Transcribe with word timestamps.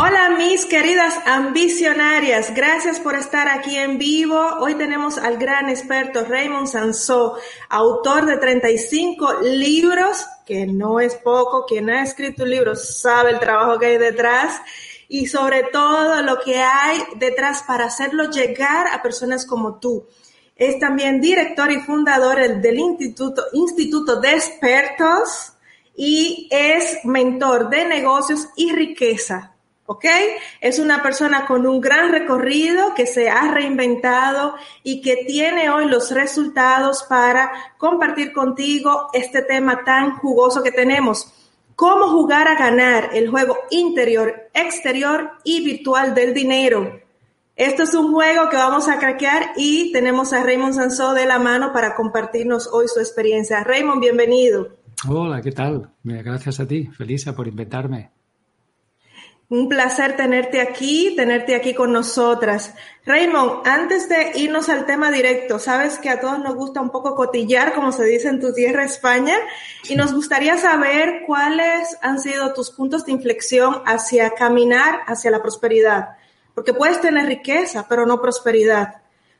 Hola 0.00 0.30
mis 0.38 0.64
queridas 0.64 1.18
ambicionarias, 1.26 2.54
gracias 2.54 3.00
por 3.00 3.16
estar 3.16 3.48
aquí 3.48 3.74
en 3.74 3.98
vivo. 3.98 4.40
Hoy 4.60 4.76
tenemos 4.76 5.18
al 5.18 5.38
gran 5.38 5.68
experto 5.68 6.24
Raymond 6.24 6.68
Sansó, 6.68 7.36
autor 7.68 8.24
de 8.26 8.36
35 8.36 9.40
libros, 9.42 10.24
que 10.46 10.68
no 10.68 11.00
es 11.00 11.16
poco, 11.16 11.66
quien 11.66 11.90
ha 11.90 12.04
escrito 12.04 12.44
un 12.44 12.50
libro 12.50 12.76
sabe 12.76 13.32
el 13.32 13.40
trabajo 13.40 13.80
que 13.80 13.86
hay 13.86 13.98
detrás 13.98 14.60
y 15.08 15.26
sobre 15.26 15.64
todo 15.64 16.22
lo 16.22 16.38
que 16.38 16.60
hay 16.60 17.02
detrás 17.16 17.64
para 17.64 17.86
hacerlo 17.86 18.30
llegar 18.30 18.86
a 18.86 19.02
personas 19.02 19.44
como 19.44 19.80
tú. 19.80 20.06
Es 20.54 20.78
también 20.78 21.20
director 21.20 21.72
y 21.72 21.80
fundador 21.80 22.38
del 22.60 22.78
Instituto, 22.78 23.46
Instituto 23.52 24.20
de 24.20 24.30
Expertos 24.30 25.54
y 25.96 26.48
es 26.52 27.04
mentor 27.04 27.68
de 27.68 27.84
negocios 27.84 28.46
y 28.54 28.70
riqueza 28.70 29.56
¿ok? 29.88 30.04
Es 30.60 30.78
una 30.78 31.02
persona 31.02 31.46
con 31.46 31.66
un 31.66 31.80
gran 31.80 32.12
recorrido 32.12 32.94
que 32.94 33.06
se 33.06 33.30
ha 33.30 33.50
reinventado 33.50 34.54
y 34.82 35.00
que 35.00 35.24
tiene 35.26 35.70
hoy 35.70 35.86
los 35.86 36.10
resultados 36.10 37.04
para 37.08 37.50
compartir 37.78 38.34
contigo 38.34 39.08
este 39.14 39.40
tema 39.40 39.84
tan 39.84 40.16
jugoso 40.16 40.62
que 40.62 40.72
tenemos. 40.72 41.32
Cómo 41.74 42.08
jugar 42.08 42.48
a 42.48 42.56
ganar 42.56 43.10
el 43.14 43.30
juego 43.30 43.56
interior, 43.70 44.50
exterior 44.52 45.30
y 45.42 45.64
virtual 45.64 46.14
del 46.14 46.34
dinero. 46.34 47.00
Esto 47.56 47.84
es 47.84 47.94
un 47.94 48.12
juego 48.12 48.50
que 48.50 48.56
vamos 48.56 48.88
a 48.88 48.98
craquear 48.98 49.52
y 49.56 49.90
tenemos 49.90 50.34
a 50.34 50.42
Raymond 50.42 50.74
Sansó 50.74 51.14
de 51.14 51.24
la 51.24 51.38
mano 51.38 51.72
para 51.72 51.94
compartirnos 51.94 52.68
hoy 52.70 52.88
su 52.88 53.00
experiencia. 53.00 53.64
Raymond, 53.64 54.02
bienvenido. 54.02 54.68
Hola, 55.08 55.40
¿qué 55.40 55.52
tal? 55.52 55.90
Gracias 56.02 56.60
a 56.60 56.66
ti, 56.66 56.88
Felisa, 56.88 57.34
por 57.34 57.48
invitarme. 57.48 58.17
Un 59.50 59.66
placer 59.66 60.14
tenerte 60.14 60.60
aquí, 60.60 61.14
tenerte 61.16 61.54
aquí 61.54 61.72
con 61.72 61.90
nosotras. 61.90 62.74
Raymond, 63.06 63.66
antes 63.66 64.06
de 64.06 64.32
irnos 64.34 64.68
al 64.68 64.84
tema 64.84 65.10
directo, 65.10 65.58
sabes 65.58 65.98
que 65.98 66.10
a 66.10 66.20
todos 66.20 66.38
nos 66.40 66.54
gusta 66.54 66.82
un 66.82 66.90
poco 66.90 67.14
cotillar, 67.14 67.72
como 67.72 67.90
se 67.90 68.04
dice 68.04 68.28
en 68.28 68.40
tu 68.40 68.52
tierra 68.52 68.84
España, 68.84 69.38
y 69.88 69.96
nos 69.96 70.12
gustaría 70.12 70.58
saber 70.58 71.22
cuáles 71.26 71.96
han 72.02 72.20
sido 72.20 72.52
tus 72.52 72.70
puntos 72.70 73.06
de 73.06 73.12
inflexión 73.12 73.80
hacia 73.86 74.34
caminar 74.34 75.00
hacia 75.06 75.30
la 75.30 75.40
prosperidad. 75.40 76.10
Porque 76.54 76.74
puedes 76.74 77.00
tener 77.00 77.24
riqueza, 77.24 77.86
pero 77.88 78.04
no 78.04 78.20
prosperidad. 78.20 78.96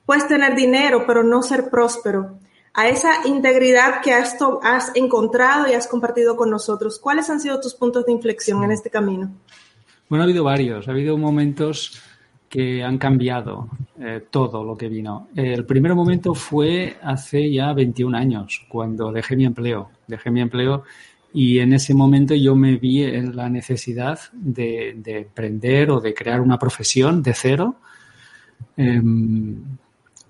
Puedes 0.07 0.27
tener 0.27 0.55
dinero, 0.55 1.05
pero 1.07 1.23
no 1.23 1.43
ser 1.43 1.69
próspero. 1.69 2.39
A 2.73 2.89
esa 2.89 3.27
integridad 3.27 4.01
que 4.01 4.15
has, 4.15 4.39
has 4.63 4.91
encontrado 4.95 5.69
y 5.69 5.75
has 5.75 5.87
compartido 5.87 6.35
con 6.35 6.49
nosotros, 6.49 6.99
¿cuáles 6.99 7.29
han 7.29 7.41
sido 7.41 7.61
tus 7.61 7.75
puntos 7.75 8.07
de 8.07 8.13
inflexión 8.13 8.65
en 8.65 8.71
este 8.71 8.89
camino? 8.89 9.31
Bueno, 10.09 10.23
ha 10.23 10.25
habido 10.25 10.45
varios, 10.45 10.89
ha 10.89 10.91
habido 10.91 11.19
momentos 11.19 12.01
que 12.49 12.83
han 12.83 12.97
cambiado 12.97 13.69
eh, 14.01 14.25
todo 14.31 14.65
lo 14.65 14.77
que 14.77 14.89
vino. 14.89 15.29
El 15.37 15.67
primer 15.67 15.95
momento 15.95 16.35
fue 16.35 16.97
hace 17.03 17.51
ya 17.51 17.73
21 17.75 18.17
años, 18.17 18.65
cuando 18.69 19.13
dejé 19.13 19.37
mi 19.37 19.45
empleo. 19.45 19.91
Dejé 20.07 20.31
mi 20.31 20.41
empleo 20.41 20.85
y 21.33 21.59
en 21.59 21.75
ese 21.75 21.95
momento 21.95 22.35
yo 22.35 22.57
me 22.57 22.77
vi 22.77 23.03
en 23.03 23.37
la 23.37 23.51
necesidad 23.51 24.19
de, 24.33 24.97
emprender 25.05 25.91
o 25.91 26.01
de 26.01 26.15
crear 26.15 26.41
una 26.41 26.59
profesión 26.59 27.23
de 27.23 27.35
cero, 27.35 27.77
em, 28.77 29.63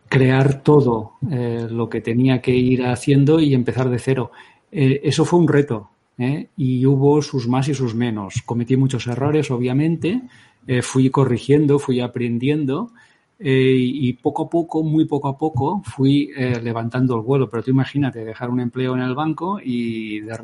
crear 0.08 0.62
todo 0.62 1.12
eh, 1.30 1.68
lo 1.70 1.88
que 1.88 2.00
tenía 2.00 2.40
que 2.40 2.52
ir 2.52 2.84
haciendo 2.84 3.38
y 3.38 3.54
empezar 3.54 3.88
de 3.88 3.98
cero. 3.98 4.32
Eh, 4.72 5.00
eso 5.04 5.24
fue 5.24 5.38
un 5.38 5.48
reto, 5.48 5.90
¿eh? 6.18 6.48
y 6.56 6.84
hubo 6.84 7.22
sus 7.22 7.48
más 7.48 7.68
y 7.68 7.74
sus 7.74 7.94
menos. 7.94 8.42
Cometí 8.44 8.76
muchos 8.76 9.06
errores, 9.06 9.50
obviamente, 9.50 10.22
eh, 10.66 10.82
fui 10.82 11.10
corrigiendo, 11.10 11.78
fui 11.78 12.00
aprendiendo 12.00 12.90
eh, 13.38 13.76
y 13.78 14.12
poco 14.14 14.44
a 14.44 14.50
poco, 14.50 14.82
muy 14.82 15.04
poco 15.06 15.28
a 15.28 15.38
poco, 15.38 15.82
fui 15.84 16.30
levantando 16.36 17.16
el 17.16 17.22
vuelo. 17.22 17.48
Pero 17.48 17.62
tú 17.62 17.70
imagínate, 17.70 18.24
dejar 18.24 18.50
un 18.50 18.60
empleo 18.60 18.94
en 18.94 19.02
el 19.02 19.14
banco 19.14 19.60
y 19.62 20.20
de 20.20 20.36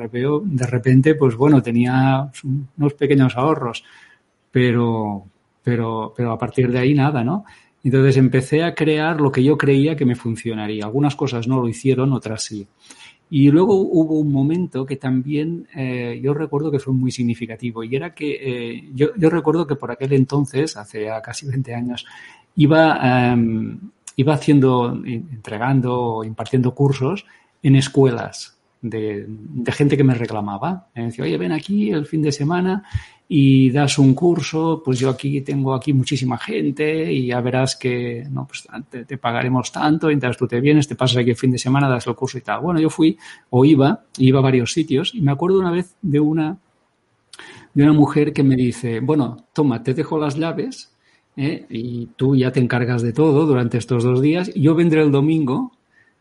de 0.44 0.66
repente 0.66 1.14
pues 1.16 1.34
bueno, 1.36 1.60
tenía 1.62 2.30
unos 2.76 2.94
pequeños 2.94 3.36
ahorros, 3.36 3.84
pero, 4.50 5.24
pero, 5.62 6.14
pero 6.16 6.32
a 6.32 6.38
partir 6.38 6.70
de 6.70 6.78
ahí 6.78 6.94
nada, 6.94 7.24
¿no? 7.24 7.44
Entonces 7.84 8.16
empecé 8.16 8.64
a 8.64 8.74
crear 8.74 9.20
lo 9.20 9.30
que 9.30 9.44
yo 9.44 9.58
creía 9.58 9.94
que 9.94 10.06
me 10.06 10.14
funcionaría. 10.14 10.86
Algunas 10.86 11.14
cosas 11.16 11.46
no 11.46 11.60
lo 11.60 11.68
hicieron, 11.68 12.14
otras 12.14 12.42
sí. 12.42 12.66
Y 13.30 13.50
luego 13.50 13.74
hubo 13.74 14.18
un 14.20 14.30
momento 14.30 14.84
que 14.86 14.96
también 14.96 15.66
eh, 15.74 16.20
yo 16.22 16.34
recuerdo 16.34 16.70
que 16.70 16.78
fue 16.78 16.92
muy 16.92 17.10
significativo 17.10 17.82
y 17.82 17.96
era 17.96 18.14
que 18.14 18.32
eh, 18.40 18.90
yo, 18.94 19.08
yo, 19.16 19.30
recuerdo 19.30 19.66
que 19.66 19.76
por 19.76 19.90
aquel 19.90 20.12
entonces, 20.12 20.76
hace 20.76 21.08
casi 21.22 21.46
20 21.46 21.74
años, 21.74 22.06
iba, 22.54 23.32
em, 23.32 23.78
iba 24.16 24.34
haciendo, 24.34 25.02
entregando, 25.04 26.22
impartiendo 26.24 26.74
cursos 26.74 27.26
en 27.62 27.76
escuelas 27.76 28.58
de, 28.82 29.24
de 29.26 29.72
gente 29.72 29.96
que 29.96 30.04
me 30.04 30.14
reclamaba. 30.14 30.88
Me 30.94 31.06
decía, 31.06 31.24
oye, 31.24 31.38
ven 31.38 31.52
aquí 31.52 31.90
el 31.90 32.06
fin 32.06 32.22
de 32.22 32.30
semana 32.30 32.84
y 33.28 33.70
das 33.70 33.98
un 33.98 34.14
curso, 34.14 34.82
pues 34.84 34.98
yo 34.98 35.08
aquí 35.08 35.40
tengo 35.40 35.74
aquí 35.74 35.92
muchísima 35.92 36.36
gente 36.36 37.10
y 37.12 37.26
ya 37.28 37.40
verás 37.40 37.76
que 37.76 38.26
no, 38.30 38.46
pues 38.46 38.66
te, 38.90 39.18
pagaremos 39.18 39.72
tanto, 39.72 40.10
entonces 40.10 40.36
tú 40.36 40.46
te 40.46 40.60
vienes, 40.60 40.86
te 40.86 40.94
pasas 40.94 41.16
aquí 41.18 41.30
el 41.30 41.36
fin 41.36 41.50
de 41.50 41.58
semana, 41.58 41.88
das 41.88 42.06
el 42.06 42.14
curso 42.14 42.38
y 42.38 42.42
tal. 42.42 42.60
Bueno, 42.60 42.80
yo 42.80 42.90
fui 42.90 43.16
o 43.50 43.64
iba, 43.64 44.04
iba 44.18 44.38
a 44.38 44.42
varios 44.42 44.72
sitios 44.72 45.14
y 45.14 45.22
me 45.22 45.32
acuerdo 45.32 45.58
una 45.58 45.70
vez 45.70 45.94
de 46.02 46.20
una 46.20 46.58
de 47.72 47.82
una 47.82 47.92
mujer 47.92 48.32
que 48.32 48.44
me 48.44 48.54
dice, 48.54 49.00
bueno, 49.00 49.48
toma, 49.52 49.82
te 49.82 49.94
dejo 49.94 50.16
las 50.16 50.36
llaves 50.36 50.94
¿eh? 51.36 51.66
y 51.68 52.06
tú 52.14 52.36
ya 52.36 52.52
te 52.52 52.60
encargas 52.60 53.02
de 53.02 53.12
todo 53.12 53.46
durante 53.46 53.78
estos 53.78 54.04
dos 54.04 54.22
días 54.22 54.52
yo 54.54 54.76
vendré 54.76 55.02
el 55.02 55.10
domingo 55.10 55.72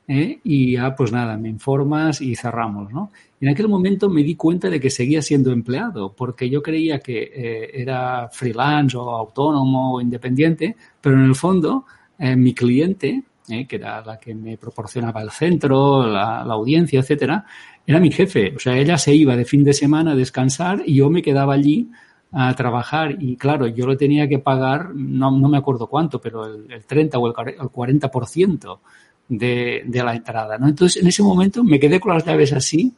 ¿eh? 0.07 0.39
y 0.43 0.73
ya 0.73 0.95
pues 0.95 1.11
nada, 1.11 1.37
me 1.37 1.49
informas 1.49 2.21
y 2.21 2.35
cerramos, 2.35 2.91
¿no? 2.91 3.11
En 3.39 3.49
aquel 3.49 3.67
momento 3.67 4.09
me 4.09 4.23
di 4.23 4.35
cuenta 4.35 4.69
de 4.69 4.79
que 4.79 4.89
seguía 4.89 5.21
siendo 5.21 5.51
empleado, 5.51 6.13
porque 6.13 6.49
yo 6.49 6.61
creía 6.61 6.99
que 6.99 7.31
eh, 7.33 7.71
era 7.73 8.29
freelance 8.29 8.95
o 8.97 9.09
autónomo 9.09 9.95
o 9.95 10.01
independiente, 10.01 10.75
pero 11.01 11.17
en 11.17 11.25
el 11.25 11.35
fondo 11.35 11.85
eh, 12.17 12.35
mi 12.35 12.53
cliente, 12.53 13.23
que 13.67 13.75
era 13.75 14.01
la 14.05 14.17
que 14.17 14.33
me 14.33 14.57
proporcionaba 14.57 15.21
el 15.21 15.29
centro, 15.29 16.07
la, 16.07 16.41
audiencia, 16.43 17.01
etcétera, 17.01 17.45
era 17.85 17.99
mi 17.99 18.09
jefe. 18.09 18.53
O 18.55 18.59
sea, 18.59 18.77
ella 18.77 18.97
se 18.97 19.13
iba 19.13 19.35
de 19.35 19.43
fin 19.43 19.63
de 19.65 19.73
semana 19.73 20.11
a 20.13 20.15
descansar 20.15 20.81
y 20.85 20.95
yo 20.95 21.09
me 21.09 21.21
quedaba 21.21 21.53
allí 21.53 21.91
a 22.31 22.55
trabajar 22.55 23.21
y 23.21 23.35
claro, 23.35 23.67
yo 23.67 23.85
lo 23.85 23.97
tenía 23.97 24.27
que 24.29 24.39
pagar, 24.39 24.95
no, 24.95 25.29
no 25.31 25.49
me 25.49 25.57
acuerdo 25.57 25.87
cuánto, 25.87 26.21
pero 26.21 26.45
el, 26.45 26.71
el 26.71 26.85
30 26.85 27.19
o 27.19 27.27
el 27.27 27.33
40% 27.33 28.79
de, 29.27 29.83
la 29.91 30.15
entrada, 30.15 30.57
¿no? 30.57 30.67
Entonces, 30.67 31.01
en 31.01 31.07
ese 31.07 31.23
momento 31.23 31.63
me 31.63 31.79
quedé 31.79 31.99
con 31.99 32.13
las 32.13 32.25
llaves 32.25 32.53
así 32.53 32.93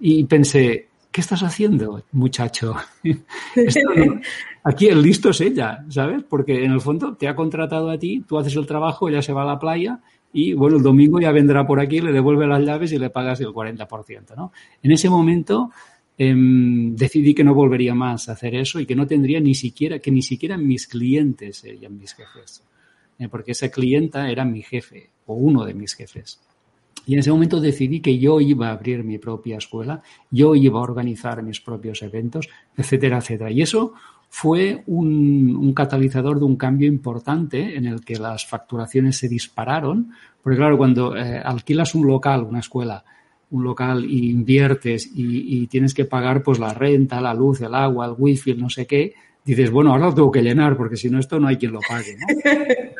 y 0.00 0.24
pensé, 0.24 0.88
¿qué 1.10 1.20
estás 1.20 1.42
haciendo, 1.42 2.02
muchacho? 2.12 2.76
aquí 4.64 4.88
el 4.88 5.02
listo 5.02 5.30
es 5.30 5.40
ella, 5.40 5.84
¿sabes? 5.88 6.22
Porque 6.28 6.64
en 6.64 6.72
el 6.72 6.80
fondo 6.80 7.14
te 7.14 7.28
ha 7.28 7.36
contratado 7.36 7.90
a 7.90 7.98
ti, 7.98 8.24
tú 8.26 8.38
haces 8.38 8.56
el 8.56 8.66
trabajo, 8.66 9.08
ella 9.08 9.22
se 9.22 9.32
va 9.32 9.42
a 9.42 9.46
la 9.46 9.58
playa 9.58 10.00
y, 10.32 10.52
bueno, 10.52 10.76
el 10.76 10.82
domingo 10.82 11.20
ya 11.20 11.32
vendrá 11.32 11.66
por 11.66 11.80
aquí, 11.80 12.00
le 12.00 12.12
devuelve 12.12 12.46
las 12.46 12.62
llaves 12.62 12.92
y 12.92 12.98
le 12.98 13.10
pagas 13.10 13.40
el 13.40 13.48
40%, 13.48 14.36
¿no? 14.36 14.52
En 14.82 14.92
ese 14.92 15.08
momento 15.08 15.70
em, 16.16 16.94
decidí 16.96 17.34
que 17.34 17.44
no 17.44 17.54
volvería 17.54 17.94
más 17.94 18.28
a 18.28 18.32
hacer 18.32 18.54
eso 18.54 18.80
y 18.80 18.86
que 18.86 18.96
no 18.96 19.06
tendría 19.06 19.40
ni 19.40 19.54
siquiera, 19.54 19.98
que 19.98 20.10
ni 20.10 20.22
siquiera 20.22 20.56
mis 20.58 20.86
clientes 20.86 21.58
serían 21.58 21.96
mis 21.96 22.14
jefes. 22.14 22.62
Eh, 23.18 23.28
porque 23.28 23.52
esa 23.52 23.68
clienta 23.68 24.30
era 24.30 24.44
mi 24.44 24.62
jefe 24.62 25.10
o 25.26 25.34
uno 25.34 25.64
de 25.64 25.74
mis 25.74 25.94
jefes. 25.94 26.40
Y 27.06 27.14
en 27.14 27.20
ese 27.20 27.30
momento 27.30 27.60
decidí 27.60 28.00
que 28.00 28.18
yo 28.18 28.40
iba 28.40 28.68
a 28.68 28.72
abrir 28.72 29.02
mi 29.02 29.18
propia 29.18 29.56
escuela, 29.56 30.02
yo 30.30 30.54
iba 30.54 30.78
a 30.78 30.82
organizar 30.82 31.42
mis 31.42 31.60
propios 31.60 32.02
eventos, 32.02 32.48
etcétera, 32.76 33.18
etcétera. 33.18 33.50
Y 33.50 33.62
eso 33.62 33.94
fue 34.28 34.82
un, 34.86 35.72
catalizador 35.74 36.38
de 36.38 36.44
un 36.44 36.56
cambio 36.56 36.86
importante 36.86 37.76
en 37.76 37.86
el 37.86 38.04
que 38.04 38.16
las 38.18 38.46
facturaciones 38.46 39.16
se 39.16 39.28
dispararon, 39.28 40.10
porque 40.42 40.58
claro, 40.58 40.76
cuando 40.76 41.16
eh, 41.16 41.40
alquilas 41.42 41.94
un 41.94 42.06
local, 42.06 42.42
una 42.42 42.60
escuela, 42.60 43.04
un 43.50 43.64
local 43.64 44.04
y 44.04 44.30
inviertes 44.30 45.10
y, 45.14 45.66
tienes 45.68 45.94
que 45.94 46.04
pagar 46.04 46.42
pues 46.42 46.58
la 46.58 46.74
renta, 46.74 47.20
la 47.20 47.32
luz, 47.32 47.60
el 47.62 47.74
agua, 47.74 48.06
el 48.06 48.14
wifi, 48.18 48.54
no 48.54 48.68
sé 48.68 48.86
qué, 48.86 49.14
dices, 49.54 49.70
bueno, 49.70 49.92
ahora 49.92 50.06
lo 50.06 50.14
tengo 50.14 50.30
que 50.30 50.42
llenar 50.42 50.76
porque 50.76 50.96
si 50.96 51.08
no 51.08 51.18
esto 51.18 51.38
no 51.38 51.48
hay 51.48 51.56
quien 51.56 51.72
lo 51.72 51.80
pague. 51.88 52.16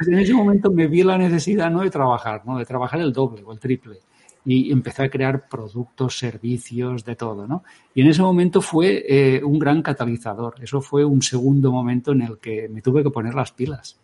en 0.07 0.19
ese 0.19 0.35
momento 0.35 0.71
me 0.71 0.87
vi 0.87 1.03
la 1.03 1.19
necesidad 1.19 1.71
no 1.71 1.83
de 1.83 1.91
trabajar, 1.91 2.43
¿no? 2.45 2.59
de 2.59 2.65
trabajar 2.65 3.01
el 3.01 3.13
doble 3.13 3.43
o 3.45 3.53
el 3.53 3.59
triple 3.59 3.99
y 4.45 4.73
empecé 4.73 5.03
a 5.03 5.11
crear 5.11 5.47
productos, 5.47 6.19
servicios, 6.19 7.05
de 7.05 7.17
todo, 7.17 7.47
¿no? 7.47 7.65
Y 7.95 8.01
en 8.01 8.09
ese 8.09 8.23
momento 8.23 8.63
fue 8.63 9.05
eh, 9.07 9.45
un 9.45 9.59
gran 9.59 9.83
catalizador. 9.83 10.55
Eso 10.63 10.81
fue 10.81 11.05
un 11.05 11.21
segundo 11.21 11.71
momento 11.71 12.13
en 12.13 12.23
el 12.23 12.39
que 12.39 12.67
me 12.67 12.81
tuve 12.81 13.03
que 13.03 13.11
poner 13.11 13.35
las 13.35 13.53
pilas. 13.53 13.99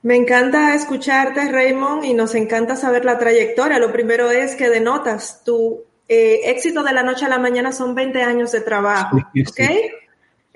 Me 0.00 0.16
encanta 0.16 0.74
escucharte, 0.74 1.52
Raymond, 1.52 2.04
y 2.04 2.14
nos 2.14 2.34
encanta 2.34 2.74
saber 2.74 3.04
la 3.04 3.18
trayectoria. 3.18 3.78
Lo 3.78 3.92
primero 3.92 4.30
es 4.30 4.56
que 4.56 4.70
denotas 4.70 5.42
tu 5.44 5.82
eh, 6.08 6.40
éxito 6.44 6.82
de 6.82 6.94
la 6.94 7.02
noche 7.02 7.26
a 7.26 7.28
la 7.28 7.38
mañana 7.38 7.72
son 7.72 7.94
20 7.94 8.22
años 8.22 8.52
de 8.52 8.60
trabajo, 8.62 9.16
¿ok? 9.16 9.60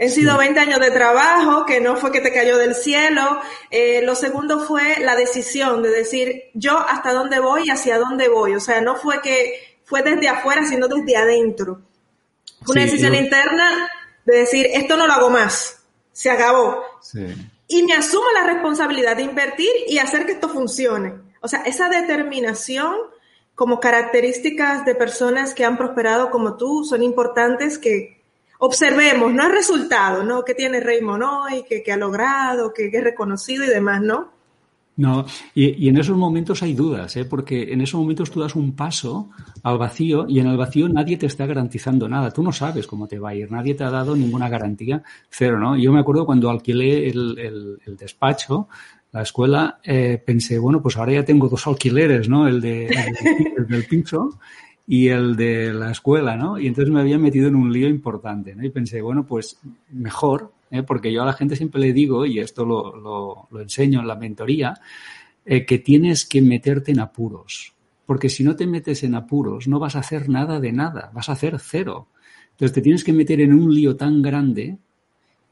Han 0.01 0.09
sido 0.09 0.39
20 0.39 0.59
años 0.59 0.81
de 0.81 0.91
trabajo, 0.91 1.67
que 1.67 1.81
no 1.81 1.97
fue 1.97 2.11
que 2.11 2.23
te 2.23 2.33
cayó 2.33 2.57
del 2.57 2.75
cielo. 2.75 3.39
Eh, 3.71 4.01
lo 4.03 4.15
segundo 4.15 4.61
fue 4.61 4.99
la 5.01 5.15
decisión 5.15 5.83
de 5.83 5.91
decir 5.91 6.45
yo 6.55 6.79
hasta 6.79 7.13
dónde 7.13 7.39
voy 7.39 7.65
y 7.67 7.71
hacia 7.71 7.99
dónde 7.99 8.29
voy. 8.29 8.55
O 8.55 8.61
sea, 8.61 8.81
no 8.81 8.97
fue 8.97 9.21
que 9.21 9.79
fue 9.85 10.03
desde 10.03 10.29
afuera, 10.29 10.65
sino 10.65 10.89
desde 10.89 11.17
adentro. 11.17 11.83
Fue 12.63 12.75
una 12.77 12.85
decisión 12.85 13.15
interna 13.15 13.91
de 14.25 14.39
decir 14.39 14.69
esto 14.73 14.97
no 14.97 15.07
lo 15.07 15.13
hago 15.13 15.29
más, 15.29 15.83
se 16.13 16.31
acabó. 16.31 16.83
Y 17.69 17.83
me 17.83 17.93
asumo 17.93 18.27
la 18.33 18.45
responsabilidad 18.45 19.17
de 19.17 19.23
invertir 19.23 19.71
y 19.87 19.99
hacer 19.99 20.25
que 20.25 20.33
esto 20.33 20.49
funcione. 20.49 21.15
O 21.43 21.49
sea, 21.49 21.61
esa 21.63 21.89
determinación 21.89 22.95
como 23.55 23.81
características 23.81 24.87
de 24.87 24.95
personas 24.95 25.53
que 25.53 25.67
han 25.67 25.77
prosperado 25.77 26.31
como 26.31 26.57
tú 26.57 26.85
son 26.85 27.03
importantes 27.03 27.79
que, 27.79 28.20
observemos, 28.61 29.33
no 29.33 29.47
el 29.47 29.53
resultado, 29.53 30.23
¿no? 30.23 30.45
Que 30.45 30.55
tiene 30.55 30.81
Raymond 30.81 31.23
hoy, 31.23 31.65
que, 31.69 31.83
que 31.83 31.93
ha 31.93 31.97
logrado, 31.97 32.73
que, 32.73 32.89
es 32.93 33.05
reconocido 33.05 33.65
y 33.65 33.69
demás, 33.69 34.01
¿no? 34.03 34.29
No, 34.97 35.25
y, 35.55 35.89
en 35.89 35.97
esos 35.97 36.17
momentos 36.17 36.63
hay 36.63 36.75
dudas, 36.75 37.17
¿eh? 37.17 37.25
porque 37.25 37.73
en 37.73 37.81
esos 37.81 37.99
momentos 37.99 38.31
tú 38.31 38.41
das 38.41 38.55
un 38.55 38.77
paso 38.77 39.31
al 39.63 39.79
vacío 39.79 40.27
y 40.29 40.41
en 40.41 40.47
el 40.47 40.59
vacío 40.59 40.91
nadie 40.91 41.17
te 41.17 41.25
está 41.25 41.47
garantizando 41.47 42.07
nada. 42.07 42.31
Tú 42.31 42.43
no 42.43 42.53
sabes 42.53 42.87
cómo 42.87 43.09
te 43.09 43.19
va 43.19 43.31
a 43.31 43.35
ir, 43.35 43.51
nadie 43.51 43.75
te 43.75 43.83
ha 43.83 43.91
dado 43.91 44.15
ninguna 44.15 44.51
garantía, 44.51 45.03
cero, 45.31 45.59
¿no? 45.59 45.79
Yo 45.79 45.91
me 45.91 46.01
acuerdo 46.01 46.27
cuando 46.27 46.51
alquilé 46.51 47.09
el, 47.09 47.79
despacho, 47.99 48.69
la 49.13 49.23
escuela, 49.23 49.81
eh, 49.83 50.23
pensé, 50.25 50.59
bueno, 50.59 50.83
pues 50.83 50.99
ahora 50.99 51.15
ya 51.15 51.25
tengo 51.25 51.49
dos 51.49 51.67
alquileres, 51.67 52.29
¿no? 52.29 52.47
El, 52.47 52.61
de, 52.61 52.89
el 53.57 53.67
del 53.67 53.87
piso 53.87 54.39
y 54.93 55.07
el 55.07 55.37
de 55.37 55.73
la 55.73 55.93
escuela, 55.93 56.37
¿no? 56.37 56.59
Y 56.59 56.67
entonces 56.67 56.93
me 56.93 56.99
había 56.99 57.17
metido 57.17 57.47
en 57.47 57.55
un 57.55 57.73
lío 57.73 57.89
importante, 57.89 58.57
¿no? 58.57 58.65
Y 58.65 58.71
pensé, 58.71 59.01
bueno, 59.01 59.25
pues 59.25 59.61
mejor, 59.91 60.53
¿eh? 60.69 60.83
porque 60.83 61.13
yo 61.13 61.23
a 61.23 61.27
la 61.27 61.33
gente 61.33 61.55
siempre 61.55 61.81
le 61.81 61.93
digo, 61.93 62.27
y 62.27 62.41
esto 62.41 62.65
lo, 62.65 63.47
lo, 63.49 63.61
enseño 63.61 64.01
en 64.01 64.09
la 64.09 64.17
mentoría, 64.17 64.75
eh, 65.47 65.65
que 65.65 65.79
tienes 65.79 66.25
que 66.25 66.43
meterte 66.43 66.91
en 66.91 66.99
apuros. 66.99 67.73
Porque 68.05 68.29
si 68.29 68.43
no 68.43 68.57
te 68.57 68.67
metes 68.67 69.05
en 69.05 69.15
apuros, 69.15 69.69
no 69.69 69.79
vas 69.79 69.95
a 69.95 70.01
hacer 70.01 70.29
nada 70.29 70.59
de 70.59 70.73
nada, 70.73 71.13
vas 71.15 71.29
a 71.29 71.35
hacer 71.35 71.61
cero. 71.61 72.09
Entonces 72.51 72.75
te 72.75 72.83
tienes 72.83 73.05
que 73.05 73.13
meter 73.13 73.41
en 73.41 73.55
un 73.55 73.73
lío 73.73 73.95
tan 73.95 74.21
grande 74.21 74.77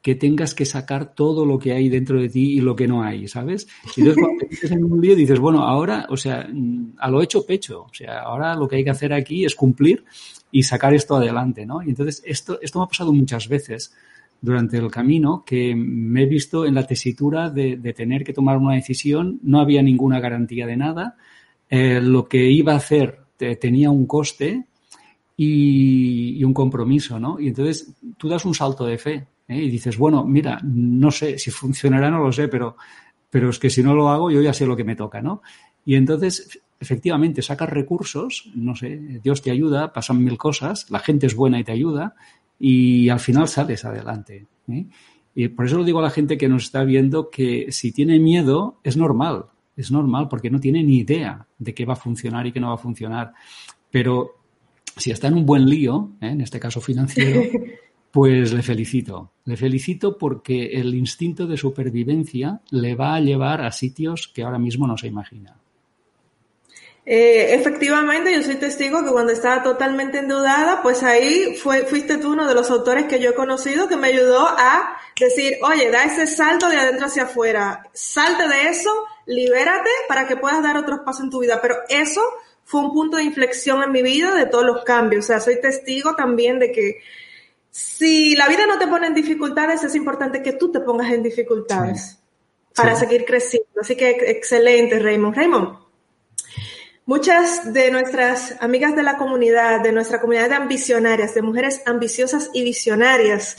que 0.02 0.14
tengas 0.14 0.54
que 0.54 0.64
sacar 0.64 1.14
todo 1.14 1.44
lo 1.44 1.58
que 1.58 1.72
hay 1.72 1.88
dentro 1.88 2.20
de 2.20 2.28
ti 2.28 2.52
y 2.54 2.60
lo 2.60 2.76
que 2.76 2.86
no 2.86 3.02
hay, 3.02 3.26
¿sabes? 3.26 3.66
Y 3.96 4.00
entonces 4.00 4.22
cuando 4.22 4.46
te 4.46 4.74
en 4.74 4.84
un 4.84 5.00
lío 5.00 5.16
dices, 5.16 5.38
bueno, 5.38 5.64
ahora, 5.64 6.06
o 6.08 6.16
sea, 6.16 6.48
mm, 6.50 6.94
a 6.98 7.10
lo 7.10 7.22
hecho 7.22 7.44
pecho, 7.44 7.82
o 7.82 7.94
sea, 7.94 8.20
ahora 8.20 8.54
lo 8.54 8.68
que 8.68 8.76
hay 8.76 8.84
que 8.84 8.90
hacer 8.90 9.12
aquí 9.12 9.44
es 9.44 9.54
cumplir 9.54 10.04
y 10.52 10.62
sacar 10.62 10.94
esto 10.94 11.16
adelante, 11.16 11.66
¿no? 11.66 11.82
Y 11.82 11.90
entonces 11.90 12.22
esto, 12.24 12.58
esto 12.62 12.78
me 12.78 12.84
ha 12.84 12.88
pasado 12.88 13.12
muchas 13.12 13.48
veces 13.48 13.92
durante 14.40 14.76
el 14.78 14.88
camino 14.90 15.42
que 15.44 15.74
me 15.74 16.22
he 16.22 16.26
visto 16.26 16.64
en 16.64 16.74
la 16.74 16.86
tesitura 16.86 17.50
de, 17.50 17.76
tener 17.94 18.22
que 18.22 18.32
tomar 18.32 18.56
una 18.56 18.74
decisión, 18.74 19.40
no 19.42 19.60
había 19.60 19.82
ninguna 19.82 20.20
garantía 20.20 20.66
de 20.66 20.76
nada, 20.76 21.16
eh, 21.68 22.00
lo 22.00 22.28
que 22.28 22.50
iba 22.50 22.74
a 22.74 22.76
hacer 22.76 23.18
tenía 23.60 23.90
un 23.90 24.06
coste 24.06 24.64
y, 25.36 26.38
y 26.38 26.44
un 26.44 26.54
compromiso, 26.54 27.18
¿no? 27.20 27.38
Y 27.38 27.48
entonces 27.48 27.92
tú 28.16 28.28
das 28.28 28.44
un 28.44 28.54
salto 28.54 28.84
de 28.84 28.98
fe, 28.98 29.26
¿eh? 29.48 29.62
y 29.62 29.70
dices, 29.70 29.98
bueno, 29.98 30.24
mira, 30.24 30.60
no 30.62 31.10
sé, 31.10 31.38
si 31.38 31.50
funcionará 31.50 32.10
no 32.10 32.22
lo 32.22 32.32
sé, 32.32 32.48
pero, 32.48 32.76
pero 33.30 33.50
es 33.50 33.58
que 33.58 33.70
si 33.70 33.82
no 33.82 33.94
lo 33.94 34.08
hago 34.08 34.30
yo 34.30 34.40
ya 34.40 34.52
sé 34.52 34.66
lo 34.66 34.76
que 34.76 34.84
me 34.84 34.96
toca, 34.96 35.20
¿no? 35.20 35.42
Y 35.84 35.94
entonces, 35.94 36.60
efectivamente, 36.78 37.42
sacas 37.42 37.70
recursos, 37.70 38.50
no 38.54 38.76
sé, 38.76 39.20
Dios 39.22 39.42
te 39.42 39.50
ayuda, 39.50 39.92
pasan 39.92 40.22
mil 40.22 40.36
cosas, 40.36 40.90
la 40.90 40.98
gente 40.98 41.26
es 41.26 41.34
buena 41.34 41.58
y 41.58 41.64
te 41.64 41.72
ayuda, 41.72 42.14
y 42.58 43.08
al 43.08 43.20
final 43.20 43.48
sales 43.48 43.84
adelante. 43.84 44.46
¿eh? 44.68 44.86
Y 45.34 45.48
por 45.48 45.66
eso 45.66 45.78
lo 45.78 45.84
digo 45.84 46.00
a 46.00 46.02
la 46.02 46.10
gente 46.10 46.36
que 46.36 46.48
nos 46.48 46.64
está 46.64 46.84
viendo 46.84 47.30
que 47.30 47.70
si 47.70 47.92
tiene 47.92 48.18
miedo 48.18 48.80
es 48.82 48.96
normal, 48.96 49.46
es 49.76 49.90
normal 49.92 50.28
porque 50.28 50.50
no 50.50 50.58
tiene 50.58 50.82
ni 50.82 50.98
idea 50.98 51.46
de 51.58 51.74
qué 51.74 51.84
va 51.84 51.92
a 51.92 51.96
funcionar 51.96 52.46
y 52.46 52.52
qué 52.52 52.60
no 52.60 52.68
va 52.68 52.74
a 52.74 52.78
funcionar. 52.78 53.32
Pero 53.90 54.36
si 54.96 55.12
está 55.12 55.28
en 55.28 55.34
un 55.34 55.46
buen 55.46 55.66
lío, 55.66 56.10
¿eh? 56.20 56.30
en 56.30 56.40
este 56.40 56.58
caso 56.58 56.80
financiero, 56.80 57.40
Pues 58.18 58.52
le 58.52 58.64
felicito. 58.64 59.30
Le 59.44 59.56
felicito 59.56 60.18
porque 60.18 60.72
el 60.72 60.92
instinto 60.92 61.46
de 61.46 61.56
supervivencia 61.56 62.60
le 62.70 62.96
va 62.96 63.14
a 63.14 63.20
llevar 63.20 63.60
a 63.62 63.70
sitios 63.70 64.26
que 64.26 64.42
ahora 64.42 64.58
mismo 64.58 64.88
no 64.88 64.98
se 64.98 65.06
imagina. 65.06 65.56
Eh, 67.06 67.54
efectivamente, 67.54 68.34
yo 68.34 68.42
soy 68.42 68.56
testigo 68.56 69.04
que 69.04 69.12
cuando 69.12 69.30
estaba 69.30 69.62
totalmente 69.62 70.18
endeudada, 70.18 70.82
pues 70.82 71.04
ahí 71.04 71.54
fue, 71.62 71.86
fuiste 71.86 72.18
tú 72.18 72.32
uno 72.32 72.48
de 72.48 72.54
los 72.54 72.68
autores 72.72 73.04
que 73.04 73.20
yo 73.20 73.30
he 73.30 73.34
conocido 73.34 73.86
que 73.86 73.96
me 73.96 74.08
ayudó 74.08 74.48
a 74.48 74.96
decir, 75.16 75.58
oye, 75.62 75.88
da 75.92 76.02
ese 76.02 76.26
salto 76.26 76.68
de 76.68 76.76
adentro 76.76 77.06
hacia 77.06 77.22
afuera, 77.22 77.84
salte 77.92 78.48
de 78.48 78.70
eso, 78.70 78.90
libérate 79.26 79.90
para 80.08 80.26
que 80.26 80.36
puedas 80.36 80.60
dar 80.60 80.76
otros 80.76 81.02
pasos 81.04 81.22
en 81.22 81.30
tu 81.30 81.38
vida. 81.38 81.60
Pero 81.62 81.76
eso 81.88 82.22
fue 82.64 82.80
un 82.80 82.92
punto 82.92 83.18
de 83.18 83.22
inflexión 83.22 83.80
en 83.84 83.92
mi 83.92 84.02
vida 84.02 84.34
de 84.34 84.46
todos 84.46 84.64
los 84.64 84.82
cambios. 84.82 85.24
O 85.24 85.28
sea, 85.28 85.38
soy 85.38 85.60
testigo 85.60 86.16
también 86.16 86.58
de 86.58 86.72
que 86.72 86.98
si 87.78 88.34
la 88.34 88.48
vida 88.48 88.66
no 88.66 88.76
te 88.76 88.88
pone 88.88 89.06
en 89.06 89.14
dificultades, 89.14 89.84
es 89.84 89.94
importante 89.94 90.42
que 90.42 90.54
tú 90.54 90.72
te 90.72 90.80
pongas 90.80 91.12
en 91.12 91.22
dificultades 91.22 92.18
para 92.74 92.96
seguir 92.96 93.24
creciendo. 93.24 93.68
Así 93.80 93.94
que 93.94 94.10
excelente, 94.10 94.98
Raymond. 94.98 95.36
Raymond, 95.36 95.78
muchas 97.06 97.72
de 97.72 97.92
nuestras 97.92 98.56
amigas 98.60 98.96
de 98.96 99.04
la 99.04 99.16
comunidad, 99.16 99.80
de 99.80 99.92
nuestra 99.92 100.20
comunidad 100.20 100.48
de 100.48 100.56
ambicionarias, 100.56 101.36
de 101.36 101.42
mujeres 101.42 101.80
ambiciosas 101.86 102.50
y 102.52 102.64
visionarias, 102.64 103.54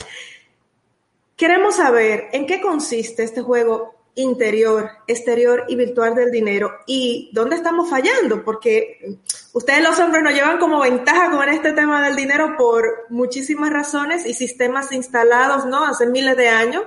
queremos 1.34 1.76
saber 1.76 2.28
en 2.32 2.44
qué 2.44 2.60
consiste 2.60 3.22
este 3.22 3.40
juego 3.40 3.99
interior, 4.20 4.90
exterior 5.06 5.64
y 5.68 5.76
virtual 5.76 6.14
del 6.14 6.30
dinero 6.30 6.70
y 6.86 7.30
dónde 7.32 7.56
estamos 7.56 7.90
fallando, 7.90 8.44
porque 8.44 9.18
ustedes 9.52 9.82
los 9.82 9.98
hombres 9.98 10.22
nos 10.22 10.32
llevan 10.32 10.58
como 10.58 10.80
ventaja 10.80 11.30
con 11.30 11.48
este 11.48 11.72
tema 11.72 12.04
del 12.04 12.16
dinero 12.16 12.56
por 12.56 13.06
muchísimas 13.08 13.70
razones 13.70 14.26
y 14.26 14.34
sistemas 14.34 14.92
instalados, 14.92 15.66
¿no? 15.66 15.84
Hace 15.84 16.06
miles 16.06 16.36
de 16.36 16.48
años 16.48 16.84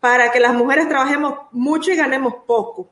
para 0.00 0.32
que 0.32 0.40
las 0.40 0.54
mujeres 0.54 0.88
trabajemos 0.88 1.34
mucho 1.52 1.92
y 1.92 1.96
ganemos 1.96 2.34
poco. 2.46 2.88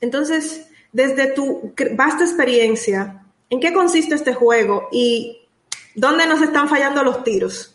Entonces, 0.00 0.68
desde 0.92 1.32
tu 1.32 1.72
vasta 1.92 2.24
experiencia, 2.24 3.24
¿en 3.50 3.60
qué 3.60 3.72
consiste 3.72 4.14
este 4.14 4.34
juego 4.34 4.88
y 4.92 5.46
dónde 5.94 6.26
nos 6.26 6.42
están 6.42 6.68
fallando 6.68 7.02
los 7.02 7.24
tiros? 7.24 7.74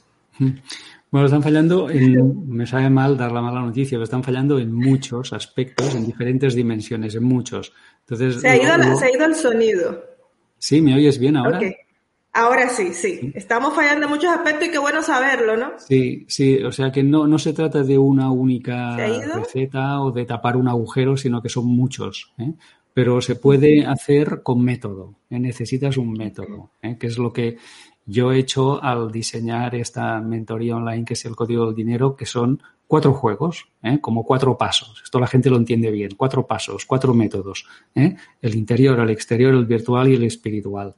Bueno, 1.14 1.28
están 1.28 1.44
fallando, 1.44 1.92
en, 1.92 2.50
me 2.50 2.66
sabe 2.66 2.90
mal 2.90 3.16
dar 3.16 3.32
la 3.32 3.40
mala 3.40 3.62
noticia, 3.62 3.98
pero 3.98 4.06
están 4.06 4.24
fallando 4.24 4.58
en 4.58 4.74
muchos 4.74 5.32
aspectos, 5.32 5.94
en 5.94 6.08
diferentes 6.08 6.56
dimensiones, 6.56 7.14
en 7.14 7.24
muchos. 7.24 7.72
Entonces, 8.00 8.42
se, 8.42 8.50
ha 8.50 8.56
ido, 8.56 8.74
el 9.24 9.36
sonido. 9.36 10.04
Sí, 10.58 10.82
¿me 10.82 10.96
oyes 10.96 11.20
bien 11.20 11.38
ahora? 11.38 11.60
Ahora 12.32 12.68
sí, 12.68 12.96
sí. 12.96 13.32
Estamos 13.36 13.76
fallando 13.76 14.08
en 14.08 14.12
muchos 14.12 14.32
aspectos 14.32 14.70
y 14.70 14.72
qué 14.72 14.80
bueno 14.80 15.04
saberlo, 15.04 15.56
¿no? 15.56 15.74
Sí, 15.78 16.26
sí, 16.28 16.64
o 16.64 16.72
sea 16.72 16.92
que 16.92 17.04
no, 17.04 17.28
no 17.28 17.38
se 17.38 17.54
trata 17.54 17.84
de 17.84 18.00
una 18.00 18.32
única 18.32 18.98
receta 19.36 20.02
o 20.02 20.12
de 20.12 20.26
tapar 20.26 20.58
un 20.58 20.68
agujero, 20.68 21.16
sino 21.16 21.44
que 21.44 21.50
son 21.50 21.68
muchos. 21.68 22.34
¿eh? 22.40 22.54
Pero 22.92 23.22
se 23.22 23.36
puede 23.36 23.86
hacer 23.86 24.42
con 24.42 24.64
método. 24.64 25.14
¿eh? 25.30 25.40
Necesitas 25.40 25.96
un 25.98 26.14
método, 26.14 26.72
¿eh? 26.82 26.98
que 27.00 27.06
es 27.06 27.20
lo 27.20 27.32
que 27.32 27.58
yo 28.06 28.32
he 28.32 28.40
hecho 28.40 28.84
al 28.84 29.12
diseñar 29.12 29.76
esta 29.76 30.20
mentoría 30.20 30.76
online 30.76 31.06
que 31.06 31.14
es 31.14 31.26
el 31.26 31.36
código 31.36 31.66
del 31.66 31.76
dinero, 31.76 32.16
que 32.16 32.26
son 32.26 32.62
cuatro 32.88 33.14
juegos, 33.14 33.68
¿eh? 33.82 34.00
como 34.00 34.24
cuatro 34.24 34.58
pasos. 34.58 35.02
Esto 35.04 35.20
la 35.20 35.28
gente 35.28 35.50
lo 35.50 35.58
entiende 35.58 35.90
bien. 35.90 36.12
Cuatro 36.16 36.46
pasos, 36.46 36.86
cuatro 36.86 37.14
métodos. 37.14 37.66
¿eh? 37.96 38.16
El 38.42 38.56
interior, 38.56 39.00
el 39.00 39.10
exterior, 39.10 39.54
el 39.54 39.66
virtual 39.66 40.10
y 40.10 40.16
el 40.16 40.24
espiritual. 40.24 40.96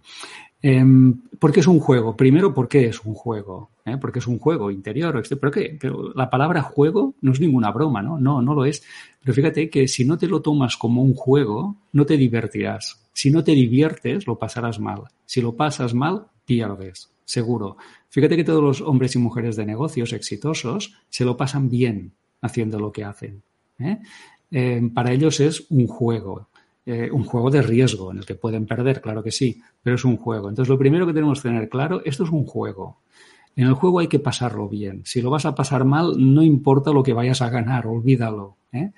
Em, 0.62 1.22
¿Por 1.40 1.52
qué 1.52 1.60
es 1.60 1.68
un 1.68 1.80
juego? 1.80 2.18
Primero, 2.18 2.54
¿por 2.54 2.68
qué 2.68 2.88
es 2.88 3.06
un 3.06 3.14
juego? 3.14 3.70
¿Eh? 3.86 3.98
Porque 4.02 4.20
es 4.20 4.28
un 4.28 4.40
juego 4.40 4.72
interior. 4.72 5.22
¿Pero 5.40 5.52
qué? 5.52 5.78
Pero 5.80 6.12
la 6.16 6.30
palabra 6.30 6.64
juego 6.64 7.14
no 7.22 7.32
es 7.32 7.40
ninguna 7.40 7.72
broma, 7.72 8.02
¿no? 8.02 8.20
No, 8.20 8.42
no 8.42 8.54
lo 8.56 8.66
es. 8.66 8.84
Pero 9.22 9.34
fíjate 9.34 9.70
que 9.70 9.88
si 9.88 10.06
no 10.06 10.18
te 10.18 10.28
lo 10.28 10.42
tomas 10.42 10.76
como 10.76 11.04
un 11.04 11.14
juego, 11.14 11.78
no 11.94 12.06
te 12.06 12.18
divertirás. 12.18 13.08
Si 13.14 13.30
no 13.30 13.44
te 13.44 13.52
diviertes, 13.52 14.26
lo 14.28 14.38
pasarás 14.38 14.80
mal. 14.80 15.04
Si 15.26 15.40
lo 15.40 15.56
pasas 15.56 15.94
mal, 15.94 16.26
pierdes, 16.46 17.12
seguro. 17.24 17.78
Fíjate 18.10 18.36
que 18.36 18.44
todos 18.44 18.64
los 18.64 18.82
hombres 18.82 19.16
y 19.16 19.20
mujeres 19.20 19.56
de 19.56 19.66
negocios 19.66 20.14
exitosos 20.14 20.94
se 21.10 21.26
lo 21.26 21.36
pasan 21.36 21.70
bien 21.70 22.14
haciendo 22.42 22.80
lo 22.80 22.92
que 22.92 23.04
hacen. 23.04 23.44
¿eh? 23.80 24.00
Em, 24.52 24.94
para 24.94 25.12
ellos 25.12 25.40
es 25.40 25.66
un 25.70 25.88
juego. 25.88 26.50
Eh, 26.86 27.10
un 27.12 27.24
juego 27.24 27.50
de 27.50 27.64
riesgo 27.64 28.12
en 28.12 28.20
el 28.20 28.26
que 28.26 28.36
pueden 28.36 28.68
perder, 28.68 29.02
claro 29.02 29.24
que 29.24 29.32
sí, 29.32 29.60
pero 29.82 29.96
es 29.96 30.06
un 30.06 30.18
juego. 30.18 30.50
Entonces, 30.50 30.70
lo 30.70 30.78
primero 30.78 31.08
que 31.08 31.14
tenemos 31.14 31.42
que 31.42 31.50
tener 31.50 31.68
claro, 31.68 32.02
esto 32.06 32.24
es 32.24 32.30
un 32.30 32.46
juego. 32.46 33.00
En 33.56 33.68
el 33.68 33.74
juego 33.74 34.00
hay 34.00 34.08
que 34.08 34.20
pasarlo 34.20 34.68
bien. 34.68 35.02
Si 35.06 35.22
lo 35.22 35.30
vas 35.30 35.46
a 35.46 35.56
pasar 35.56 35.86
mal, 35.86 36.14
no 36.18 36.44
importa 36.44 36.92
lo 36.92 37.04
que 37.04 37.14
vayas 37.14 37.42
a 37.42 37.50
ganar, 37.50 37.88
olvídalo. 37.88 38.58
¿eh? 38.72 38.92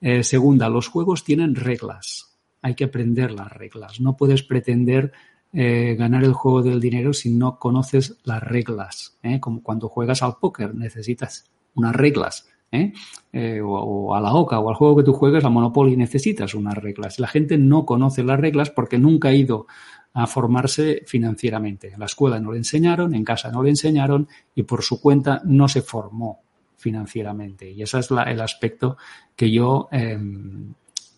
Eh, 0.00 0.24
segunda, 0.24 0.68
los 0.68 0.88
juegos 0.88 1.24
tienen 1.24 1.54
reglas. 1.54 2.36
Hay 2.62 2.74
que 2.74 2.84
aprender 2.84 3.32
las 3.32 3.52
reglas. 3.52 4.00
No 4.00 4.16
puedes 4.16 4.42
pretender 4.42 5.12
ganar 5.52 6.24
el 6.24 6.34
juego 6.34 6.62
del 6.62 6.80
dinero 6.80 7.12
si 7.12 7.30
no 7.30 7.58
conoces 7.58 8.18
las 8.24 8.42
reglas. 8.42 9.18
Como 9.40 9.62
cuando 9.62 9.88
juegas 9.88 10.22
al 10.22 10.36
póker, 10.36 10.74
necesitas 10.74 11.50
unas 11.74 11.96
reglas 11.96 12.48
¿eh? 12.72 12.92
Eh, 13.32 13.60
o, 13.62 14.14
a 14.14 14.20
la 14.20 14.32
OCA 14.34 14.58
o 14.60 14.68
al 14.68 14.74
juego 14.74 14.96
que 14.96 15.02
tú 15.02 15.12
juegas, 15.12 15.44
a 15.44 15.48
Monopoly, 15.48 15.96
necesitas 15.96 16.54
unas 16.54 16.76
reglas. 16.76 17.18
La 17.18 17.28
gente 17.28 17.58
no 17.58 17.84
conoce 17.84 18.22
las 18.22 18.38
reglas 18.38 18.70
porque 18.70 18.98
nunca 18.98 19.28
ha 19.28 19.34
ido 19.34 19.66
a 20.14 20.26
formarse 20.26 21.02
financieramente. 21.06 21.92
En 21.92 22.00
la 22.00 22.06
escuela 22.06 22.40
no 22.40 22.52
le 22.52 22.58
enseñaron, 22.58 23.14
en 23.14 23.24
casa 23.24 23.50
no 23.50 23.62
le 23.62 23.70
enseñaron 23.70 24.28
y 24.54 24.62
por 24.62 24.82
su 24.82 25.00
cuenta 25.00 25.42
no 25.44 25.68
se 25.68 25.82
formó 25.82 26.40
financieramente. 26.76 27.70
Y 27.70 27.82
ese 27.82 27.98
es 27.98 28.10
el 28.10 28.40
aspecto 28.40 28.96
que 29.34 29.50
yo 29.50 29.88
em, 29.92 30.72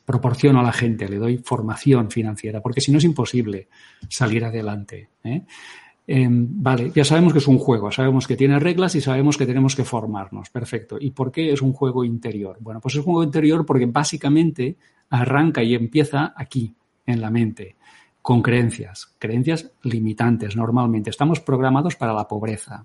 proporciono 0.04 0.60
a 0.60 0.62
la 0.62 0.72
gente, 0.72 1.08
le 1.08 1.18
doy 1.18 1.38
formación 1.38 2.10
financiera, 2.10 2.60
porque 2.60 2.80
si 2.80 2.90
no 2.92 2.98
es 2.98 3.04
imposible 3.04 3.68
salir 4.08 4.44
adelante. 4.44 5.08
¿eh? 5.24 5.42
Em, 6.06 6.46
vale, 6.50 6.90
ya 6.92 7.04
sabemos 7.04 7.32
que 7.32 7.38
es 7.38 7.46
un 7.46 7.58
juego, 7.58 7.92
sabemos 7.92 8.26
que 8.26 8.36
tiene 8.36 8.58
reglas 8.58 8.94
y 8.96 9.00
sabemos 9.00 9.36
que 9.36 9.46
tenemos 9.46 9.76
que 9.76 9.84
formarnos. 9.84 10.50
Perfecto. 10.50 10.96
¿Y 11.00 11.12
por 11.12 11.30
qué 11.30 11.52
es 11.52 11.62
un 11.62 11.72
juego 11.72 12.04
interior? 12.04 12.56
Bueno, 12.60 12.80
pues 12.80 12.94
es 12.94 12.98
un 12.98 13.04
juego 13.04 13.22
interior 13.22 13.64
porque 13.64 13.86
básicamente 13.86 14.76
arranca 15.10 15.62
y 15.62 15.74
empieza 15.74 16.34
aquí, 16.36 16.74
en 17.06 17.20
la 17.20 17.30
mente, 17.30 17.76
con 18.22 18.42
creencias, 18.42 19.14
creencias 19.18 19.70
limitantes 19.82 20.56
normalmente. 20.56 21.10
Estamos 21.10 21.40
programados 21.40 21.94
para 21.94 22.12
la 22.12 22.26
pobreza. 22.26 22.84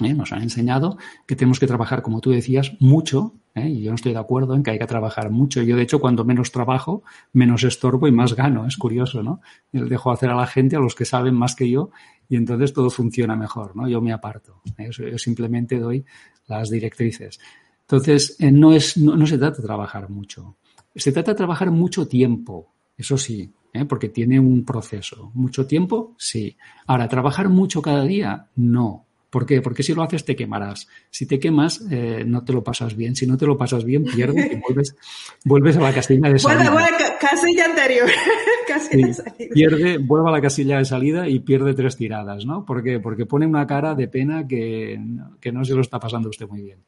¿Eh? 0.00 0.14
Nos 0.14 0.32
han 0.32 0.42
enseñado 0.42 0.98
que 1.26 1.36
tenemos 1.36 1.58
que 1.60 1.66
trabajar, 1.66 2.02
como 2.02 2.20
tú 2.20 2.30
decías, 2.30 2.72
mucho, 2.80 3.34
¿eh? 3.54 3.68
y 3.68 3.82
yo 3.82 3.90
no 3.90 3.96
estoy 3.96 4.12
de 4.12 4.18
acuerdo 4.18 4.54
en 4.54 4.62
que 4.62 4.70
hay 4.70 4.78
que 4.78 4.86
trabajar 4.86 5.30
mucho. 5.30 5.62
Yo, 5.62 5.76
de 5.76 5.82
hecho, 5.82 6.00
cuando 6.00 6.24
menos 6.24 6.52
trabajo, 6.52 7.02
menos 7.32 7.64
estorbo 7.64 8.08
y 8.08 8.12
más 8.12 8.34
gano. 8.34 8.66
Es 8.66 8.76
curioso, 8.76 9.22
¿no? 9.22 9.40
Yo 9.72 9.86
dejo 9.86 10.10
hacer 10.10 10.30
a 10.30 10.34
la 10.34 10.46
gente, 10.46 10.76
a 10.76 10.80
los 10.80 10.94
que 10.94 11.04
saben 11.04 11.34
más 11.34 11.54
que 11.54 11.68
yo, 11.68 11.90
y 12.28 12.36
entonces 12.36 12.72
todo 12.72 12.90
funciona 12.90 13.36
mejor, 13.36 13.74
¿no? 13.76 13.88
Yo 13.88 14.00
me 14.00 14.12
aparto. 14.12 14.62
¿eh? 14.78 14.90
Yo 14.90 15.18
simplemente 15.18 15.78
doy 15.78 16.04
las 16.46 16.70
directrices. 16.70 17.40
Entonces, 17.82 18.36
no, 18.38 18.72
es, 18.72 18.96
no, 18.96 19.26
se 19.26 19.36
trata 19.36 19.56
de 19.56 19.66
trabajar 19.66 20.10
mucho. 20.10 20.56
Se 20.94 21.10
trata 21.10 21.32
de 21.32 21.36
trabajar 21.36 21.72
mucho 21.72 22.06
tiempo, 22.06 22.72
eso 22.96 23.18
sí, 23.18 23.52
porque 23.88 24.08
tiene 24.10 24.38
un 24.38 24.64
proceso. 24.64 25.32
¿Mucho 25.34 25.66
tiempo? 25.66 26.14
Sí. 26.16 26.56
Ahora, 26.86 27.08
¿trabajar 27.08 27.48
mucho 27.48 27.82
cada 27.82 28.04
día? 28.04 28.48
No. 28.54 29.06
¿Por 29.30 29.46
qué? 29.46 29.62
Porque 29.62 29.84
si 29.84 29.94
lo 29.94 30.02
haces 30.02 30.24
te 30.24 30.34
quemarás. 30.34 30.88
Si 31.08 31.24
te 31.24 31.38
quemas, 31.38 31.80
eh, 31.90 32.24
no 32.26 32.44
te 32.44 32.52
lo 32.52 32.64
pasas 32.64 32.96
bien. 32.96 33.14
Si 33.14 33.26
no 33.26 33.36
te 33.36 33.46
lo 33.46 33.56
pasas 33.56 33.84
bien, 33.84 34.04
pierdes 34.04 34.52
y 34.52 34.56
vuelves, 34.56 34.96
vuelves 35.44 35.76
a 35.76 35.80
la 35.80 35.92
casilla 35.92 36.28
de 36.28 36.38
salida. 36.38 36.70
Vuelve, 36.70 36.88
casilla 37.20 37.64
anterior. 37.66 38.10
casilla 38.66 39.14
salida. 39.14 39.48
Pierde, 39.54 39.98
vuelve 39.98 40.28
a 40.28 40.32
la 40.32 40.40
casilla 40.40 40.78
de 40.78 40.84
salida 40.84 41.28
y 41.28 41.38
pierde 41.38 41.74
tres 41.74 41.96
tiradas, 41.96 42.44
¿no? 42.44 42.64
¿Por 42.66 42.82
qué? 42.82 42.98
Porque 42.98 43.24
pone 43.24 43.46
una 43.46 43.66
cara 43.66 43.94
de 43.94 44.08
pena 44.08 44.48
que, 44.48 45.00
que 45.40 45.52
no 45.52 45.64
se 45.64 45.74
lo 45.74 45.80
está 45.80 46.00
pasando 46.00 46.28
usted 46.28 46.48
muy 46.48 46.62
bien. 46.62 46.80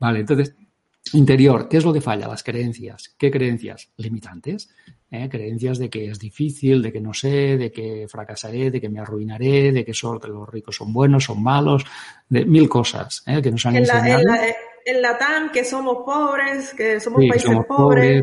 Vale, 0.00 0.20
entonces, 0.20 0.54
interior, 1.12 1.68
¿qué 1.68 1.76
es 1.76 1.84
lo 1.84 1.92
que 1.92 2.00
falla? 2.00 2.28
Las 2.28 2.42
creencias. 2.42 3.14
¿Qué 3.18 3.30
creencias? 3.30 3.90
Limitantes. 3.96 4.68
¿eh? 5.10 5.28
creencias 5.30 5.78
de 5.78 5.88
que 5.88 6.10
es 6.10 6.18
difícil, 6.18 6.82
de 6.82 6.92
que 6.92 7.00
no 7.00 7.14
sé, 7.14 7.56
de 7.56 7.70
que 7.70 8.06
fracasaré, 8.08 8.70
de 8.70 8.80
que 8.80 8.88
me 8.88 9.00
arruinaré, 9.00 9.72
de 9.72 9.84
que 9.84 9.94
solo 9.94 10.20
los 10.26 10.48
ricos 10.48 10.76
son 10.76 10.92
buenos, 10.92 11.24
son 11.24 11.42
malos, 11.42 11.84
de 12.28 12.44
mil 12.44 12.68
cosas 12.68 13.22
¿eh? 13.26 13.40
que 13.42 13.50
nos 13.50 13.64
han 13.66 13.76
enseñado. 13.76 14.22
en, 14.84 15.02
la, 15.02 15.18
TAM, 15.18 15.50
que 15.50 15.64
somos 15.64 15.98
pobres, 16.04 16.74
que 16.74 17.00
somos 17.00 17.22
países 17.28 17.56
pobres. 17.66 18.22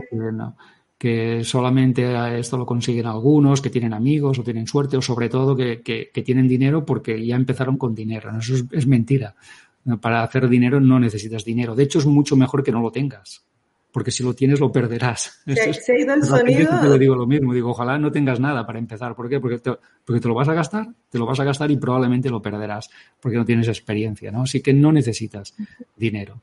que, 0.98 1.44
solamente 1.44 2.40
esto 2.40 2.58
lo 2.58 2.66
consiguen 2.66 3.06
algunos, 3.06 3.62
que 3.62 3.70
tienen 3.70 3.94
amigos 3.94 4.40
o 4.40 4.44
tienen 4.44 4.68
suerte, 4.68 4.98
o 4.98 5.02
sobre 5.02 5.30
todo 5.30 5.56
que, 5.56 6.12
tienen 6.24 6.48
dinero 6.48 6.86
porque 6.86 7.25
ya 7.25 7.36
empezaron 7.36 7.78
con 7.78 7.94
dinero. 7.94 8.32
Eso 8.38 8.56
es 8.72 8.88
mentira. 8.88 9.36
Para 10.00 10.24
hacer 10.24 10.48
dinero 10.48 10.80
no 10.80 11.00
necesitas 11.00 11.44
dinero. 11.44 11.75
De 11.75 11.84
hecho, 11.84 12.00
es 12.00 12.06
mucho 12.06 12.36
mejor 12.36 12.63
que 12.63 12.72
no 12.72 12.82
lo 12.82 12.92
tengas 12.92 13.46
porque 13.94 14.10
si 14.10 14.24
lo 14.24 14.34
tienes 14.34 14.60
lo 14.60 14.72
perderás. 14.72 15.44
Se, 15.46 15.94
ha 15.94 16.00
ido 16.00 16.16
el 16.16 16.24
sonido. 16.24 16.80
Te 16.82 16.88
lo 16.88 16.98
digo 16.98 17.16
lo 17.16 17.28
mismo, 17.28 17.54
digo, 17.54 17.70
ojalá 17.70 18.00
no 18.00 18.12
tengas 18.12 18.40
nada 18.40 18.66
para 18.66 18.80
empezar. 18.80 19.16
¿Por 19.16 19.30
qué? 19.30 19.40
Porque 19.40 19.60
te, 19.60 19.72
porque 20.04 20.20
te 20.20 20.28
lo 20.28 20.34
vas 20.34 20.50
a 20.50 20.54
gastar, 20.56 20.88
te 21.10 21.20
lo 21.20 21.28
vas 21.28 21.40
a 21.40 21.44
gastar 21.44 21.70
y 21.70 21.78
probablemente 21.78 22.30
lo 22.32 22.42
perderás 22.42 22.90
porque 23.22 23.38
no 23.38 23.46
tienes 23.46 23.68
experiencia, 23.68 24.32
¿no? 24.32 24.42
Así 24.42 24.62
que 24.62 24.74
no 24.74 24.92
necesitas 24.92 25.54
dinero. 25.96 26.42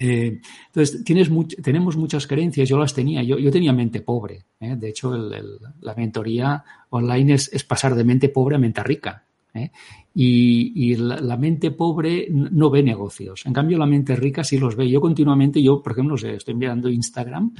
Eh, 0.00 0.40
entonces, 0.66 1.04
tienes 1.04 1.30
tenemos 1.62 1.96
muchas 1.96 2.26
creencias, 2.26 2.68
yo 2.68 2.76
las 2.76 2.92
tenía, 2.92 3.22
yo, 3.22 3.38
yo 3.38 3.52
tenía 3.52 3.72
mente 3.72 4.00
pobre. 4.00 4.44
¿eh? 4.58 4.74
De 4.74 4.88
hecho, 4.88 5.14
la 5.14 5.94
mentoría 5.94 6.64
online 6.90 7.34
es, 7.34 7.52
es, 7.52 7.62
pasar 7.62 7.94
de 7.94 8.02
mente 8.02 8.28
pobre 8.28 8.56
a 8.56 8.58
mente 8.58 8.82
rica. 8.82 9.24
¿eh? 9.54 9.70
Y, 10.16 10.94
la, 10.96 11.36
mente 11.36 11.72
pobre 11.72 12.28
no 12.30 12.70
ve 12.70 12.82
negocios. 12.82 13.44
En 13.46 13.52
cambio, 13.52 13.78
la 13.78 13.86
mente 13.86 14.14
rica 14.14 14.44
sí 14.44 14.58
los 14.58 14.76
ve. 14.76 14.88
Yo 14.88 15.00
continuamente, 15.00 15.60
yo, 15.60 15.82
por 15.82 15.92
ejemplo, 15.92 16.14
estoy 16.14 16.54
mirando 16.54 16.88
Instagram 16.88 17.52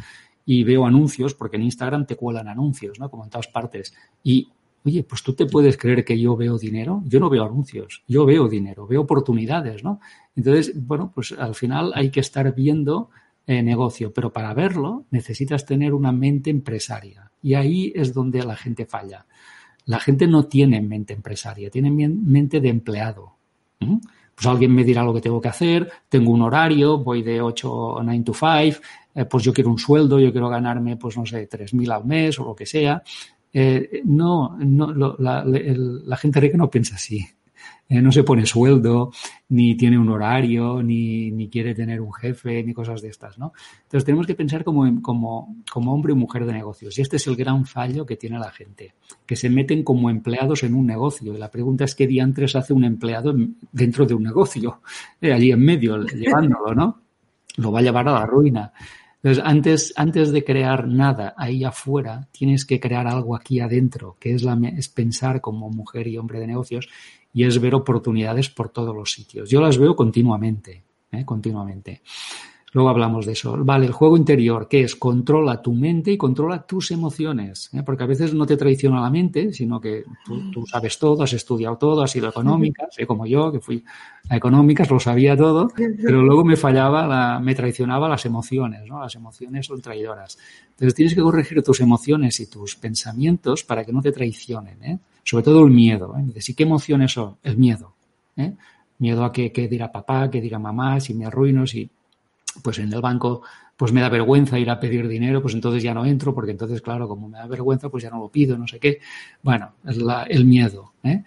y 0.47 0.63
veo 0.63 0.87
anuncios, 0.87 1.35
porque 1.35 1.57
en 1.57 1.65
Instagram 1.65 2.07
te 2.07 2.17
cuelan 2.17 2.49
anuncios, 2.49 3.01
¿no? 3.01 3.11
Como 3.11 3.25
en 3.25 3.31
todas 3.31 3.49
partes. 3.49 3.93
Y, 4.23 4.49
oye, 4.85 5.03
pues 5.03 5.23
tú 5.25 5.33
te 5.33 5.47
puedes 5.47 5.77
creer 5.77 6.05
que 6.05 6.19
yo 6.19 6.37
veo 6.37 6.57
dinero. 6.57 7.03
Yo 7.07 7.19
no 7.19 7.29
veo 7.29 7.45
anuncios, 7.45 8.05
yo 8.07 8.25
veo 8.25 8.49
dinero, 8.49 8.87
veo 8.87 9.01
oportunidades, 9.01 9.83
¿no? 9.83 9.99
Entonces, 10.37 10.73
bueno, 10.87 11.11
pues 11.13 11.33
al 11.33 11.57
final 11.57 11.93
hay 11.95 12.11
que 12.11 12.21
estar 12.21 12.55
viendo 12.55 13.11
eh, 13.47 13.63
negocio, 13.63 14.13
pero 14.13 14.33
para 14.33 14.55
verlo 14.55 15.05
necesitas 15.11 15.67
tener 15.67 15.93
una 15.93 16.13
mente 16.13 16.51
empresaria. 16.51 17.31
Y 17.43 17.55
ahí 17.55 17.93
es 17.95 18.15
donde 18.15 18.43
la 18.43 18.57
gente 18.57 18.87
falla. 18.87 19.27
La 19.87 20.00
gente 20.00 20.26
no 20.26 20.45
tiene 20.45 20.81
mente 20.81 21.12
empresaria, 21.12 21.71
tiene 21.71 21.91
mente 21.91 22.61
de 22.61 22.69
empleado. 22.69 23.35
Pues 24.35 24.47
alguien 24.47 24.75
me 24.75 24.83
dirá 24.83 25.03
lo 25.03 25.14
que 25.14 25.21
tengo 25.21 25.41
que 25.41 25.49
hacer, 25.49 25.91
tengo 26.09 26.33
un 26.33 26.43
horario, 26.43 26.99
voy 26.99 27.23
de 27.23 27.41
8 27.41 27.99
a 27.99 28.03
9 28.03 28.23
to 28.25 28.35
5, 28.35 28.81
eh, 29.14 29.25
pues 29.26 29.45
yo 29.45 29.53
quiero 29.53 29.71
un 29.71 29.79
sueldo, 29.79 30.19
yo 30.19 30.33
quiero 30.33 30.49
ganarme, 30.49 30.97
pues 30.97 31.17
no 31.17 31.25
sé, 31.25 31.49
3.000 31.49 31.95
al 31.95 32.05
mes 32.05 32.38
o 32.41 32.45
lo 32.45 32.57
que 32.57 32.67
sea. 32.67 33.03
Eh, 33.53 34.03
no, 34.05 34.57
no 34.59 35.17
la, 35.19 35.45
la, 35.45 36.17
gente 36.17 36.41
rica 36.41 36.57
no 36.57 36.69
piensa 36.69 36.97
así. 36.97 37.25
Eh, 37.87 38.00
no 38.00 38.11
se 38.11 38.25
pone 38.25 38.47
sueldo, 38.47 39.12
ni 39.50 39.76
tiene 39.76 39.99
un 39.99 40.09
horario, 40.09 40.83
ni, 40.83 41.31
ni, 41.31 41.50
quiere 41.50 41.75
tener 41.75 42.00
un 42.00 42.12
jefe, 42.14 42.62
ni 42.64 42.73
cosas 42.73 43.03
de 43.03 43.09
estas, 43.09 43.38
¿no? 43.38 43.53
Entonces 43.83 44.07
tenemos 44.07 44.26
que 44.26 44.35
pensar 44.35 44.64
como, 44.64 45.03
como, 45.03 45.57
como 45.71 45.93
hombre 45.93 46.14
y 46.14 46.17
mujer 46.17 46.47
de 46.47 46.55
negocios. 46.55 46.99
Y 46.99 47.03
este 47.03 47.17
es 47.17 47.26
el 47.26 47.37
gran 47.37 47.67
fallo 47.67 48.07
que 48.07 48.17
tiene 48.17 48.38
la 48.38 48.50
gente, 48.50 48.95
que 49.26 49.37
se 49.37 49.50
meten 49.50 49.83
como 49.83 50.09
empleados 50.09 50.62
en 50.62 50.75
un 50.75 50.87
negocio. 50.87 51.35
Y 51.35 51.38
la 51.38 51.50
pregunta 51.50 51.85
es 51.85 51.95
qué 51.95 52.07
diantres 52.07 52.57
hace 52.57 52.73
un 52.73 52.85
empleado 52.85 53.35
dentro 53.71 54.07
de 54.07 54.14
un 54.14 54.23
negocio, 54.23 54.81
eh, 55.21 55.33
allí 55.33 55.53
en 55.53 55.61
medio, 55.61 56.03
llevándolo, 56.07 56.75
¿no? 56.75 57.00
Lo 57.57 57.71
va 57.71 57.81
a 57.81 57.83
llevar 57.83 58.09
a 58.09 58.12
la 58.12 58.26
ruina. 58.26 58.73
Entonces, 59.23 59.43
antes, 59.47 59.93
antes 59.97 60.33
de 60.33 60.45
crear 60.45 60.88
nada 60.88 61.35
ahí 61.37 61.64
afuera, 61.64 62.29
tienes 62.31 62.64
que 62.64 62.81
crear 62.81 63.07
algo 63.07 63.37
aquí 63.37 63.61
adentro, 63.61 64.17
que 64.19 64.35
es, 64.35 64.43
la, 64.43 64.59
es 64.76 64.88
pensar 64.88 65.41
como 65.41 65.71
mujer 65.71 66.09
y 66.09 66.19
hombre 66.19 66.41
de 66.41 66.47
negocios 66.47 66.88
y 67.35 67.45
es 67.45 67.61
ver 67.61 67.75
oportunidades 67.75 68.49
por 68.49 68.71
todos 68.71 68.95
los 68.95 69.12
sitios. 69.12 69.50
Yo 69.50 69.61
las 69.61 69.76
veo 69.76 69.95
continuamente, 69.95 70.85
¿eh? 71.11 71.25
continuamente. 71.25 72.00
Luego 72.75 72.90
hablamos 72.90 73.25
de 73.25 73.33
eso. 73.33 73.57
Vale, 73.64 73.87
el 73.87 73.93
juego 73.93 74.16
interior, 74.16 74.66
que 74.66 74.83
es 74.83 74.97
controla 74.97 75.62
tu 75.62 75.73
mente 75.73 76.11
y 76.11 76.16
controla 76.19 76.66
tus 76.66 76.90
emociones. 76.90 77.71
¿eh? 77.73 77.85
Porque 77.87 78.02
a 78.02 78.07
veces 78.07 78.35
no 78.35 78.47
te 78.47 78.57
traiciona 78.57 79.00
la 79.00 79.11
mente, 79.11 79.52
sino 79.52 79.81
que 79.81 80.02
tú, 80.52 80.66
sabes 80.66 80.99
todo, 80.99 81.23
has 81.23 81.33
estudiado 81.33 81.78
todo, 81.78 82.02
has 82.02 82.11
sido 82.11 82.28
económicas, 82.28 82.88
¿eh? 82.99 83.07
como 83.07 83.26
yo, 83.26 83.52
que 83.52 83.61
fui 83.61 83.85
a 84.28 84.37
económicas, 84.37 84.90
lo 84.90 84.99
sabía 84.99 85.37
todo, 85.37 85.69
pero 85.76 86.23
luego 86.23 86.45
me 86.45 86.57
fallaba, 86.57 87.07
la, 87.07 87.38
me 87.38 87.54
traicionaba 87.54 88.09
las 88.09 88.26
emociones, 88.26 88.81
¿no? 88.88 88.99
Las 88.99 89.14
emociones 89.14 89.66
son 89.66 89.81
traidoras. 89.81 90.37
Entonces 90.71 90.97
tienes 90.97 91.14
que 91.14 91.23
corregir 91.23 91.62
tus 91.62 91.81
emociones 91.81 92.40
y 92.40 92.47
tus 92.47 92.75
pensamientos 92.75 93.62
para 93.62 93.85
que 93.85 93.93
no 93.93 94.02
te 94.02 94.11
traicionen, 94.11 94.83
¿eh? 94.83 94.99
Sobre 95.23 95.45
todo 95.45 95.64
el 95.64 95.71
miedo. 95.71 96.16
¿eh? 96.19 96.40
¿y 96.45 96.54
qué 96.54 96.64
emociones 96.64 97.12
son? 97.12 97.37
El 97.45 97.57
miedo. 97.57 97.95
¿eh? 98.37 98.52
Miedo 98.99 99.25
a 99.25 99.31
que, 99.31 99.52
que 99.52 99.69
dirá 99.69 99.93
papá, 99.93 100.28
que 100.28 100.40
diga 100.40 100.59
mamá, 100.59 100.99
si 100.99 101.14
me 101.14 101.25
arruino, 101.25 101.69
si 101.69 101.88
pues 102.63 102.79
en 102.79 102.93
el 102.93 103.01
banco 103.01 103.43
pues 103.77 103.93
me 103.93 104.01
da 104.01 104.09
vergüenza 104.09 104.59
ir 104.59 104.71
a 104.71 104.79
pedir 104.79 105.09
dinero, 105.09 105.43
pues 105.43 105.55
entonces 105.55 105.83
ya 105.83 105.95
no 105.95 106.07
entro, 106.07 106.35
porque 106.35 106.53
entonces, 106.53 106.81
claro, 106.81 107.09
como 107.09 107.29
me 107.29 107.39
da 107.39 107.47
vergüenza, 107.47 107.89
pues 107.89 108.05
ya 108.05 108.11
no 108.11 108.21
lo 108.21 108.29
pido, 108.29 108.57
no 108.57 108.69
sé 108.69 108.79
qué. 108.79 109.01
Bueno, 109.43 109.73
el 109.85 110.45
miedo, 110.45 110.95
¿eh? 111.03 111.25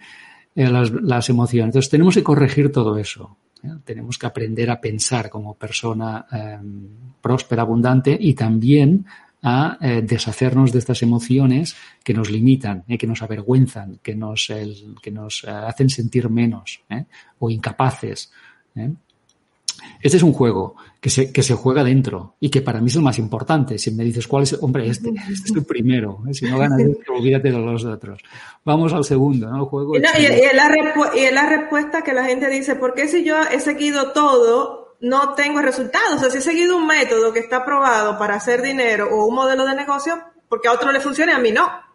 Eh, 0.54 0.70
las, 0.70 1.28
emociones. 1.28 1.68
Entonces 1.68 1.90
tenemos 1.90 2.14
que 2.14 2.22
corregir 2.22 2.72
todo 2.72 2.96
eso. 2.96 3.36
¿eh? 3.62 3.68
Tenemos 3.84 4.18
que 4.18 4.26
aprender 4.26 4.70
a 4.70 4.80
pensar 4.80 5.28
como 5.28 5.54
persona 5.54 6.26
em, 6.32 6.88
próspera, 7.20 7.62
abundante 7.62 8.16
y 8.18 8.34
también 8.34 9.04
a 9.40 9.78
deshacernos 9.80 10.72
de 10.72 10.80
estas 10.80 11.00
emociones 11.04 11.76
que 12.02 12.12
nos 12.12 12.28
limitan, 12.28 12.82
que 12.82 13.06
nos 13.06 13.22
avergüenzan, 13.22 14.00
que 14.02 14.16
nos, 14.16 14.52
que 15.00 15.10
nos 15.12 15.44
hacen 15.44 15.88
sentir 15.90 16.28
menos 16.28 16.80
o 17.38 17.48
incapaces. 17.48 18.32
Este 20.02 20.16
es 20.16 20.22
un 20.22 20.32
juego 20.32 20.76
que 21.00 21.10
se, 21.10 21.32
que 21.32 21.42
se 21.42 21.54
juega 21.54 21.84
dentro 21.84 22.36
y 22.40 22.50
que 22.50 22.60
para 22.60 22.80
mí 22.80 22.88
es 22.88 22.96
el 22.96 23.02
más 23.02 23.18
importante. 23.18 23.78
Si 23.78 23.90
me 23.90 24.04
dices 24.04 24.26
cuál 24.26 24.44
es, 24.44 24.58
hombre, 24.60 24.88
este, 24.88 25.10
este 25.30 25.50
es 25.50 25.56
el 25.56 25.64
primero. 25.64 26.20
¿eh? 26.28 26.34
Si 26.34 26.46
no 26.46 26.58
ganas, 26.58 26.80
este, 26.80 27.10
olvídate 27.10 27.50
de 27.50 27.58
los 27.58 27.84
otros. 27.84 28.20
Vamos 28.64 28.92
al 28.92 29.04
segundo, 29.04 29.48
¿no? 29.50 29.56
El 29.56 29.64
juego. 29.64 29.96
Y, 29.96 29.98
y, 29.98 30.02
es 30.02 30.54
la 30.54 30.70
y 31.14 31.18
es 31.20 31.32
la 31.32 31.46
respuesta 31.46 32.02
que 32.02 32.12
la 32.12 32.24
gente 32.24 32.48
dice, 32.48 32.76
¿por 32.76 32.94
qué 32.94 33.08
si 33.08 33.24
yo 33.24 33.36
he 33.42 33.60
seguido 33.60 34.12
todo, 34.12 34.96
no 35.00 35.34
tengo 35.34 35.60
resultados? 35.60 36.16
O 36.16 36.18
sea, 36.18 36.30
si 36.30 36.38
he 36.38 36.42
seguido 36.42 36.76
un 36.76 36.86
método 36.86 37.32
que 37.32 37.40
está 37.40 37.58
aprobado 37.58 38.18
para 38.18 38.36
hacer 38.36 38.62
dinero 38.62 39.08
o 39.10 39.26
un 39.26 39.34
modelo 39.34 39.64
de 39.66 39.74
negocio, 39.74 40.18
porque 40.48 40.68
a 40.68 40.72
otro 40.72 40.92
le 40.92 41.00
funciona 41.00 41.32
y 41.32 41.34
a 41.36 41.38
mí 41.38 41.52
no. 41.52 41.87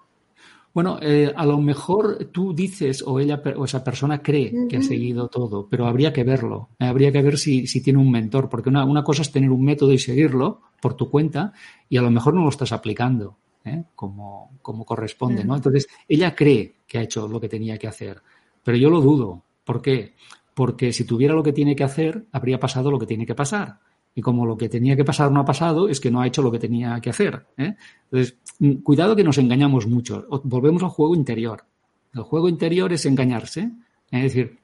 Bueno, 0.74 0.98
eh, 1.02 1.32
a 1.36 1.46
lo 1.46 1.60
mejor 1.60 2.30
tú 2.32 2.54
dices 2.54 3.04
o 3.06 3.20
ella 3.20 3.42
o 3.56 3.66
esa 3.66 3.84
persona 3.84 4.24
cree 4.24 4.68
que 4.68 4.78
ha 4.78 4.82
seguido 4.82 5.28
todo, 5.28 5.68
pero 5.70 5.86
habría 5.86 6.12
que 6.12 6.24
verlo. 6.24 6.70
Eh, 6.80 6.86
habría 6.86 7.12
que 7.12 7.22
ver 7.22 7.38
si, 7.38 7.68
si 7.68 7.82
tiene 7.82 8.00
un 8.00 8.10
mentor, 8.10 8.50
porque 8.50 8.70
una, 8.70 8.84
una, 8.84 9.04
cosa 9.04 9.22
es 9.22 9.32
tener 9.32 9.52
un 9.52 9.64
método 9.64 9.94
y 9.94 10.00
seguirlo 10.00 10.62
por 10.82 10.96
tu 10.96 11.12
cuenta 11.12 11.54
y 11.90 11.98
a 11.98 12.02
lo 12.02 12.10
mejor 12.10 12.34
no 12.34 12.42
lo 12.42 12.50
estás 12.50 12.72
aplicando 12.72 13.38
¿eh? 13.66 13.84
como, 13.96 14.52
como 14.62 14.86
corresponde, 14.86 15.44
¿no? 15.44 15.56
Entonces, 15.56 15.88
ella 16.08 16.36
cree 16.36 16.76
que 16.88 16.98
ha 16.98 17.04
hecho 17.04 17.28
lo 17.28 17.40
que 17.40 17.50
tenía 17.50 17.78
que 17.78 17.88
hacer, 17.88 18.22
pero 18.64 18.78
yo 18.78 18.90
lo 18.90 19.02
dudo. 19.02 19.44
¿Por 19.64 19.82
qué? 19.82 20.14
Porque 20.54 20.92
si 20.92 21.06
tuviera 21.06 21.34
lo 21.34 21.44
que 21.44 21.54
tiene 21.54 21.76
que 21.76 21.84
hacer, 21.84 22.26
habría 22.32 22.60
pasado 22.60 22.92
lo 22.92 23.00
que 23.00 23.06
tiene 23.06 23.26
que 23.26 23.36
pasar. 23.36 23.80
Y 24.16 24.22
como 24.22 24.46
lo 24.46 24.56
que 24.56 24.70
tenía 24.70 24.96
que 24.96 25.04
pasar 25.04 25.32
no 25.32 25.40
ha 25.40 25.46
pasado, 25.46 25.90
es 25.90 26.00
que 26.00 26.12
no 26.12 26.22
ha 26.22 26.28
hecho 26.28 26.42
lo 26.42 26.52
que 26.52 26.60
tenía 26.60 27.00
que 27.02 27.10
hacer. 27.10 27.48
¿eh? 27.58 27.76
Entonces, 28.06 28.38
mm, 28.60 28.74
cuidado 28.84 29.16
que 29.16 29.24
nos 29.24 29.38
engañamos 29.38 29.88
mucho. 29.88 30.28
Volvemos 30.44 30.84
al 30.84 30.90
juego 30.90 31.16
interior. 31.16 31.64
El 32.14 32.22
juego 32.24 32.48
interior 32.48 32.94
es 32.94 33.06
engañarse. 33.06 33.62
¿eh? 33.62 33.72
Es 34.12 34.34
decir, 34.34 34.60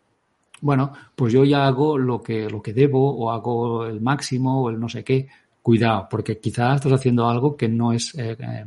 bueno, 0.61 0.93
pues 1.15 1.33
yo 1.33 1.43
ya 1.45 1.65
hago 1.65 1.97
lo 1.97 2.21
que, 2.21 2.49
lo 2.49 2.61
que 2.61 2.73
debo 2.73 3.17
o 3.17 3.31
hago 3.31 3.85
el 3.85 4.01
máximo 4.01 4.61
o 4.61 4.69
el 4.69 4.79
no 4.79 4.87
sé 4.87 5.03
qué. 5.03 5.27
Cuidado, 5.61 6.07
porque 6.09 6.39
quizás 6.39 6.75
estás 6.75 6.93
haciendo 6.93 7.27
algo 7.27 7.57
que 7.57 7.67
no 7.67 7.91
es 7.91 8.15
eh, 8.17 8.65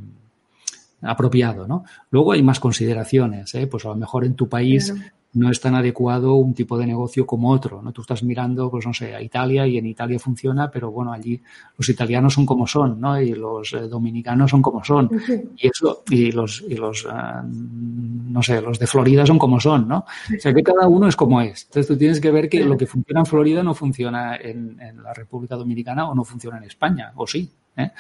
apropiado, 1.01 1.67
¿no? 1.67 1.85
Luego 2.11 2.33
hay 2.33 2.43
más 2.43 2.61
consideraciones, 2.61 3.55
¿eh? 3.55 3.67
Pues 3.67 3.85
a 3.85 3.89
lo 3.89 3.97
mejor 3.97 4.25
en 4.25 4.35
tu 4.35 4.49
país 4.49 4.95
no 5.35 5.51
es 5.51 5.61
tan 5.61 5.75
adecuado 5.75 6.35
un 6.35 6.53
tipo 6.53 6.77
de 6.77 6.87
negocio 6.87 7.27
como 7.27 7.51
otro, 7.51 7.81
¿no? 7.81 7.93
Tú 7.93 8.03
estás 8.03 8.23
mirando, 8.23 8.71
pues 8.71 8.87
no 8.87 8.93
sé, 8.93 9.15
a 9.15 9.23
Italia 9.23 9.67
y 9.67 9.79
en 9.79 9.87
Italia 9.87 10.19
funciona, 10.19 10.71
pero 10.71 10.91
bueno, 10.91 11.13
allí 11.13 11.41
los 11.79 11.89
italianos 11.89 12.35
son 12.35 12.45
como 12.45 12.67
son, 12.67 13.01
¿no? 13.01 13.21
Y 13.21 13.35
los 13.35 13.73
eh, 13.73 13.89
dominicanos 13.89 14.51
son 14.51 14.61
como 14.61 14.85
son. 14.85 15.11
Y 15.57 15.69
eso, 15.69 16.03
y 16.11 16.33
los, 16.33 16.63
y 16.69 16.75
los, 16.75 17.07
uh, 17.07 17.11
no 17.45 18.43
sé, 18.43 18.61
los 18.61 18.79
de 18.79 18.87
Florida 18.87 19.25
son 19.25 19.39
como 19.39 19.59
son, 19.59 19.89
¿no? 19.89 19.99
O 19.99 20.41
sea 20.41 20.53
que 20.53 20.63
cada 20.63 20.87
uno 20.87 21.09
es 21.09 21.17
como 21.17 21.41
es. 21.41 21.65
Entonces 21.65 21.87
tú 21.87 21.97
tienes 21.97 22.21
que 22.21 22.31
ver 22.31 22.49
que 22.49 22.65
lo 22.65 22.77
que 22.77 22.87
funciona 22.87 23.21
en 23.21 23.27
Florida 23.27 23.63
no 23.63 23.75
funciona 23.75 24.37
en, 24.37 24.79
en 24.81 25.03
la 25.03 25.15
República 25.15 25.57
Dominicana 25.57 26.09
o 26.11 26.15
no 26.15 26.25
funciona 26.25 26.59
en 26.59 26.65
España, 26.65 27.13
o 27.17 27.27
sí, 27.27 27.51
¿eh? 27.77 27.91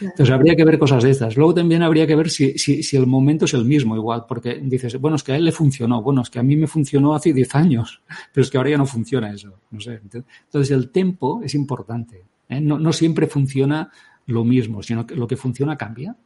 Entonces 0.00 0.30
habría 0.30 0.54
que 0.54 0.64
ver 0.64 0.78
cosas 0.78 1.02
de 1.02 1.10
estas. 1.10 1.36
Luego 1.36 1.54
también 1.54 1.82
habría 1.82 2.06
que 2.06 2.14
ver 2.14 2.30
si, 2.30 2.58
si, 2.58 2.82
si, 2.82 2.96
el 2.96 3.06
momento 3.06 3.44
es 3.44 3.54
el 3.54 3.64
mismo 3.64 3.96
igual, 3.96 4.24
porque 4.28 4.60
dices, 4.62 4.98
bueno, 5.00 5.16
es 5.16 5.22
que 5.22 5.32
a 5.32 5.36
él 5.36 5.44
le 5.44 5.52
funcionó, 5.52 6.02
bueno, 6.02 6.22
es 6.22 6.30
que 6.30 6.38
a 6.38 6.42
mí 6.42 6.56
me 6.56 6.66
funcionó 6.66 7.14
hace 7.14 7.32
10 7.32 7.54
años, 7.54 8.02
pero 8.32 8.44
es 8.44 8.50
que 8.50 8.58
ahora 8.58 8.70
ya 8.70 8.78
no 8.78 8.86
funciona 8.86 9.32
eso, 9.32 9.54
no 9.70 9.80
sé. 9.80 10.00
Entonces 10.02 10.70
el 10.70 10.90
tiempo 10.90 11.40
es 11.42 11.54
importante. 11.54 12.24
¿eh? 12.48 12.60
No, 12.60 12.78
no, 12.78 12.92
siempre 12.92 13.26
funciona 13.26 13.90
lo 14.26 14.44
mismo, 14.44 14.82
sino 14.82 15.06
que 15.06 15.16
lo 15.16 15.26
que 15.26 15.36
funciona 15.36 15.76
cambia. 15.76 16.16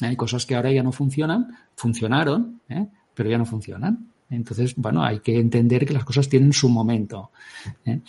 Hay 0.00 0.16
cosas 0.16 0.44
que 0.44 0.54
ahora 0.54 0.70
ya 0.72 0.82
no 0.82 0.92
funcionan, 0.92 1.56
funcionaron, 1.74 2.60
¿eh? 2.68 2.86
pero 3.14 3.30
ya 3.30 3.38
no 3.38 3.46
funcionan. 3.46 4.10
Entonces, 4.30 4.74
bueno, 4.76 5.04
hay 5.04 5.20
que 5.20 5.38
entender 5.38 5.86
que 5.86 5.94
las 5.94 6.04
cosas 6.04 6.28
tienen 6.28 6.52
su 6.52 6.68
momento. 6.68 7.30
¿eh? 7.84 8.00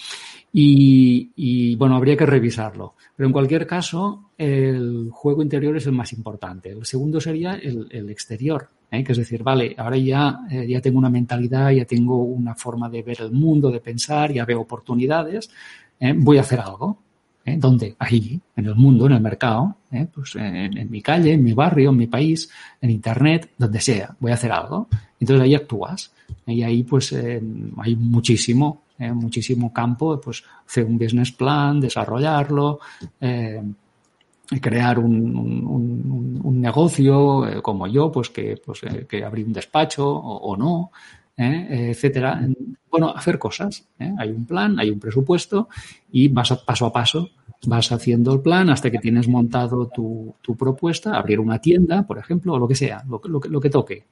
Y, 0.51 1.32
y, 1.36 1.75
bueno, 1.75 1.95
habría 1.95 2.17
que 2.17 2.25
revisarlo. 2.25 2.95
Pero 3.15 3.27
en 3.27 3.34
cualquier 3.34 3.67
caso, 3.67 4.32
el 4.38 5.10
juego 5.12 5.43
interior 5.43 5.77
es 5.77 5.86
el 5.86 5.93
más 5.93 6.13
importante. 6.13 6.71
El 6.71 6.86
segundo 6.86 7.21
sería 7.21 7.56
el, 7.56 8.10
exterior, 8.10 8.69
¿eh? 8.89 9.03
que 9.03 9.12
es 9.12 9.17
decir, 9.17 9.43
vale, 9.43 9.75
ahora 9.77 9.97
ya, 9.97 10.39
eh, 10.49 10.67
ya 10.67 10.82
tengo 10.82 10.97
una 10.97 11.10
mentalidad, 11.10 11.69
ya 11.71 11.86
tengo 11.86 12.23
una 12.23 12.56
forma 12.56 12.89
de 12.89 13.03
ver 13.03 13.21
el 13.21 13.32
mundo, 13.32 13.69
de 13.69 13.80
pensar, 13.80 14.32
ya 14.34 14.45
veo 14.45 14.62
oportunidades, 14.62 15.49
voy 16.15 16.38
a 16.38 16.41
hacer 16.41 16.60
algo. 16.60 16.99
¿Dónde? 17.56 17.95
Allí, 17.99 18.41
en 18.58 18.65
el 18.65 18.75
mundo, 18.75 19.06
en 19.06 19.13
el 19.13 19.21
mercado, 19.21 19.77
pues 20.13 20.36
en, 20.36 20.91
mi 20.91 21.01
calle, 21.01 21.32
en 21.32 21.41
mi 21.41 21.53
barrio, 21.53 21.91
en 21.91 21.95
mi 21.95 22.08
país, 22.08 22.49
en 22.82 22.89
internet, 22.89 23.51
donde 23.58 23.80
sea, 23.80 24.13
voy 24.19 24.32
a 24.32 24.34
hacer 24.34 24.51
algo. 24.51 24.89
Entonces 25.19 25.43
ahí 25.43 25.56
actúas. 25.56 26.12
Y 26.45 26.63
ahí 26.63 26.84
pues 26.84 27.12
eh, 27.13 27.41
hay 27.77 27.95
muchísimo, 27.95 28.84
eh, 28.99 29.12
muchísimo 29.12 29.71
campo, 29.73 30.19
pues 30.19 30.43
hacer 30.65 30.86
un 30.86 30.97
business 30.97 31.32
plan, 31.32 31.80
desarrollarlo, 31.80 32.80
eh, 33.19 33.62
crear 34.62 34.99
un, 34.99 36.41
un, 36.43 36.62
negocio 36.62 37.62
como 37.62 37.86
yo, 37.88 38.12
pues 38.12 38.30
que, 38.30 38.60
pues, 38.65 38.82
que 39.08 39.23
abrí 39.23 39.43
un 39.43 39.53
despacho 39.53 40.10
o, 40.10 40.58
no, 40.58 40.91
etcétera. 41.38 42.47
Bueno, 42.89 43.13
hacer 43.15 43.38
cosas. 43.38 43.86
Hay 43.99 44.30
un 44.30 44.45
plan, 44.45 44.80
hay 44.80 44.89
un 44.89 44.99
presupuesto 44.99 45.69
y 46.12 46.30
vas 46.30 46.51
a, 46.51 46.63
paso 46.63 46.86
a 46.86 46.93
paso 46.93 47.30
vas 47.65 47.91
haciendo 47.91 48.34
el 48.34 48.41
plan 48.41 48.69
hasta 48.69 48.91
que 48.91 48.99
tienes 48.99 49.27
montado 49.27 49.88
tu, 49.88 50.36
tu 50.41 50.56
propuesta, 50.56 51.17
abrir 51.17 51.39
una 51.39 51.60
tienda, 51.60 52.06
por 52.06 52.17
ejemplo, 52.17 52.53
o 52.53 52.60
lo 52.60 52.67
que 52.67 52.75
sea, 52.75 53.03
lo, 53.08 53.21
lo, 53.25 53.39
lo 53.39 53.60
que 53.60 53.69
toque. 53.69 54.06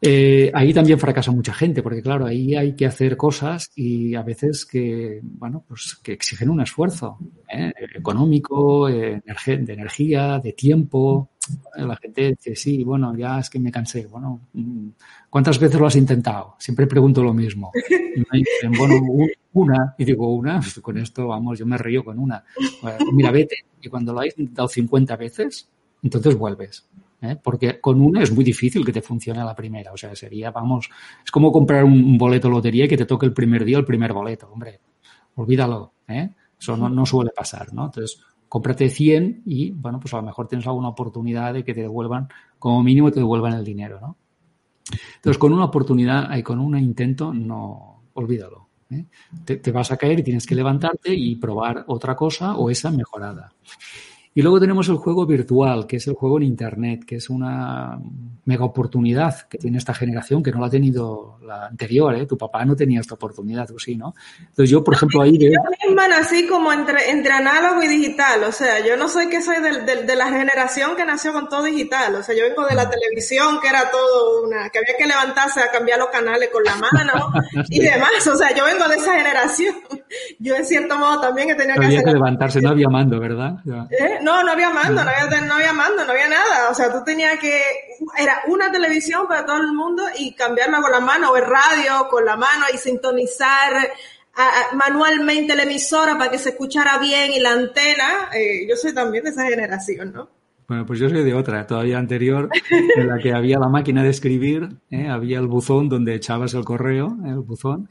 Eh, 0.00 0.50
ahí 0.52 0.74
también 0.74 0.98
fracasa 0.98 1.32
mucha 1.32 1.54
gente, 1.54 1.82
porque 1.82 2.02
claro, 2.02 2.26
ahí 2.26 2.54
hay 2.54 2.74
que 2.74 2.86
hacer 2.86 3.16
cosas 3.16 3.70
y 3.74 4.14
a 4.14 4.22
veces 4.22 4.66
que, 4.66 5.20
bueno, 5.22 5.64
pues 5.66 5.96
que 6.02 6.12
exigen 6.12 6.50
un 6.50 6.60
esfuerzo 6.60 7.18
¿eh? 7.52 7.72
económico, 7.94 8.88
eh, 8.88 9.22
de 9.46 9.72
energía, 9.72 10.38
de 10.38 10.52
tiempo. 10.52 11.30
La 11.76 11.96
gente 11.96 12.30
dice, 12.30 12.56
sí, 12.56 12.84
bueno, 12.84 13.16
ya 13.16 13.38
es 13.38 13.48
que 13.48 13.58
me 13.58 13.70
cansé. 13.70 14.06
Bueno, 14.06 14.48
mm, 14.52 14.88
¿cuántas 15.30 15.58
veces 15.58 15.80
lo 15.80 15.86
has 15.86 15.96
intentado? 15.96 16.56
Siempre 16.58 16.86
pregunto 16.86 17.22
lo 17.22 17.32
mismo. 17.32 17.72
Y 17.88 18.20
me 18.20 18.38
dicen, 18.38 18.72
bueno, 18.76 19.00
una, 19.52 19.94
y 19.96 20.04
digo 20.04 20.34
una, 20.34 20.60
pues 20.60 20.80
con 20.80 20.98
esto, 20.98 21.28
vamos, 21.28 21.58
yo 21.58 21.66
me 21.66 21.78
río 21.78 22.04
con 22.04 22.18
una. 22.18 22.44
Mira, 23.12 23.30
vete, 23.30 23.64
y 23.80 23.88
cuando 23.88 24.12
lo 24.12 24.20
has 24.20 24.26
intentado 24.26 24.68
50 24.68 25.16
veces, 25.16 25.68
entonces 26.02 26.36
vuelves. 26.36 26.86
¿Eh? 27.22 27.36
porque 27.42 27.80
con 27.80 28.00
una 28.00 28.22
es 28.22 28.32
muy 28.32 28.44
difícil 28.44 28.84
que 28.84 28.92
te 28.92 29.02
funcione 29.02 29.44
la 29.44 29.54
primera. 29.54 29.92
O 29.92 29.96
sea, 29.96 30.14
sería, 30.14 30.50
vamos, 30.50 30.88
es 31.24 31.30
como 31.30 31.52
comprar 31.52 31.84
un 31.84 32.16
boleto 32.18 32.48
lotería 32.48 32.84
y 32.84 32.88
que 32.88 32.96
te 32.96 33.06
toque 33.06 33.26
el 33.26 33.32
primer 33.32 33.64
día 33.64 33.78
el 33.78 33.84
primer 33.84 34.12
boleto. 34.12 34.48
Hombre, 34.50 34.80
olvídalo. 35.36 35.92
¿eh? 36.08 36.30
Eso 36.58 36.76
no, 36.76 37.06
suele 37.06 37.30
pasar, 37.30 37.72
¿no? 37.72 37.86
Entonces, 37.86 38.20
cómprate 38.48 38.88
100 38.88 39.42
y, 39.44 39.70
bueno, 39.72 40.00
pues 40.00 40.14
a 40.14 40.18
lo 40.18 40.22
mejor 40.22 40.48
tienes 40.48 40.66
alguna 40.66 40.88
oportunidad 40.88 41.52
de 41.54 41.64
que 41.64 41.74
te 41.74 41.82
devuelvan, 41.82 42.28
como 42.58 42.82
mínimo 42.82 43.10
te 43.10 43.20
devuelvan 43.20 43.52
el 43.52 43.64
dinero, 43.64 44.00
¿no? 44.00 44.16
Entonces, 45.16 45.38
con 45.38 45.52
una 45.52 45.64
oportunidad 45.64 46.34
y 46.36 46.42
con 46.42 46.60
un 46.60 46.78
intento, 46.78 47.34
no, 47.34 48.02
olvídalo. 48.14 48.68
¿eh? 48.90 49.04
Te, 49.44 49.72
vas 49.72 49.90
a 49.90 49.96
caer 49.96 50.20
y 50.20 50.22
tienes 50.22 50.46
que 50.46 50.54
levantarte 50.54 51.12
y 51.12 51.36
probar 51.36 51.84
otra 51.88 52.14
cosa 52.14 52.56
o 52.56 52.70
esa 52.70 52.90
mejorada. 52.90 53.52
Y 54.36 54.42
luego 54.42 54.60
tenemos 54.60 54.86
el 54.90 54.96
juego 54.96 55.24
virtual, 55.24 55.86
que 55.86 55.96
es 55.96 56.06
el 56.08 56.12
juego 56.12 56.36
en 56.36 56.42
Internet, 56.42 57.06
que 57.06 57.16
es 57.16 57.30
una 57.30 57.98
mega 58.44 58.66
oportunidad 58.66 59.48
que 59.48 59.56
tiene 59.56 59.78
esta 59.78 59.94
generación 59.94 60.42
que 60.42 60.52
no 60.52 60.60
la 60.60 60.66
ha 60.66 60.70
tenido 60.70 61.38
la 61.40 61.64
anterior. 61.68 62.14
¿eh? 62.14 62.26
Tu 62.26 62.36
papá 62.36 62.62
no 62.66 62.76
tenía 62.76 63.00
esta 63.00 63.14
oportunidad, 63.14 63.66
tú 63.66 63.78
sí, 63.78 63.96
¿no? 63.96 64.14
Entonces 64.40 64.68
yo, 64.68 64.84
por 64.84 64.92
ejemplo, 64.92 65.22
ahí... 65.22 65.38
Yo 65.38 65.58
misma 65.88 66.06
nací 66.06 66.46
como 66.46 66.70
entre, 66.70 67.10
entre 67.12 67.32
análogo 67.32 67.82
y 67.82 67.88
digital. 67.88 68.44
O 68.44 68.52
sea, 68.52 68.86
yo 68.86 68.98
no 68.98 69.08
soy 69.08 69.30
que 69.30 69.40
soy 69.40 69.56
de, 69.62 70.04
de, 70.04 70.16
la 70.16 70.28
generación 70.28 70.96
que 70.96 71.06
nació 71.06 71.32
con 71.32 71.48
todo 71.48 71.62
digital. 71.62 72.16
O 72.16 72.22
sea, 72.22 72.36
yo 72.36 72.42
vengo 72.42 72.66
de 72.66 72.74
la 72.74 72.88
mm. 72.88 72.90
televisión, 72.90 73.58
que 73.62 73.68
era 73.68 73.90
todo 73.90 74.44
una... 74.44 74.68
que 74.68 74.80
había 74.80 74.98
que 74.98 75.06
levantarse 75.06 75.60
a 75.60 75.70
cambiar 75.70 75.98
los 75.98 76.08
canales 76.08 76.50
con 76.52 76.62
la 76.62 76.76
mano 76.76 77.32
y 77.70 77.80
demás. 77.80 78.26
O 78.26 78.36
sea, 78.36 78.54
yo 78.54 78.66
vengo 78.66 78.86
de 78.86 78.96
esa 78.96 79.14
generación. 79.14 79.76
Yo, 80.38 80.54
en 80.56 80.64
cierto 80.64 80.96
modo, 80.98 81.20
también 81.20 81.56
tenía 81.56 81.74
que 81.74 81.86
Había 81.86 82.02
que 82.02 82.12
levantarse, 82.12 82.60
no 82.60 82.70
había 82.70 82.88
mando, 82.88 83.18
¿verdad? 83.20 83.56
¿Eh? 83.90 84.18
No, 84.22 84.42
no 84.42 84.52
había 84.52 84.70
mando, 84.70 85.04
no 85.04 85.10
había, 85.10 85.40
no 85.40 85.54
había 85.54 85.72
mando, 85.72 86.04
no 86.04 86.12
había 86.12 86.28
nada. 86.28 86.70
O 86.70 86.74
sea, 86.74 86.92
tú 86.92 87.02
tenías 87.04 87.38
que, 87.38 87.60
era 88.18 88.42
una 88.48 88.70
televisión 88.70 89.26
para 89.28 89.44
todo 89.44 89.58
el 89.58 89.72
mundo 89.72 90.02
y 90.18 90.34
cambiarla 90.34 90.80
con 90.80 90.92
la 90.92 91.00
mano, 91.00 91.30
o 91.30 91.36
el 91.36 91.44
radio 91.44 92.08
con 92.08 92.24
la 92.24 92.36
mano 92.36 92.64
y 92.72 92.78
sintonizar 92.78 93.72
manualmente 94.74 95.56
la 95.56 95.62
emisora 95.62 96.18
para 96.18 96.30
que 96.30 96.38
se 96.38 96.50
escuchara 96.50 96.98
bien 96.98 97.32
y 97.32 97.40
la 97.40 97.52
antena. 97.52 98.28
Eh, 98.34 98.66
yo 98.68 98.76
soy 98.76 98.92
también 98.92 99.24
de 99.24 99.30
esa 99.30 99.46
generación, 99.46 100.12
¿no? 100.12 100.28
Bueno, 100.68 100.84
pues 100.84 100.98
yo 100.98 101.08
soy 101.08 101.22
de 101.22 101.32
otra, 101.32 101.66
todavía 101.66 101.96
anterior, 101.96 102.48
en 102.96 103.08
la 103.08 103.18
que 103.18 103.32
había 103.32 103.58
la 103.58 103.68
máquina 103.68 104.02
de 104.02 104.10
escribir, 104.10 104.68
¿eh? 104.90 105.06
había 105.08 105.38
el 105.38 105.46
buzón 105.46 105.88
donde 105.88 106.14
echabas 106.14 106.54
el 106.54 106.64
correo, 106.64 107.16
el 107.24 107.38
buzón, 107.38 107.88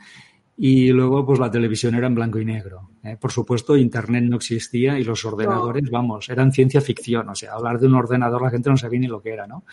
y 0.57 0.87
luego, 0.89 1.25
pues 1.25 1.37
la 1.37 1.51
televisión 1.51 1.95
era 1.95 2.07
en 2.07 2.15
blanco 2.15 2.39
y 2.39 2.45
negro. 2.45 2.91
¿eh? 3.03 3.17
Por 3.19 3.31
supuesto, 3.31 3.75
Internet 3.75 4.23
no 4.23 4.37
existía 4.37 4.97
y 4.97 5.03
los 5.03 5.25
ordenadores, 5.25 5.89
vamos, 5.89 6.29
eran 6.29 6.53
ciencia 6.53 6.79
ficción. 6.79 7.27
O 7.27 7.35
sea, 7.35 7.53
hablar 7.53 7.77
de 7.77 7.87
un 7.87 7.95
ordenador 7.95 8.41
la 8.41 8.49
gente 8.49 8.69
no 8.69 8.77
sabía 8.77 9.01
ni 9.01 9.07
lo 9.07 9.21
que 9.21 9.31
era, 9.31 9.47
¿no? 9.47 9.65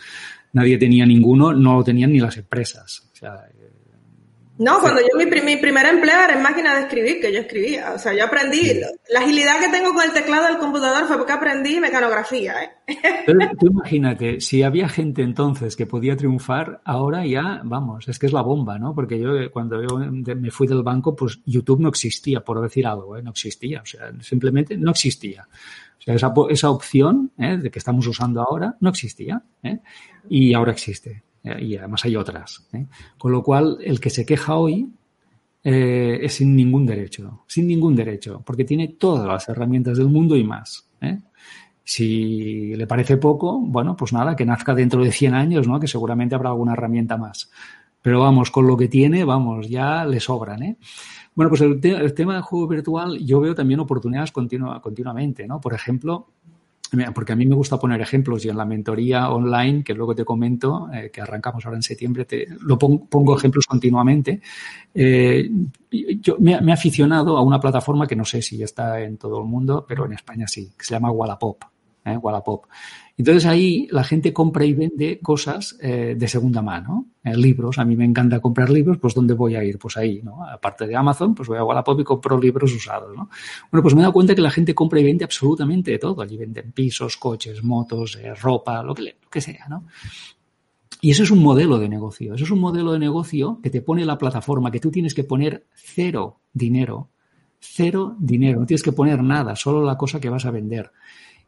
Nadie 0.51 0.77
tenía 0.77 1.05
ninguno, 1.05 1.53
no 1.53 1.77
lo 1.77 1.83
tenían 1.83 2.11
ni 2.11 2.19
las 2.19 2.35
empresas. 2.35 3.09
O 3.13 3.15
sea, 3.15 3.45
no, 4.59 4.79
cuando 4.79 5.01
yo 5.01 5.17
mi, 5.17 5.25
mi 5.41 5.57
primer 5.57 5.85
empleo 5.87 6.21
era 6.23 6.35
en 6.35 6.43
máquina 6.43 6.75
de 6.75 6.81
escribir, 6.81 7.19
que 7.19 7.33
yo 7.33 7.39
escribía. 7.39 7.93
O 7.93 7.97
sea, 7.97 8.13
yo 8.13 8.25
aprendí. 8.25 8.79
La 9.09 9.21
agilidad 9.21 9.59
que 9.59 9.69
tengo 9.69 9.93
con 9.93 10.03
el 10.03 10.13
teclado 10.13 10.45
del 10.45 10.57
computador 10.57 11.07
fue 11.07 11.17
porque 11.17 11.31
aprendí 11.31 11.79
mecanografía. 11.79 12.63
¿eh? 12.63 12.69
tú 13.59 13.67
imagínate, 13.67 14.39
si 14.41 14.61
había 14.61 14.87
gente 14.87 15.23
entonces 15.23 15.75
que 15.75 15.87
podía 15.87 16.15
triunfar, 16.15 16.81
ahora 16.85 17.25
ya, 17.25 17.61
vamos, 17.63 18.07
es 18.07 18.19
que 18.19 18.27
es 18.27 18.33
la 18.33 18.43
bomba, 18.43 18.77
¿no? 18.77 18.93
Porque 18.93 19.19
yo 19.19 19.31
cuando 19.51 19.81
yo 19.81 19.97
me 19.97 20.51
fui 20.51 20.67
del 20.67 20.83
banco, 20.83 21.15
pues 21.15 21.39
YouTube 21.45 21.81
no 21.81 21.89
existía, 21.89 22.41
por 22.41 22.61
decir 22.61 22.85
algo, 22.85 23.17
¿eh? 23.17 23.23
no 23.23 23.31
existía. 23.31 23.81
O 23.81 23.85
sea, 23.85 24.11
simplemente 24.21 24.77
no 24.77 24.91
existía. 24.91 25.47
O 25.99 26.01
sea, 26.03 26.15
esa, 26.15 26.33
esa 26.49 26.69
opción 26.69 27.31
¿eh? 27.39 27.57
de 27.57 27.71
que 27.71 27.79
estamos 27.79 28.05
usando 28.05 28.41
ahora 28.41 28.75
no 28.81 28.89
existía. 28.89 29.41
¿eh? 29.63 29.79
Y 30.29 30.53
ahora 30.53 30.73
existe. 30.73 31.23
Eh, 31.43 31.65
y 31.65 31.77
además 31.77 32.05
hay 32.05 32.15
otras. 32.15 32.67
¿eh? 32.73 32.85
Con 33.17 33.31
lo 33.31 33.43
cual, 33.43 33.77
el 33.81 33.99
que 33.99 34.09
se 34.09 34.25
queja 34.25 34.55
hoy 34.55 34.89
eh, 35.63 36.19
es 36.21 36.35
sin 36.35 36.55
ningún 36.55 36.85
derecho, 36.85 37.43
sin 37.47 37.67
ningún 37.67 37.95
derecho, 37.95 38.41
porque 38.45 38.63
tiene 38.63 38.89
todas 38.89 39.27
las 39.27 39.49
herramientas 39.49 39.97
del 39.97 40.07
mundo 40.07 40.35
y 40.35 40.43
más. 40.43 40.89
Si 41.85 42.73
le 42.77 42.87
parece 42.87 43.17
poco, 43.17 43.59
bueno, 43.59 43.97
pues 43.97 44.13
nada, 44.13 44.37
que 44.37 44.45
nazca 44.45 44.73
dentro 44.73 45.03
de 45.03 45.11
100 45.11 45.33
años, 45.33 45.67
¿no? 45.67 45.81
Que 45.81 45.87
seguramente 45.87 46.33
habrá 46.33 46.49
alguna 46.49 46.73
herramienta 46.73 47.17
más. 47.17 47.51
Pero 48.01 48.21
vamos, 48.21 48.51
con 48.51 48.67
lo 48.67 48.77
que 48.77 48.87
tiene, 48.87 49.25
vamos, 49.25 49.67
ya 49.67 50.05
le 50.05 50.21
sobran, 50.21 50.63
¿eh? 50.63 50.77
Bueno, 51.35 51.49
pues 51.49 51.59
el, 51.59 51.81
tema 52.13 52.35
del 52.35 52.41
juego 52.41 52.67
virtual, 52.67 53.17
yo 53.19 53.41
veo 53.41 53.53
también 53.53 53.81
oportunidades 53.81 54.31
continuamente, 54.31 55.45
¿no? 55.45 55.59
Por 55.59 55.73
ejemplo, 55.73 56.27
porque 57.13 57.33
a 57.33 57.35
mí 57.35 57.45
me 57.45 57.55
gusta 57.55 57.79
poner 57.79 58.01
ejemplos 58.01 58.45
y 58.45 58.49
en 58.49 58.57
la 58.57 58.65
mentoría 58.65 59.29
online, 59.29 59.83
que 59.83 59.93
luego 59.93 60.15
te 60.15 60.25
comento, 60.25 60.89
eh, 60.93 61.09
que 61.11 61.21
arrancamos 61.21 61.65
ahora 61.65 61.77
en 61.77 61.83
septiembre, 61.83 62.25
te, 62.25 62.47
lo 62.61 62.77
pongo, 62.77 63.35
ejemplos 63.35 63.65
continuamente. 63.65 64.41
Eh, 64.93 65.49
yo 66.21 66.37
me, 66.39 66.53
he 66.53 66.71
aficionado 66.71 67.37
a 67.37 67.41
una 67.41 67.59
plataforma 67.59 68.07
que 68.07 68.15
no 68.15 68.25
sé 68.25 68.41
si 68.41 68.61
está 68.61 69.01
en 69.01 69.17
todo 69.17 69.39
el 69.39 69.45
mundo, 69.45 69.85
pero 69.87 70.05
en 70.05 70.13
España 70.13 70.47
sí, 70.47 70.73
que 70.77 70.85
se 70.85 70.93
llama 70.93 71.11
Wallapop. 71.11 71.72
¿Eh? 72.05 72.17
Wallapop. 72.17 72.65
Entonces 73.17 73.45
ahí 73.45 73.87
la 73.91 74.03
gente 74.03 74.33
compra 74.33 74.65
y 74.65 74.73
vende 74.73 75.19
cosas 75.19 75.77
eh, 75.81 76.15
de 76.17 76.27
segunda 76.27 76.61
mano, 76.61 77.07
eh, 77.23 77.37
libros. 77.37 77.77
A 77.77 77.85
mí 77.85 77.95
me 77.95 78.05
encanta 78.05 78.39
comprar 78.39 78.69
libros, 78.69 78.97
pues 78.97 79.13
¿dónde 79.13 79.35
voy 79.35 79.55
a 79.55 79.63
ir? 79.63 79.77
Pues 79.77 79.97
ahí, 79.97 80.21
¿no? 80.23 80.43
Aparte 80.43 80.87
de 80.87 80.95
Amazon, 80.95 81.35
pues 81.35 81.47
voy 81.47 81.57
a 81.57 81.63
Wallapop 81.63 81.99
y 81.99 82.03
compro 82.03 82.39
libros 82.39 82.73
usados, 82.73 83.15
¿no? 83.15 83.29
Bueno, 83.71 83.83
pues 83.83 83.93
me 83.93 84.01
he 84.01 84.03
dado 84.03 84.13
cuenta 84.13 84.33
que 84.33 84.41
la 84.41 84.49
gente 84.49 84.73
compra 84.73 84.99
y 84.99 85.03
vende 85.03 85.23
absolutamente 85.23 85.91
de 85.91 85.99
todo. 85.99 86.21
Allí 86.21 86.37
venden 86.37 86.71
pisos, 86.71 87.17
coches, 87.17 87.63
motos, 87.63 88.17
ropa, 88.41 88.81
lo 88.81 88.95
que, 88.95 89.03
lo 89.03 89.29
que 89.29 89.41
sea, 89.41 89.67
¿no? 89.69 89.85
Y 91.01 91.11
eso 91.11 91.23
es 91.23 91.31
un 91.31 91.43
modelo 91.43 91.77
de 91.79 91.89
negocio. 91.89 92.33
Eso 92.33 92.45
es 92.45 92.51
un 92.51 92.61
modelo 92.61 92.93
de 92.93 92.99
negocio 92.99 93.59
que 93.61 93.69
te 93.69 93.81
pone 93.81 94.05
la 94.05 94.17
plataforma, 94.17 94.71
que 94.71 94.79
tú 94.79 94.89
tienes 94.89 95.13
que 95.13 95.25
poner 95.25 95.67
cero 95.73 96.39
dinero, 96.53 97.09
cero 97.59 98.15
dinero, 98.19 98.61
no 98.61 98.65
tienes 98.65 98.83
que 98.83 98.91
poner 98.91 99.21
nada, 99.21 99.55
solo 99.55 99.83
la 99.83 99.97
cosa 99.97 100.19
que 100.19 100.29
vas 100.29 100.45
a 100.45 100.51
vender 100.51 100.91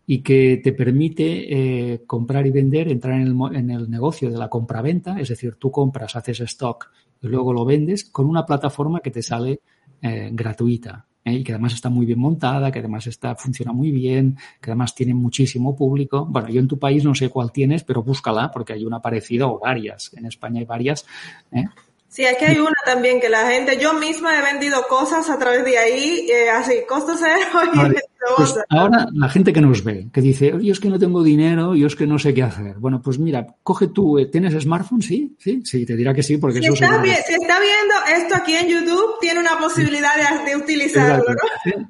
y 0.07 0.21
que 0.21 0.59
te 0.63 0.71
permite 0.73 1.93
eh, 1.93 2.03
comprar 2.05 2.45
y 2.45 2.51
vender, 2.51 2.89
entrar 2.89 3.19
en 3.19 3.27
el, 3.27 3.55
en 3.55 3.69
el 3.71 3.89
negocio 3.89 4.29
de 4.29 4.37
la 4.37 4.49
compra-venta, 4.49 5.19
es 5.19 5.29
decir, 5.29 5.55
tú 5.55 5.71
compras, 5.71 6.15
haces 6.15 6.41
stock 6.41 6.91
y 7.21 7.27
luego 7.27 7.53
lo 7.53 7.65
vendes 7.65 8.05
con 8.05 8.27
una 8.27 8.45
plataforma 8.45 8.99
que 8.99 9.11
te 9.11 9.23
sale 9.23 9.61
eh, 10.01 10.29
gratuita 10.31 11.07
¿eh? 11.23 11.33
y 11.33 11.43
que 11.43 11.53
además 11.53 11.73
está 11.73 11.89
muy 11.89 12.05
bien 12.05 12.19
montada, 12.19 12.71
que 12.71 12.79
además 12.79 13.07
está, 13.07 13.35
funciona 13.35 13.73
muy 13.73 13.91
bien, 13.91 14.37
que 14.61 14.71
además 14.71 14.93
tiene 14.93 15.15
muchísimo 15.15 15.75
público. 15.75 16.25
Bueno, 16.25 16.49
yo 16.49 16.59
en 16.59 16.67
tu 16.67 16.77
país 16.77 17.03
no 17.03 17.15
sé 17.15 17.29
cuál 17.29 17.51
tienes, 17.51 17.83
pero 17.83 18.03
búscala 18.03 18.51
porque 18.51 18.73
hay 18.73 18.85
una 18.85 19.01
parecida 19.01 19.47
o 19.47 19.59
varias. 19.59 20.11
En 20.15 20.27
España 20.27 20.59
hay 20.59 20.65
varias. 20.65 21.05
Sí, 22.07 22.23
aquí 22.25 22.45
hay 22.45 22.57
una 22.59 22.74
también 22.85 23.19
que 23.19 23.29
la 23.29 23.47
gente, 23.49 23.77
yo 23.77 23.93
misma 23.93 24.37
he 24.37 24.53
vendido 24.53 24.83
cosas 24.87 25.29
a 25.29 25.37
través 25.37 25.65
de 25.65 25.77
ahí, 25.77 26.27
así, 26.53 26.81
costo 26.87 27.15
cero 27.17 27.61
y 27.73 27.95
pues 28.35 28.55
ahora 28.69 29.07
la 29.13 29.29
gente 29.29 29.53
que 29.53 29.61
nos 29.61 29.83
ve, 29.83 30.07
que 30.11 30.21
dice, 30.21 30.53
yo 30.61 30.71
es 30.73 30.79
que 30.79 30.89
no 30.89 30.97
tengo 30.97 31.23
dinero, 31.23 31.75
yo 31.75 31.87
es 31.87 31.95
que 31.95 32.07
no 32.07 32.17
sé 32.17 32.33
qué 32.33 32.43
hacer. 32.43 32.77
Bueno, 32.77 33.01
pues 33.01 33.19
mira, 33.19 33.45
coge 33.61 33.87
tú, 33.87 34.17
eh, 34.17 34.25
¿tienes 34.25 34.59
smartphone? 34.61 35.01
Sí, 35.01 35.35
sí, 35.39 35.61
sí, 35.63 35.85
te 35.85 35.95
dirá 35.95 36.13
que 36.13 36.23
sí, 36.23 36.37
porque 36.37 36.59
si 36.59 36.67
está, 36.67 36.85
está 36.85 37.59
viendo 37.59 37.95
esto 38.17 38.35
aquí 38.35 38.55
en 38.55 38.67
YouTube, 38.67 39.19
tiene 39.21 39.39
una 39.39 39.57
posibilidad 39.59 40.11
de, 40.45 40.55
utilizarlo, 40.55 41.25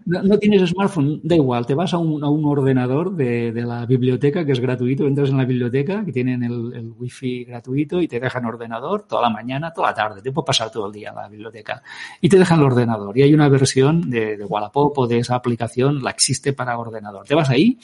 ¿no? 0.06 0.24
¿no? 0.24 0.38
tienes 0.38 0.70
smartphone, 0.70 1.22
da 1.24 1.36
igual, 1.36 1.66
te 1.66 1.74
vas 1.74 1.94
a 1.94 1.98
un, 1.98 2.24
a 2.24 2.30
un 2.30 2.46
ordenador 2.46 3.16
de, 3.16 3.52
de, 3.52 3.62
la 3.62 3.86
biblioteca 3.86 4.46
que 4.46 4.52
es 4.52 4.60
gratuito, 4.60 5.08
entras 5.08 5.30
en 5.30 5.38
la 5.38 5.46
biblioteca, 5.46 6.04
que 6.04 6.12
tienen 6.12 6.44
el, 6.44 6.74
el 6.74 6.92
wifi 6.98 7.46
gratuito 7.46 8.02
y 8.02 8.08
te 8.08 8.20
dejan 8.20 8.46
ordenador 8.46 9.04
toda 9.04 9.24
la 9.24 9.30
mañana, 9.30 9.72
toda 9.72 9.90
la 9.90 9.94
tarde, 9.94 10.22
te 10.22 10.32
puedes 10.32 10.48
pasar 10.48 10.70
todo 10.70 10.85
el 10.88 10.94
día 10.94 11.14
la 11.14 11.28
biblioteca 11.28 11.82
y 12.22 12.30
te 12.30 12.38
dejan 12.38 12.60
el 12.60 12.66
ordenador. 12.66 13.18
Y 13.18 13.24
hay 13.24 13.34
una 13.34 13.50
versión 13.50 14.10
de, 14.10 14.38
de 14.38 14.46
Wallapop 14.46 14.98
o 14.98 15.08
de 15.08 15.20
esa 15.20 15.36
aplicación, 15.36 16.04
la 16.04 16.12
existe 16.12 16.54
para 16.54 16.78
ordenador. 16.78 17.26
Te 17.26 17.36
vas 17.36 17.50
ahí, 17.50 17.78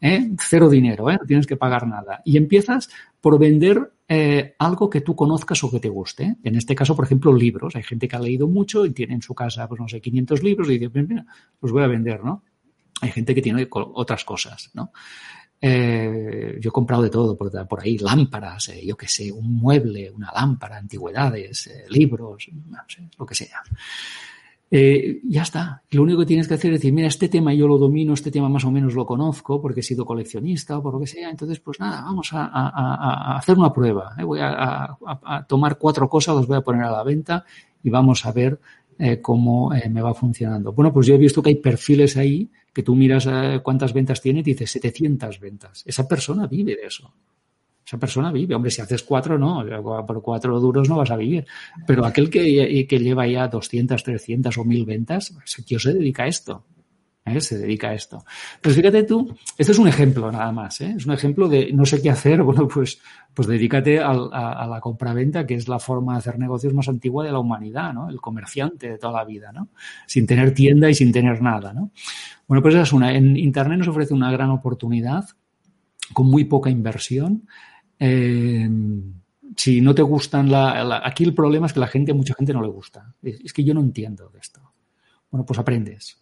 ¿eh? 0.00 0.30
cero 0.38 0.68
dinero, 0.68 1.10
¿eh? 1.10 1.16
no 1.20 1.26
tienes 1.26 1.46
que 1.46 1.56
pagar 1.56 1.86
nada. 1.86 2.22
Y 2.24 2.36
empiezas 2.36 2.90
por 3.20 3.38
vender 3.38 3.92
eh, 4.06 4.54
algo 4.58 4.90
que 4.90 5.00
tú 5.00 5.16
conozcas 5.16 5.64
o 5.64 5.70
que 5.70 5.80
te 5.80 5.88
guste. 5.88 6.36
En 6.42 6.56
este 6.56 6.74
caso, 6.74 6.94
por 6.94 7.06
ejemplo, 7.06 7.32
libros. 7.32 7.74
Hay 7.76 7.82
gente 7.82 8.06
que 8.06 8.16
ha 8.16 8.20
leído 8.20 8.46
mucho 8.46 8.84
y 8.84 8.90
tiene 8.90 9.14
en 9.14 9.22
su 9.22 9.34
casa, 9.34 9.66
pues 9.68 9.80
no 9.80 9.88
sé, 9.88 10.00
500 10.00 10.42
libros 10.42 10.68
y 10.68 10.78
dice, 10.78 11.02
mira, 11.02 11.24
los 11.60 11.72
voy 11.72 11.82
a 11.82 11.86
vender, 11.86 12.22
¿no? 12.22 12.42
Hay 13.00 13.10
gente 13.10 13.34
que 13.34 13.42
tiene 13.42 13.66
otras 13.70 14.24
cosas, 14.24 14.70
¿no? 14.74 14.92
Yo 15.60 16.68
he 16.68 16.72
comprado 16.72 17.02
de 17.02 17.10
todo 17.10 17.36
por, 17.36 17.80
ahí, 17.80 17.96
lámparas, 17.98 18.70
yo 18.84 18.96
qué 18.96 19.08
sé, 19.08 19.32
un 19.32 19.54
mueble, 19.56 20.10
una 20.10 20.30
lámpara, 20.32 20.76
antigüedades, 20.76 21.70
libros, 21.88 22.48
no 22.68 22.78
sé, 22.86 23.08
lo 23.18 23.24
que 23.24 23.34
sea. 23.34 23.62
Eh, 24.76 25.20
ya 25.22 25.42
está. 25.42 25.82
Lo 25.92 26.02
único 26.02 26.18
que 26.18 26.26
tienes 26.26 26.48
que 26.48 26.54
hacer 26.54 26.72
es 26.72 26.80
decir, 26.80 26.92
mira, 26.92 27.06
este 27.06 27.28
tema 27.28 27.54
yo 27.54 27.68
lo 27.68 27.78
domino, 27.78 28.12
este 28.12 28.32
tema 28.32 28.48
más 28.48 28.64
o 28.64 28.72
menos 28.72 28.94
lo 28.94 29.06
conozco 29.06 29.62
porque 29.62 29.78
he 29.78 29.82
sido 29.84 30.04
coleccionista 30.04 30.78
o 30.78 30.82
por 30.82 30.94
lo 30.94 30.98
que 30.98 31.06
sea. 31.06 31.30
Entonces, 31.30 31.60
pues 31.60 31.78
nada, 31.78 32.02
vamos 32.02 32.30
a, 32.32 33.36
hacer 33.36 33.56
una 33.56 33.72
prueba. 33.72 34.16
¿eh? 34.18 34.24
Voy 34.24 34.40
a, 34.42 34.96
tomar 35.48 35.78
cuatro 35.78 36.08
cosas, 36.08 36.34
las 36.34 36.48
voy 36.48 36.56
a 36.56 36.62
poner 36.62 36.82
a 36.82 36.90
la 36.90 37.04
venta 37.04 37.44
y 37.84 37.90
vamos 37.90 38.26
a 38.26 38.32
ver 38.32 38.58
eh, 38.98 39.20
cómo 39.20 39.70
me 39.90 40.02
va 40.02 40.12
funcionando. 40.12 40.72
Bueno, 40.72 40.92
pues 40.92 41.06
yo 41.06 41.14
he 41.14 41.18
visto 41.18 41.40
que 41.40 41.50
hay 41.50 41.56
perfiles 41.56 42.16
ahí 42.16 42.50
que 42.74 42.82
tú 42.82 42.94
miras 42.94 43.26
cuántas 43.62 43.94
ventas 43.94 44.20
tiene 44.20 44.40
y 44.40 44.42
dices 44.42 44.70
700 44.72 45.40
ventas. 45.40 45.82
Esa 45.86 46.06
persona 46.06 46.46
vive 46.46 46.76
de 46.76 46.86
eso 46.86 47.14
esa 47.86 47.98
persona 47.98 48.32
vive. 48.32 48.54
Hombre, 48.54 48.70
si 48.70 48.80
haces 48.80 49.02
cuatro, 49.02 49.38
no, 49.38 49.64
por 50.06 50.22
cuatro 50.22 50.58
duros 50.58 50.88
no 50.88 50.96
vas 50.96 51.10
a 51.10 51.16
vivir. 51.16 51.46
Pero 51.86 52.04
aquel 52.04 52.30
que, 52.30 52.86
que 52.88 52.98
lleva 52.98 53.26
ya 53.26 53.48
200, 53.48 54.02
300 54.02 54.56
o 54.56 54.64
1000 54.64 54.84
ventas, 54.84 55.34
ese 55.44 55.78
se 55.78 55.92
dedica 55.92 56.24
a 56.24 56.26
esto. 56.26 56.64
¿eh? 57.26 57.40
Se 57.40 57.58
dedica 57.58 57.88
a 57.88 57.94
esto. 57.94 58.24
Pues 58.60 58.74
fíjate 58.74 59.02
tú, 59.04 59.36
este 59.58 59.72
es 59.72 59.78
un 59.78 59.88
ejemplo 59.88 60.30
nada 60.30 60.50
más, 60.52 60.80
¿eh? 60.80 60.94
es 60.96 61.06
un 61.06 61.12
ejemplo 61.12 61.48
de 61.48 61.72
no 61.72 61.84
sé 61.84 62.00
qué 62.00 62.10
hacer, 62.10 62.42
bueno, 62.42 62.68
pues, 62.68 63.00
pues 63.32 63.48
dedícate 63.48 64.00
a, 64.00 64.10
a, 64.10 64.66
la 64.66 64.80
compraventa, 64.80 65.46
que 65.46 65.54
es 65.54 65.68
la 65.68 65.78
forma 65.78 66.14
de 66.14 66.18
hacer 66.18 66.38
negocios 66.38 66.72
más 66.74 66.88
antigua 66.88 67.24
de 67.24 67.32
la 67.32 67.38
humanidad, 67.38 67.92
¿no? 67.92 68.08
El 68.08 68.20
comerciante 68.20 68.90
de 68.90 68.98
toda 68.98 69.12
la 69.12 69.24
vida, 69.24 69.52
¿no? 69.52 69.68
Sin 70.06 70.26
tener 70.26 70.54
tienda 70.54 70.88
y 70.88 70.94
sin 70.94 71.12
tener 71.12 71.42
nada, 71.42 71.72
¿no? 71.72 71.90
Bueno, 72.46 72.62
pues 72.62 72.74
esa 72.74 72.82
es 72.82 72.92
una. 72.92 73.14
En 73.14 73.36
Internet 73.36 73.78
nos 73.78 73.88
ofrece 73.88 74.14
una 74.14 74.30
gran 74.30 74.50
oportunidad 74.50 75.28
con 76.12 76.26
muy 76.26 76.44
poca 76.44 76.70
inversión. 76.70 77.46
Eh, 77.98 78.68
si 79.56 79.80
no 79.80 79.94
te 79.94 80.02
gustan 80.02 80.50
la, 80.50 81.00
Aquí 81.04 81.24
el 81.24 81.34
problema 81.34 81.66
es 81.66 81.72
que 81.72 81.80
la 81.80 81.86
gente, 81.86 82.12
mucha 82.12 82.34
gente 82.34 82.52
no 82.52 82.62
le 82.62 82.68
gusta. 82.68 83.14
Es, 83.22 83.52
que 83.52 83.64
yo 83.64 83.72
no 83.72 83.80
entiendo 83.80 84.28
de 84.28 84.38
esto. 84.40 84.60
Bueno, 85.30 85.44
pues 85.46 85.58
aprendes. 85.58 86.18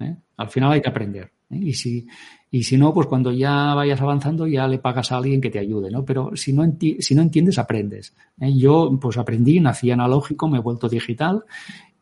¿eh? 0.00 0.16
Al 0.36 0.48
final 0.48 0.72
hay 0.72 0.80
que 0.80 0.88
aprender. 0.88 1.32
¿eh? 1.50 1.58
Y, 1.60 1.72
si, 1.72 2.06
y 2.50 2.62
si 2.62 2.76
no, 2.76 2.92
pues 2.92 3.06
cuando 3.06 3.32
ya 3.32 3.74
vayas 3.74 4.00
avanzando 4.00 4.46
ya 4.46 4.68
le 4.68 4.78
pagas 4.78 5.12
a 5.12 5.16
alguien 5.16 5.40
que 5.40 5.50
te 5.50 5.58
ayude, 5.58 5.90
¿no? 5.90 6.04
Pero 6.04 6.36
si 6.36 6.52
no, 6.52 6.64
si 6.98 7.14
no 7.14 7.22
entiendes, 7.22 7.58
aprendes. 7.58 8.14
Yo 8.36 8.96
pues 9.00 9.16
aprendí, 9.16 9.60
nací 9.60 9.90
analógico, 9.90 10.48
me 10.48 10.58
he 10.58 10.62
vuelto 10.62 10.88
digital 10.88 11.44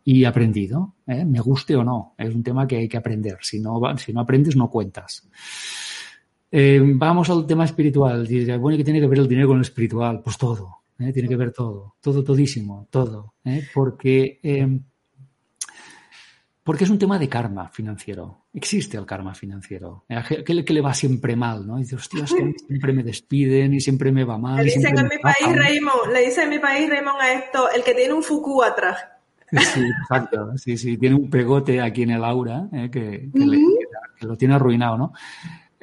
y 0.04 0.24
aprendido, 0.24 0.94
me 1.06 1.40
guste 1.40 1.76
o 1.76 1.84
no. 1.84 2.14
Es 2.18 2.34
un 2.34 2.42
tema 2.42 2.66
que 2.66 2.76
hay 2.76 2.88
que 2.88 2.96
aprender. 2.96 3.38
Si 3.40 3.60
no, 3.60 3.80
si 3.96 4.12
no 4.12 4.20
aprendes, 4.20 4.56
no 4.56 4.68
cuentas. 4.68 5.28
Eh, 6.54 6.80
vamos 6.84 7.30
al 7.30 7.46
tema 7.46 7.64
espiritual. 7.64 8.26
Dice, 8.26 8.58
bueno, 8.58 8.76
¿qué 8.76 8.84
tiene 8.84 9.00
que 9.00 9.06
ver 9.06 9.20
el 9.20 9.28
dinero 9.28 9.48
con 9.48 9.56
el 9.56 9.62
espiritual? 9.62 10.20
Pues 10.22 10.36
todo, 10.36 10.82
¿eh? 10.98 11.10
tiene 11.10 11.26
que 11.26 11.36
ver 11.36 11.50
todo, 11.50 11.94
todo, 12.00 12.22
todísimo, 12.22 12.86
todo. 12.90 13.34
¿eh? 13.44 13.66
Porque, 13.72 14.38
porque 16.62 16.84
es 16.84 16.90
un 16.90 16.98
tema 16.98 17.18
de 17.18 17.28
karma 17.28 17.70
financiero. 17.70 18.44
Existe 18.52 18.98
el 18.98 19.06
karma 19.06 19.34
financiero. 19.34 20.04
Aquel 20.10 20.62
que 20.62 20.74
le 20.74 20.82
va 20.82 20.92
siempre 20.92 21.36
mal, 21.36 21.66
¿no? 21.66 21.78
dice, 21.78 21.96
hostia, 21.96 22.26
que 22.26 22.52
siempre 22.68 22.92
me 22.92 23.02
despiden 23.02 23.72
y 23.72 23.80
siempre 23.80 24.12
me 24.12 24.24
va 24.24 24.36
mal. 24.36 24.58
Le 24.58 24.64
dicen 24.64 24.98
en 24.98 25.08
mi 25.08 25.18
país, 25.18 25.56
Raymond, 25.56 26.12
le 26.12 26.20
dicen 26.26 26.44
en 26.44 26.50
mi 26.50 26.58
país, 26.58 26.86
Raymond, 26.90 27.18
a 27.18 27.32
esto, 27.32 27.70
el 27.70 27.82
que 27.82 27.94
tiene 27.94 28.12
un 28.12 28.22
fuku 28.22 28.62
atrás. 28.62 28.98
Sí, 29.52 29.80
exacto. 30.00 30.56
Sí, 30.56 30.76
sí, 30.76 30.96
tiene 30.96 31.14
un 31.14 31.28
pegote 31.28 31.80
aquí 31.80 32.02
en 32.02 32.10
el 32.10 32.24
aura 32.24 32.68
que, 32.90 33.28
que 33.30 34.26
lo 34.26 34.36
tiene 34.36 34.54
arruinado, 34.54 34.96
¿no? 34.96 35.12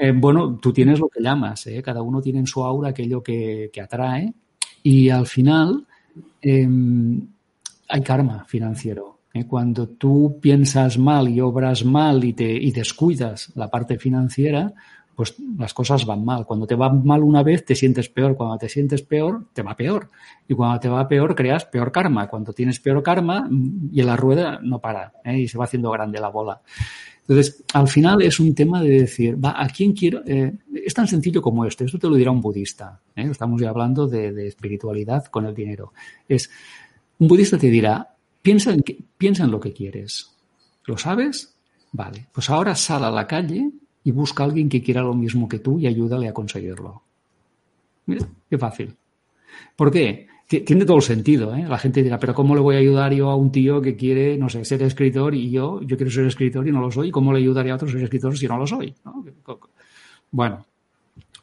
Eh, 0.01 0.13
bueno, 0.15 0.55
tú 0.55 0.71
tienes 0.71 0.97
lo 0.97 1.09
que 1.09 1.21
llamas, 1.21 1.67
¿eh? 1.67 1.81
cada 1.83 2.01
uno 2.01 2.21
tiene 2.21 2.39
en 2.39 2.47
su 2.47 2.63
aura 2.63 2.89
aquello 2.89 3.21
que, 3.21 3.69
atrae 3.83 4.33
y 4.81 5.09
al 5.09 5.27
final 5.27 5.85
em, 6.41 7.27
hay 7.89 8.01
karma 8.01 8.45
financiero. 8.45 9.19
¿eh? 9.33 9.45
Cuando 9.45 9.89
tú 9.89 10.39
piensas 10.41 10.97
mal 10.97 11.27
y 11.27 11.41
obras 11.41 11.83
mal 11.83 12.23
y, 12.23 12.31
te, 12.31 12.49
y 12.49 12.71
descuidas 12.71 13.51
la 13.55 13.69
parte 13.69 13.97
financiera, 13.97 14.73
pues 15.19 15.35
las 15.57 15.73
cosas 15.73 16.05
van 16.05 16.23
mal. 16.23 16.45
Cuando 16.45 16.65
te 16.65 16.75
va 16.75 16.89
mal 16.89 17.23
una 17.23 17.43
vez, 17.43 17.65
te 17.65 17.75
sientes 17.75 18.07
peor. 18.07 18.37
Cuando 18.37 18.57
te 18.57 18.69
sientes 18.69 19.01
peor, 19.01 19.47
te 19.51 19.61
va 19.61 19.75
peor. 19.75 20.09
Y 20.47 20.53
cuando 20.53 20.79
te 20.79 20.87
va 20.87 21.05
peor, 21.09 21.35
creas 21.35 21.65
peor 21.65 21.91
karma. 21.91 22.29
Cuando 22.29 22.53
tienes 22.53 22.79
peor 22.79 23.03
karma, 23.03 23.45
mm, 23.49 23.89
y 23.91 24.01
la 24.01 24.15
rueda 24.15 24.61
no 24.63 24.79
para, 24.79 25.11
y 25.25 25.45
se 25.49 25.57
va 25.57 25.65
haciendo 25.65 25.91
grande 25.91 26.21
la 26.21 26.29
bola. 26.29 26.61
Entonces, 27.27 27.65
al 27.73 27.89
final 27.89 28.21
es 28.21 28.39
un 28.39 28.55
tema 28.55 28.81
de 28.81 29.01
decir, 29.01 29.35
va, 29.43 29.61
¿a 29.61 29.67
quién 29.67 29.91
quiero? 29.91 30.21
Eh, 30.25 30.53
es 30.73 30.93
tan 30.93 31.05
sencillo 31.05 31.41
como 31.41 31.65
esto, 31.65 31.83
esto 31.83 31.99
te 31.99 32.07
lo 32.07 32.15
dirá 32.15 32.31
un 32.31 32.39
budista, 32.39 33.01
¿eh? 33.13 33.27
estamos 33.29 33.59
ya 33.59 33.71
hablando 33.71 34.07
de, 34.07 34.47
espiritualidad 34.47 35.25
con 35.25 35.45
el 35.45 35.53
dinero. 35.53 35.91
Es, 36.29 36.49
un 37.17 37.27
budista 37.27 37.57
te 37.57 37.69
dirá, 37.69 38.15
piensa 38.41 38.71
en, 38.71 38.85
piensa 39.17 39.43
en 39.43 39.51
lo 39.51 39.59
que 39.59 39.73
quieres. 39.73 40.31
¿Lo 40.85 40.97
sabes? 40.97 41.53
Vale, 41.91 42.27
pues 42.31 42.49
ahora 42.49 42.73
sal 42.73 43.03
a 43.03 43.11
la 43.11 43.27
calle 43.27 43.69
y 44.09 44.11
busca 44.11 44.41
a 44.41 44.47
alguien 44.47 44.69
que 44.69 44.81
quiera 44.81 45.03
lo 45.03 45.13
mismo 45.13 45.47
que 45.47 45.59
tú 45.59 45.77
y 45.77 45.85
ayúdale 45.85 46.27
a 46.27 46.33
conseguirlo. 46.33 47.03
Mira, 48.07 48.27
qué 48.49 48.57
fácil. 48.57 48.95
¿Por 49.75 49.91
qué? 49.91 50.27
tiene 50.47 50.83
todo 50.83 50.97
el 50.97 51.03
sentido, 51.03 51.53
¿eh? 51.53 51.63
La 51.69 51.77
gente 51.77 52.01
dirá, 52.01 52.17
pero 52.17 52.33
¿cómo 52.33 52.55
le 52.55 52.61
voy 52.61 52.75
a 52.75 52.79
ayudar 52.79 53.13
yo 53.13 53.29
a 53.29 53.35
un 53.35 53.51
tío 53.51 53.83
que 53.83 53.95
quiere, 53.95 54.35
no 54.35 54.49
sé, 54.49 54.65
ser 54.65 54.81
escritor 54.81 55.35
y 55.35 55.51
yo, 55.51 55.79
yo 55.83 55.95
quiero 55.95 56.11
ser 56.11 56.25
escritor 56.25 56.67
y 56.67 56.71
no 56.71 56.81
lo 56.81 56.89
soy? 56.89 57.11
¿Cómo 57.11 57.31
le 57.31 57.37
ayudaría 57.37 57.73
a 57.73 57.75
otro 57.75 57.87
ser 57.87 58.01
escritor 58.01 58.35
si 58.35 58.47
no 58.47 58.57
lo 58.57 58.65
soy? 58.65 58.95
Bueno, 60.31 60.65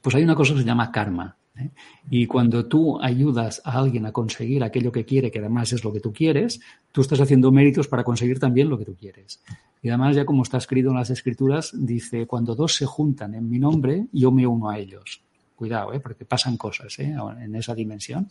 pues 0.03 0.17
hay 0.17 0.25
una 0.25 0.35
cosa 0.35 0.55
que 0.55 0.61
se 0.61 0.67
llama 0.67 0.91
karma. 0.91 1.37
¿eh? 1.57 1.71
Y 2.11 2.27
cuando 2.27 2.67
tú 2.67 3.01
ayudas 3.01 3.63
a 3.65 3.79
alguien 3.79 4.07
a 4.07 4.13
conseguir 4.13 4.65
aquello 4.65 4.91
que 4.91 5.05
quiere, 5.05 5.31
que 5.31 5.39
además 5.39 5.73
es 5.73 5.85
lo 5.85 5.93
que 5.93 6.01
tú 6.01 6.13
quieres, 6.13 6.61
tú 6.91 7.01
estás 7.01 7.21
haciendo 7.21 7.53
méritos 7.53 7.87
para 7.87 8.03
conseguir 8.03 8.41
también 8.41 8.69
lo 8.69 8.77
que 8.77 8.87
tú 8.87 8.97
quieres. 8.97 9.41
Y 9.87 9.89
además, 9.89 10.17
ya 10.17 10.25
como 10.25 10.43
está 10.43 10.59
escrito 10.59 10.89
en 10.89 10.97
las 10.97 11.11
escrituras, 11.11 11.71
dice, 11.73 12.27
cuando 12.27 12.57
dos 12.57 12.75
se 12.75 12.87
juntan 12.87 13.37
en 13.37 13.49
mi 13.49 13.61
nombre, 13.61 14.09
yo 14.11 14.33
me 14.33 14.45
uno 14.45 14.69
a 14.69 14.81
ellos. 14.81 15.23
Cuidado, 15.55 15.93
¿eh? 15.93 16.01
porque 16.01 16.25
pasan 16.25 16.57
cosas 16.57 16.99
¿eh? 16.99 17.15
en 17.41 17.55
esa 17.55 17.73
dimensión. 17.73 18.29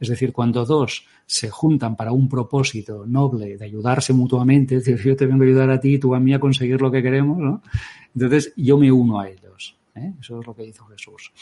Es 0.00 0.08
decir, 0.08 0.32
cuando 0.32 0.64
dos 0.64 1.06
se 1.24 1.48
juntan 1.48 1.94
para 1.94 2.10
un 2.10 2.28
propósito 2.28 3.06
noble 3.06 3.56
de 3.56 3.64
ayudarse 3.64 4.12
mutuamente, 4.14 4.74
es 4.74 4.84
decir, 4.84 5.06
yo 5.06 5.14
te 5.14 5.26
vengo 5.26 5.44
a 5.44 5.46
ayudar 5.46 5.70
a 5.70 5.78
ti 5.78 5.94
y 5.94 5.98
tú 6.00 6.12
a 6.12 6.18
mí 6.18 6.34
a 6.34 6.40
conseguir 6.40 6.82
lo 6.82 6.90
que 6.90 7.04
queremos. 7.04 7.60
Entonces 8.12 8.52
yo 8.56 8.76
me 8.76 8.90
uno 8.90 9.20
a 9.20 9.28
ellos. 9.28 9.76
¿Eh? 9.96 10.14
Eso 10.20 10.40
es 10.40 10.46
lo 10.46 10.54
que 10.54 10.64
hizo 10.64 10.84
Jesús. 10.86 11.32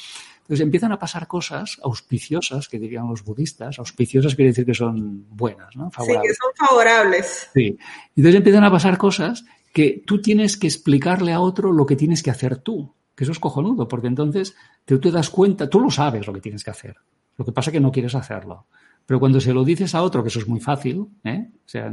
Entonces 0.42 0.60
empiezan 0.60 0.92
a 0.92 0.98
pasar 0.98 1.26
cosas 1.26 1.78
auspiciosas, 1.82 2.68
que 2.68 2.78
dirían 2.78 3.08
los 3.08 3.24
budistas. 3.24 3.78
Auspiciosas 3.78 4.34
quiere 4.34 4.50
decir 4.50 4.64
que 4.64 4.74
son 4.74 5.26
buenas, 5.30 5.76
¿no? 5.76 5.90
Favorables. 5.90 6.22
Sí, 6.22 6.28
que 6.28 6.34
son 6.34 6.68
favorables. 6.68 7.50
Sí. 7.52 7.78
Entonces 8.16 8.34
empiezan 8.36 8.64
a 8.64 8.70
pasar 8.70 8.98
cosas 8.98 9.44
que 9.72 10.02
tú 10.06 10.22
tienes 10.22 10.56
que 10.56 10.66
explicarle 10.66 11.32
a 11.32 11.40
otro 11.40 11.72
lo 11.72 11.84
que 11.84 11.96
tienes 11.96 12.22
que 12.22 12.30
hacer 12.30 12.58
tú. 12.58 12.94
Que 13.14 13.24
eso 13.24 13.32
es 13.32 13.38
cojonudo, 13.38 13.86
porque 13.86 14.08
entonces 14.08 14.56
tú 14.84 14.98
te 14.98 15.10
das 15.10 15.30
cuenta, 15.30 15.68
tú 15.68 15.80
lo 15.80 15.90
sabes 15.90 16.26
lo 16.26 16.32
que 16.32 16.40
tienes 16.40 16.64
que 16.64 16.70
hacer. 16.70 16.96
Lo 17.36 17.44
que 17.44 17.52
pasa 17.52 17.70
es 17.70 17.72
que 17.72 17.80
no 17.80 17.92
quieres 17.92 18.14
hacerlo. 18.14 18.66
Pero 19.06 19.20
cuando 19.20 19.40
se 19.40 19.52
lo 19.52 19.64
dices 19.64 19.94
a 19.94 20.02
otro, 20.02 20.22
que 20.22 20.28
eso 20.28 20.38
es 20.38 20.48
muy 20.48 20.60
fácil, 20.60 21.06
¿eh? 21.24 21.48
o 21.52 21.68
sea, 21.68 21.92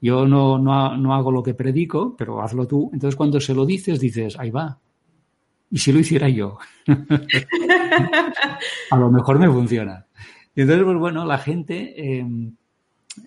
yo 0.00 0.26
no, 0.26 0.58
no, 0.58 0.96
no 0.96 1.14
hago 1.14 1.30
lo 1.30 1.42
que 1.42 1.54
predico, 1.54 2.14
pero 2.16 2.42
hazlo 2.42 2.66
tú. 2.66 2.90
Entonces 2.92 3.16
cuando 3.16 3.40
se 3.40 3.54
lo 3.54 3.64
dices, 3.64 4.00
dices, 4.00 4.38
ahí 4.38 4.50
va. 4.50 4.78
¿Y 5.74 5.78
si 5.78 5.90
lo 5.90 5.98
hiciera 5.98 6.28
yo? 6.28 6.56
a 8.90 8.96
lo 8.96 9.10
mejor 9.10 9.40
me 9.40 9.50
funciona. 9.50 10.06
Y 10.54 10.60
entonces, 10.60 10.84
pues 10.84 10.98
bueno, 10.98 11.24
la 11.24 11.36
gente 11.36 12.20
em, 12.20 12.54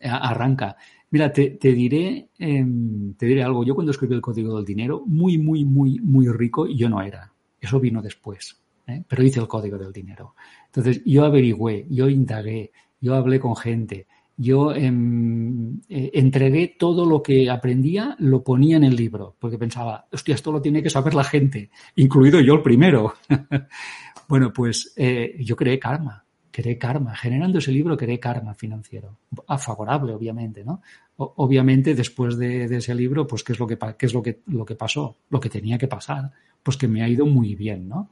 arranca. 0.01 0.77
Mira, 1.09 1.33
te, 1.33 1.49
te 1.49 1.73
diré, 1.73 2.29
em, 2.39 3.15
te 3.15 3.25
diré 3.25 3.43
algo. 3.43 3.65
Yo 3.65 3.75
cuando 3.75 3.91
escribí 3.91 4.15
el 4.15 4.21
código 4.21 4.55
del 4.55 4.63
dinero, 4.63 5.03
muy, 5.05 5.37
muy, 5.37 5.65
muy, 5.65 5.99
muy 5.99 6.29
rico, 6.29 6.67
yo 6.67 6.87
no 6.87 7.01
era. 7.01 7.33
Eso 7.59 7.81
vino 7.81 8.01
después. 8.01 8.57
¿eh? 8.87 9.03
Pero 9.05 9.23
hice 9.23 9.41
el 9.41 9.47
código 9.49 9.77
del 9.77 9.91
dinero. 9.91 10.33
Entonces, 10.67 11.03
yo 11.03 11.25
averigüé, 11.25 11.85
yo 11.89 12.07
indagué, 12.07 12.71
yo 13.01 13.15
hablé 13.15 13.41
con 13.41 13.57
gente, 13.57 14.07
yo 14.37 14.73
em, 14.73 15.79
eh, 15.89 16.11
entregué 16.13 16.75
todo 16.77 17.05
lo 17.05 17.21
que 17.21 17.49
aprendía, 17.49 18.15
lo 18.19 18.43
ponía 18.43 18.77
en 18.77 18.83
el 18.83 18.95
libro, 18.95 19.35
porque 19.39 19.57
pensaba, 19.57 20.07
hostia, 20.11 20.35
esto 20.35 20.51
lo 20.51 20.61
tiene 20.61 20.83
que 20.83 20.89
saber 20.89 21.15
la 21.15 21.23
gente, 21.23 21.71
incluido 21.95 22.39
yo 22.39 22.53
el 22.53 22.61
primero. 22.61 23.15
bueno, 24.29 24.53
pues 24.53 24.93
eh, 24.95 25.35
yo 25.39 25.55
creé 25.55 25.79
karma 25.79 26.23
creé 26.57 26.75
karma. 26.79 27.15
Generando 27.15 27.59
ese 27.59 27.71
libro 27.71 27.95
creé 27.95 28.19
karma 28.19 28.55
financiero. 28.55 29.19
A 29.45 29.59
favorable, 29.59 30.11
obviamente, 30.13 30.63
¿no? 30.63 30.81
obviamente, 31.17 31.93
después 31.93 32.35
de, 32.35 32.65
ese 32.65 32.95
libro, 32.95 33.27
pues, 33.27 33.43
¿qué 33.43 33.53
es, 33.53 33.59
lo 33.59 33.67
que, 33.67 33.77
qué 33.97 34.05
es 34.07 34.13
lo 34.13 34.23
que, 34.23 34.41
lo 34.47 34.65
que 34.65 34.75
pasó? 34.75 35.17
Lo 35.29 35.39
que 35.39 35.49
tenía 35.49 35.77
que 35.77 35.87
pasar. 35.87 36.31
Pues 36.63 36.75
que 36.75 36.87
me 36.87 37.03
ha 37.03 37.07
ido 37.07 37.27
muy 37.27 37.53
bien, 37.53 37.87
¿no? 37.87 38.09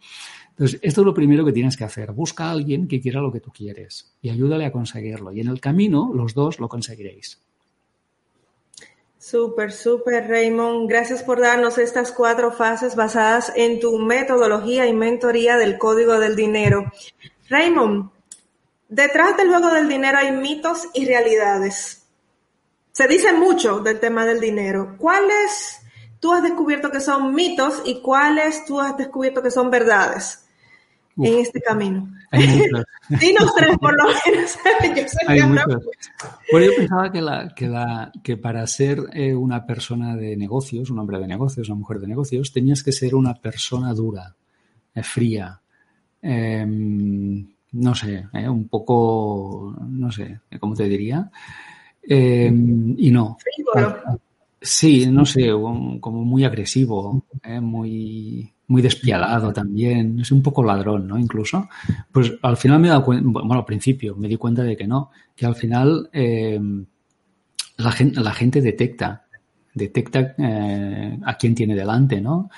Entonces, 0.56 0.80
esto 0.82 1.02
es 1.02 1.06
lo 1.06 1.14
primero 1.14 1.44
que 1.44 1.52
tienes 1.52 1.76
que 1.76 1.84
hacer. 1.84 2.14
Busca 2.14 2.46
a 2.46 2.52
alguien 2.52 2.88
que 2.88 3.02
quiera 3.02 3.20
lo 3.20 3.32
que 3.32 3.42
tú 3.42 3.52
quieres 3.52 4.16
y 4.22 4.30
ayúdale 4.30 4.66
a 4.66 4.72
conseguirlo. 4.72 5.32
Y 5.34 5.42
en 5.42 5.50
el 5.50 5.60
camino, 5.60 6.12
los 6.14 6.34
dos 6.34 6.60
lo 6.60 6.70
conseguiréis. 6.70 7.42
Súper, 9.20 9.72
súper, 9.72 10.28
Raymond. 10.28 10.90
Gracias 10.90 11.24
por 11.24 11.42
darnos 11.42 11.78
estas 11.78 12.12
cuatro 12.12 12.52
fases 12.52 12.96
basadas 12.96 13.52
en 13.56 13.80
tu 13.80 13.98
metodología 13.98 14.88
y 14.88 14.94
mentoría 14.94 15.58
del 15.58 15.78
código 15.78 16.20
del 16.20 16.36
dinero. 16.36 16.86
Raymond, 17.50 18.10
Detrás 18.88 19.36
del 19.36 19.50
juego 19.50 19.72
del 19.72 19.90
dinero 19.90 20.20
hay 20.20 20.32
mitos 20.32 20.88
y 20.94 21.06
realidades. 21.06 22.04
Se 22.92 23.08
dice 23.08 23.34
mucho 23.34 23.80
del 23.80 24.00
tema 24.00 24.26
del 24.26 24.40
dinero. 24.40 24.96
¿Cuáles 24.98 25.82
tú 26.20 26.32
has 26.32 26.44
descubierto 26.44 26.92
que 26.92 27.00
son 27.00 27.34
mitos 27.34 27.82
y 27.84 28.02
cuáles 28.02 28.64
tú 28.66 28.80
has 28.80 28.96
descubierto 28.96 29.42
que 29.42 29.52
son 29.52 29.72
verdades 29.72 30.45
en 31.18 31.40
este 31.40 31.62
camino? 31.62 32.08
Dinos 33.10 33.56
tres 33.56 33.78
por 33.78 33.96
lo 33.96 34.04
menos. 34.06 34.58
yo 36.52 36.60
yo 36.60 36.76
pensaba 36.76 37.12
que, 37.12 37.22
la, 37.22 37.54
que, 37.56 37.68
la, 37.68 38.12
que 38.24 38.38
para 38.38 38.66
ser 38.68 39.00
eh, 39.14 39.34
una 39.34 39.66
persona 39.66 40.16
de 40.16 40.36
negocios, 40.36 40.90
un 40.90 41.00
hombre 41.00 41.20
de 41.20 41.28
negocios, 41.28 41.70
una 41.70 41.80
mujer 41.80 42.00
de 42.00 42.08
negocios, 42.08 42.52
tenías 42.52 42.84
que 42.84 42.92
ser 42.92 43.16
una 43.16 43.34
persona 43.36 43.94
dura, 43.94 44.36
eh, 44.94 45.04
fría, 45.04 45.62
em, 46.22 47.48
no 47.74 47.96
sé, 47.96 48.28
¿eh? 48.34 48.50
un 48.50 48.68
poco, 48.68 49.76
no 49.88 50.12
sé, 50.12 50.40
¿cómo 50.60 50.76
te 50.76 50.86
diría? 50.86 51.30
Eh, 52.08 52.52
y 52.98 53.12
no. 53.12 53.38
Sí, 54.62 55.06
no 55.08 55.26
sé, 55.26 55.50
como 55.50 56.24
muy 56.24 56.44
agresivo, 56.44 57.24
¿eh? 57.44 57.60
muy, 57.60 58.52
muy 58.68 58.82
despiadado 58.82 59.54
también, 59.54 60.20
es 60.20 60.32
un 60.32 60.42
poco 60.42 60.64
ladrón, 60.64 61.08
¿no? 61.08 61.18
Incluso. 61.18 61.70
Pues 62.12 62.34
al 62.42 62.58
final 62.58 62.80
me 62.80 62.88
he 62.88 62.90
dado 62.90 63.04
cuenta, 63.04 63.24
bueno, 63.28 63.54
al 63.54 63.66
principio 63.66 64.16
me 64.16 64.28
di 64.28 64.38
cuenta 64.38 64.64
de 64.64 64.76
que 64.76 64.88
no, 64.88 65.12
que 65.36 65.46
al 65.46 65.56
final 65.56 66.10
la, 66.12 67.92
gente, 67.92 68.20
la 68.22 68.34
gente 68.34 68.62
detecta 68.62 69.26
detecta 69.76 70.34
eh, 70.38 71.20
a 71.24 71.38
quién 71.38 71.54
tiene 71.54 71.76
delante, 71.76 72.20
¿no? 72.20 72.50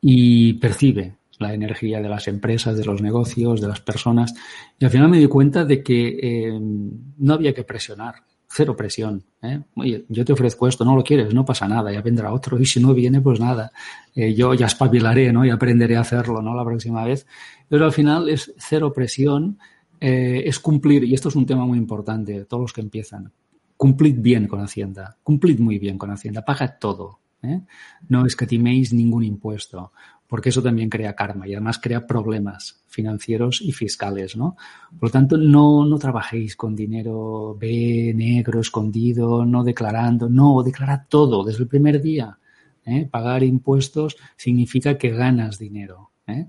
Y 0.00 0.54
percibe 0.54 1.16
la 1.38 1.52
energía 1.52 2.00
de 2.00 2.08
las 2.08 2.26
empresas, 2.26 2.76
de 2.76 2.84
los 2.84 3.00
negocios, 3.00 3.60
de 3.60 3.68
las 3.68 3.80
personas. 3.80 4.34
Y 4.78 4.84
al 4.84 4.90
final 4.90 5.08
me 5.08 5.18
di 5.18 5.26
cuenta 5.26 5.64
de 5.64 5.82
que 5.82 6.18
eh, 6.20 6.58
no 6.60 7.34
había 7.34 7.54
que 7.54 7.64
presionar, 7.64 8.14
cero 8.54 8.76
presión. 8.76 9.24
¿eh? 9.42 9.60
Oye, 9.74 10.04
yo 10.08 10.24
te 10.24 10.32
ofrezco 10.32 10.68
esto, 10.68 10.84
no 10.84 10.94
lo 10.94 11.02
quieres, 11.02 11.34
no 11.34 11.44
pasa 11.44 11.66
nada, 11.66 11.92
ya 11.92 12.00
vendrá 12.00 12.32
otro. 12.32 12.58
Y 12.60 12.66
si 12.66 12.80
no 12.80 12.94
viene, 12.94 13.20
pues 13.20 13.40
nada, 13.40 13.72
eh, 14.14 14.32
yo 14.34 14.54
ya 14.54 14.66
espabilaré, 14.66 15.32
¿no? 15.32 15.44
Y 15.44 15.50
aprenderé 15.50 15.96
a 15.96 16.00
hacerlo, 16.00 16.40
¿no? 16.40 16.54
La 16.54 16.64
próxima 16.64 17.04
vez. 17.04 17.26
Pero 17.68 17.84
al 17.84 17.92
final 17.92 18.28
es 18.28 18.54
cero 18.58 18.92
presión, 18.92 19.58
es 20.00 20.58
cumplir, 20.58 21.04
y 21.04 21.14
esto 21.14 21.30
es 21.30 21.36
un 21.36 21.46
tema 21.46 21.64
muy 21.64 21.78
importante, 21.78 22.44
todos 22.44 22.60
los 22.60 22.72
que 22.74 22.82
empiezan, 22.82 23.32
cumplid 23.76 24.16
bien 24.18 24.46
con 24.46 24.60
Hacienda, 24.60 25.16
cumplid 25.22 25.58
muy 25.58 25.78
bien 25.78 25.98
con 25.98 26.10
Hacienda, 26.10 26.44
pagad 26.44 26.74
todo. 26.78 27.20
¿eh? 27.42 27.60
No 28.08 28.26
escatiméis 28.26 28.92
ningún 28.92 29.24
impuesto, 29.24 29.92
porque 30.26 30.48
eso 30.48 30.62
también 30.62 30.88
crea 30.88 31.14
karma 31.14 31.46
y 31.46 31.52
además 31.52 31.78
crea 31.78 32.06
problemas 32.06 32.82
financieros 32.86 33.60
y 33.60 33.72
fiscales, 33.72 34.36
¿no? 34.36 34.56
Por 34.98 35.08
lo 35.08 35.10
tanto, 35.10 35.36
no, 35.36 35.84
no 35.84 35.98
trabajéis 35.98 36.56
con 36.56 36.74
dinero 36.74 37.56
B, 37.58 38.12
negro, 38.14 38.60
escondido, 38.60 39.44
no 39.44 39.64
declarando, 39.64 40.28
no, 40.28 40.62
declarad 40.62 41.02
todo 41.08 41.44
desde 41.44 41.62
el 41.64 41.68
primer 41.68 42.00
día. 42.00 42.38
¿eh? 42.84 43.08
Pagar 43.10 43.42
impuestos 43.42 44.16
significa 44.36 44.96
que 44.96 45.10
ganas 45.10 45.58
dinero. 45.58 46.12
¿eh? 46.26 46.48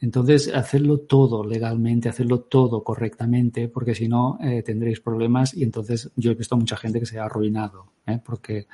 Entonces, 0.00 0.52
hacerlo 0.54 1.00
todo 1.00 1.44
legalmente, 1.44 2.08
hacerlo 2.08 2.40
todo 2.40 2.84
correctamente, 2.84 3.68
porque 3.68 3.94
si 3.94 4.08
no, 4.08 4.38
eh, 4.42 4.62
tendréis 4.62 5.00
problemas 5.00 5.54
y 5.54 5.62
entonces 5.62 6.10
yo 6.16 6.32
he 6.32 6.34
visto 6.34 6.56
mucha 6.56 6.76
gente 6.76 7.00
que 7.00 7.06
se 7.06 7.18
ha 7.18 7.24
arruinado, 7.24 7.92
porque 8.24 8.66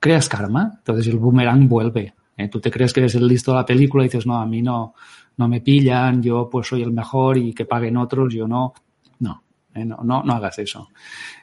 creas 0.00 0.28
karma, 0.28 0.74
entonces 0.78 1.06
el 1.06 1.18
boomerang 1.18 1.68
vuelve. 1.68 2.14
¿Eh? 2.36 2.48
Tú 2.48 2.60
te 2.60 2.70
crees 2.70 2.92
que 2.92 3.00
eres 3.00 3.14
el 3.14 3.26
listo 3.26 3.52
de 3.52 3.58
la 3.58 3.66
película 3.66 4.04
y 4.04 4.08
dices, 4.08 4.26
no, 4.26 4.36
a 4.40 4.46
mí 4.46 4.62
no, 4.62 4.94
no 5.36 5.48
me 5.48 5.60
pillan, 5.60 6.22
yo 6.22 6.48
pues 6.50 6.68
soy 6.68 6.82
el 6.82 6.92
mejor 6.92 7.38
y 7.38 7.52
que 7.52 7.64
paguen 7.64 7.96
otros, 7.96 8.32
yo 8.34 8.46
no. 8.46 8.72
No, 9.20 9.42
no, 9.74 9.98
no, 10.02 10.22
no, 10.22 10.32
hagas 10.32 10.58
eso. 10.58 10.88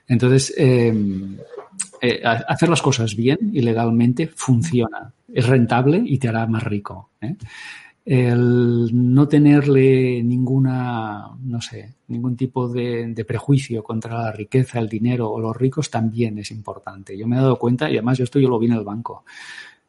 Entonces, 0.08 0.54
hacer 2.24 2.70
las 2.70 2.82
cosas 2.82 3.16
bien 3.16 3.38
y 3.54 3.62
legalmente 3.62 4.28
funciona, 4.28 5.14
es 5.34 5.48
rentable 5.48 6.02
y 6.06 6.18
te 6.18 6.28
hará 6.28 6.46
más 6.46 6.64
rico 6.64 7.10
el 8.10 8.90
no 8.92 9.28
tenerle 9.28 10.24
ninguna, 10.24 11.30
no 11.44 11.62
sé, 11.62 11.94
ningún 12.08 12.36
tipo 12.36 12.68
de, 12.68 13.14
prejuicio 13.28 13.84
contra 13.84 14.24
la 14.24 14.32
riqueza, 14.32 14.80
el 14.80 14.90
dinero 14.90 15.30
o 15.30 15.40
los 15.40 15.56
ricos 15.56 15.92
también 15.92 16.40
es 16.40 16.50
importante. 16.50 17.16
Yo 17.16 17.28
me 17.28 17.36
he 17.36 17.40
dado 17.40 17.60
cuenta, 17.60 17.88
y 17.88 17.98
además 17.98 18.18
yo 18.18 18.24
esto 18.24 18.40
yo 18.40 18.50
lo 18.50 18.58
vi 18.58 18.66
en 18.66 18.74
el 18.74 18.84
banco, 18.84 19.26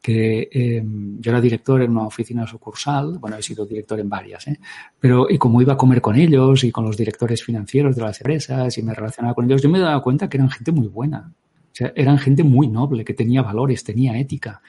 que 0.01 0.49
em, 0.51 1.19
yo 1.19 1.31
era 1.31 1.39
director 1.39 1.81
en 1.81 1.91
una 1.91 2.07
oficina 2.07 2.47
sucursal, 2.47 3.19
bueno, 3.19 3.37
he 3.37 3.43
sido 3.43 3.65
director 3.65 3.99
en 3.99 4.09
varias, 4.09 4.47
¿eh? 4.47 4.59
pero 4.99 5.29
y 5.29 5.37
como 5.37 5.61
iba 5.61 5.73
a 5.73 5.77
comer 5.77 6.01
con 6.01 6.15
ellos 6.15 6.63
y 6.63 6.71
con 6.71 6.85
los 6.85 6.97
directores 6.97 7.43
financieros 7.43 7.95
de 7.95 8.01
las 8.01 8.19
empresas 8.19 8.77
y 8.77 8.83
me 8.83 8.93
relacionaba 8.93 9.35
con 9.35 9.45
ellos, 9.45 9.61
yo 9.61 9.69
me 9.69 9.79
dado 9.79 10.01
cuenta 10.01 10.27
que 10.27 10.37
eran 10.37 10.49
gente 10.49 10.71
muy 10.71 10.87
buena. 10.87 11.33
O 11.71 11.73
sea, 11.73 11.93
eran 11.95 12.17
gente 12.17 12.43
muy 12.43 12.67
noble, 12.67 13.05
que 13.05 13.13
tenía 13.13 13.41
valores, 13.41 13.85
tenía 13.85 14.17
ética 14.17 14.61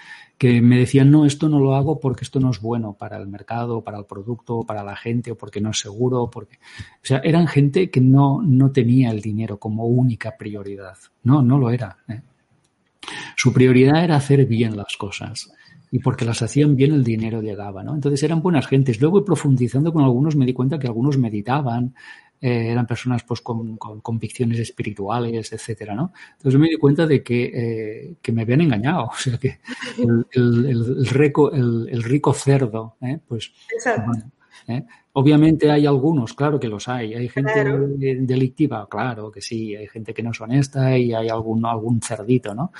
que 0.42 0.60
me 0.60 0.76
decían, 0.76 1.08
no, 1.10 1.24
esto 1.24 1.48
no 1.48 1.60
lo 1.60 1.76
hago 1.76 2.00
porque 2.00 2.24
esto 2.24 2.40
no 2.40 2.50
es 2.50 2.60
bueno 2.60 2.94
para 2.94 3.16
el 3.16 3.28
mercado, 3.28 3.82
para 3.82 3.98
el 3.98 4.06
producto, 4.06 4.64
para 4.64 4.82
la 4.82 4.96
gente, 4.96 5.30
o 5.30 5.36
porque 5.36 5.60
no 5.60 5.70
es 5.70 5.78
seguro, 5.78 6.30
porque... 6.30 6.56
O 6.56 7.04
sea, 7.04 7.20
eran 7.22 7.46
gente 7.46 7.90
que 7.90 8.00
no, 8.00 8.42
no 8.42 8.72
tenía 8.72 9.12
el 9.12 9.20
dinero 9.20 9.58
como 9.58 9.86
única 9.86 10.36
prioridad. 10.36 10.96
No, 11.22 11.42
no 11.42 11.58
lo 11.58 11.70
era. 11.70 11.96
¿eh? 12.08 12.22
Su 13.36 13.52
prioridad 13.52 14.04
era 14.04 14.16
hacer 14.16 14.46
bien 14.46 14.76
las 14.76 14.96
cosas. 14.96 15.50
Y 15.90 15.98
porque 15.98 16.24
las 16.24 16.40
hacían 16.40 16.74
bien 16.74 16.92
el 16.92 17.04
dinero 17.04 17.42
llegaba, 17.42 17.82
¿no? 17.82 17.94
Entonces 17.94 18.22
eran 18.22 18.40
buenas 18.40 18.66
gentes. 18.66 19.00
Luego 19.00 19.24
profundizando 19.24 19.92
con 19.92 20.02
algunos 20.02 20.36
me 20.36 20.46
di 20.46 20.54
cuenta 20.54 20.78
que 20.78 20.86
algunos 20.86 21.18
meditaban, 21.18 21.94
eh, 22.42 22.72
eran 22.72 22.88
personas 22.88 23.22
pues 23.22 23.40
con, 23.40 23.76
convicciones 23.76 24.58
espirituales, 24.58 25.52
etcétera, 25.52 25.94
¿no? 25.94 26.12
Entonces 26.38 26.60
me 26.60 26.68
di 26.68 26.76
cuenta 26.76 27.06
de 27.06 27.22
que, 27.22 27.44
eh, 27.54 28.14
que 28.20 28.32
me 28.32 28.42
habían 28.42 28.62
engañado, 28.62 29.04
o 29.12 29.16
sea 29.16 29.38
que 29.38 29.60
el, 29.98 30.26
el, 30.32 30.66
el, 30.66 31.06
rico, 31.06 31.52
el, 31.52 32.02
rico 32.02 32.34
cerdo, 32.34 32.96
¿eh? 33.00 33.20
pues 33.28 33.52
¿eh? 34.66 34.84
Obviamente 35.14 35.70
hay 35.70 35.84
algunos, 35.84 36.32
claro 36.32 36.58
que 36.58 36.68
los 36.68 36.88
hay. 36.88 37.12
Hay 37.14 37.28
gente 37.28 37.64
delictiva, 38.20 38.88
claro 38.88 39.30
que 39.30 39.42
sí. 39.42 39.76
Hay 39.76 39.86
gente 39.86 40.14
que 40.14 40.22
no 40.22 40.30
es 40.30 40.40
honesta 40.40 40.96
y 40.96 41.12
hay 41.12 41.28
algún, 41.28 41.66
algún 41.66 42.00
cerdito, 42.00 42.54
¿no? 42.54 42.72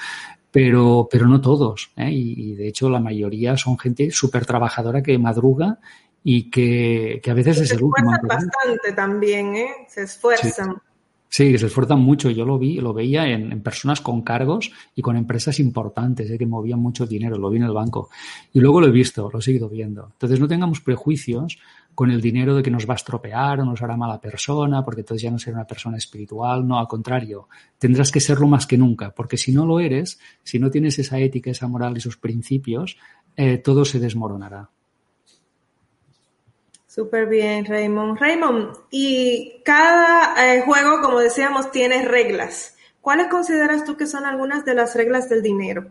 Pero, 0.51 1.09
pero 1.11 1.27
no 1.27 1.41
todos. 1.41 1.91
¿eh? 1.97 2.11
Y, 2.11 2.53
y, 2.53 2.55
de 2.55 2.69
hecho 2.69 2.89
la 2.89 3.01
mayoría 3.01 3.57
son 3.57 3.79
gente 3.79 4.11
súper 4.11 4.47
trabajadora 4.47 5.03
que 5.03 5.19
madruga 5.19 5.79
y 6.25 6.51
que, 6.51 7.21
que 7.23 7.31
a 7.31 7.35
veces 7.35 7.61
es 7.61 7.73
el 7.73 7.83
último. 7.83 8.11
Se 8.11 8.17
esfuerzan 8.17 8.49
bastante 8.49 8.93
también, 8.93 9.57
¿eh? 9.57 9.69
Se 9.89 10.03
esfuerzan. 10.03 10.77
Sí. 11.29 11.59
se 11.59 11.67
esfuerzan 11.67 12.01
mucho. 12.01 12.31
Yo 12.31 12.47
lo 12.47 12.59
vi, 12.59 12.81
lo 12.81 12.95
veía 12.95 13.27
en, 13.27 13.53
en 13.53 13.63
personas 13.63 14.01
con 14.01 14.23
cargos 14.23 14.71
y 14.95 15.03
con 15.03 15.17
empresas 15.17 15.59
importantes, 15.61 16.31
¿eh? 16.31 16.39
que 16.39 16.47
movían 16.47 16.81
mucho 16.81 17.07
dinero. 17.07 17.37
Lo 17.37 17.51
vi 17.51 17.59
en 17.59 17.65
el 17.65 17.73
banco. 17.73 18.09
Y 18.55 18.61
luego 18.61 18.81
lo 18.81 18.87
he 18.87 18.93
visto, 18.93 19.29
lo 19.31 19.39
he 19.39 19.43
seguido 19.43 19.69
viendo. 19.69 20.11
Entonces 20.13 20.41
no 20.41 20.49
tengamos 20.49 20.81
prejuicios 20.81 21.59
con 21.95 22.11
el 22.11 22.21
dinero 22.21 22.55
de 22.55 22.63
que 22.63 22.71
nos 22.71 22.89
va 22.89 22.95
a 22.95 22.97
estropear 22.97 23.61
o 23.61 23.65
nos 23.65 23.83
hará 23.83 23.97
mala 23.97 24.21
persona, 24.21 24.85
porque 24.85 25.03
entonces 25.03 25.23
ya 25.23 25.31
no 25.31 25.39
será 25.39 25.57
una 25.57 25.67
persona 25.67 25.97
espiritual. 25.97 26.67
No, 26.67 26.79
al 26.79 26.89
contrario, 26.89 27.49
tendrás 27.79 28.11
que 28.11 28.21
serlo 28.21 28.47
más 28.47 28.67
que 28.67 28.79
nunca, 28.79 29.15
porque 29.15 29.37
si 29.37 29.53
no 29.53 29.67
lo 29.67 29.81
eres, 29.81 30.19
si 30.43 30.59
no 30.59 30.71
tienes 30.71 30.99
esa 30.99 31.19
ética, 31.19 31.51
esa 31.51 31.69
moral 31.69 31.95
y 31.95 31.99
esos 31.99 32.17
principios, 32.17 32.97
eh, 33.37 33.59
todo 33.59 33.85
se 33.85 33.99
desmoronará. 33.99 34.71
Súper 36.87 37.27
bien, 37.27 37.65
Raymond. 37.65 38.19
Raymond, 38.19 38.77
y 38.91 39.63
cada 39.65 40.35
eh, 40.55 40.63
juego, 40.63 41.01
como 41.01 41.21
decíamos, 41.21 41.71
tiene 41.71 42.07
reglas. 42.07 42.77
¿Cuáles 43.01 43.29
consideras 43.29 43.85
tú 43.85 43.97
que 43.97 44.07
son 44.07 44.27
algunas 44.27 44.65
de 44.65 44.75
las 44.75 44.95
reglas 44.95 45.29
del 45.29 45.43
dinero? 45.43 45.87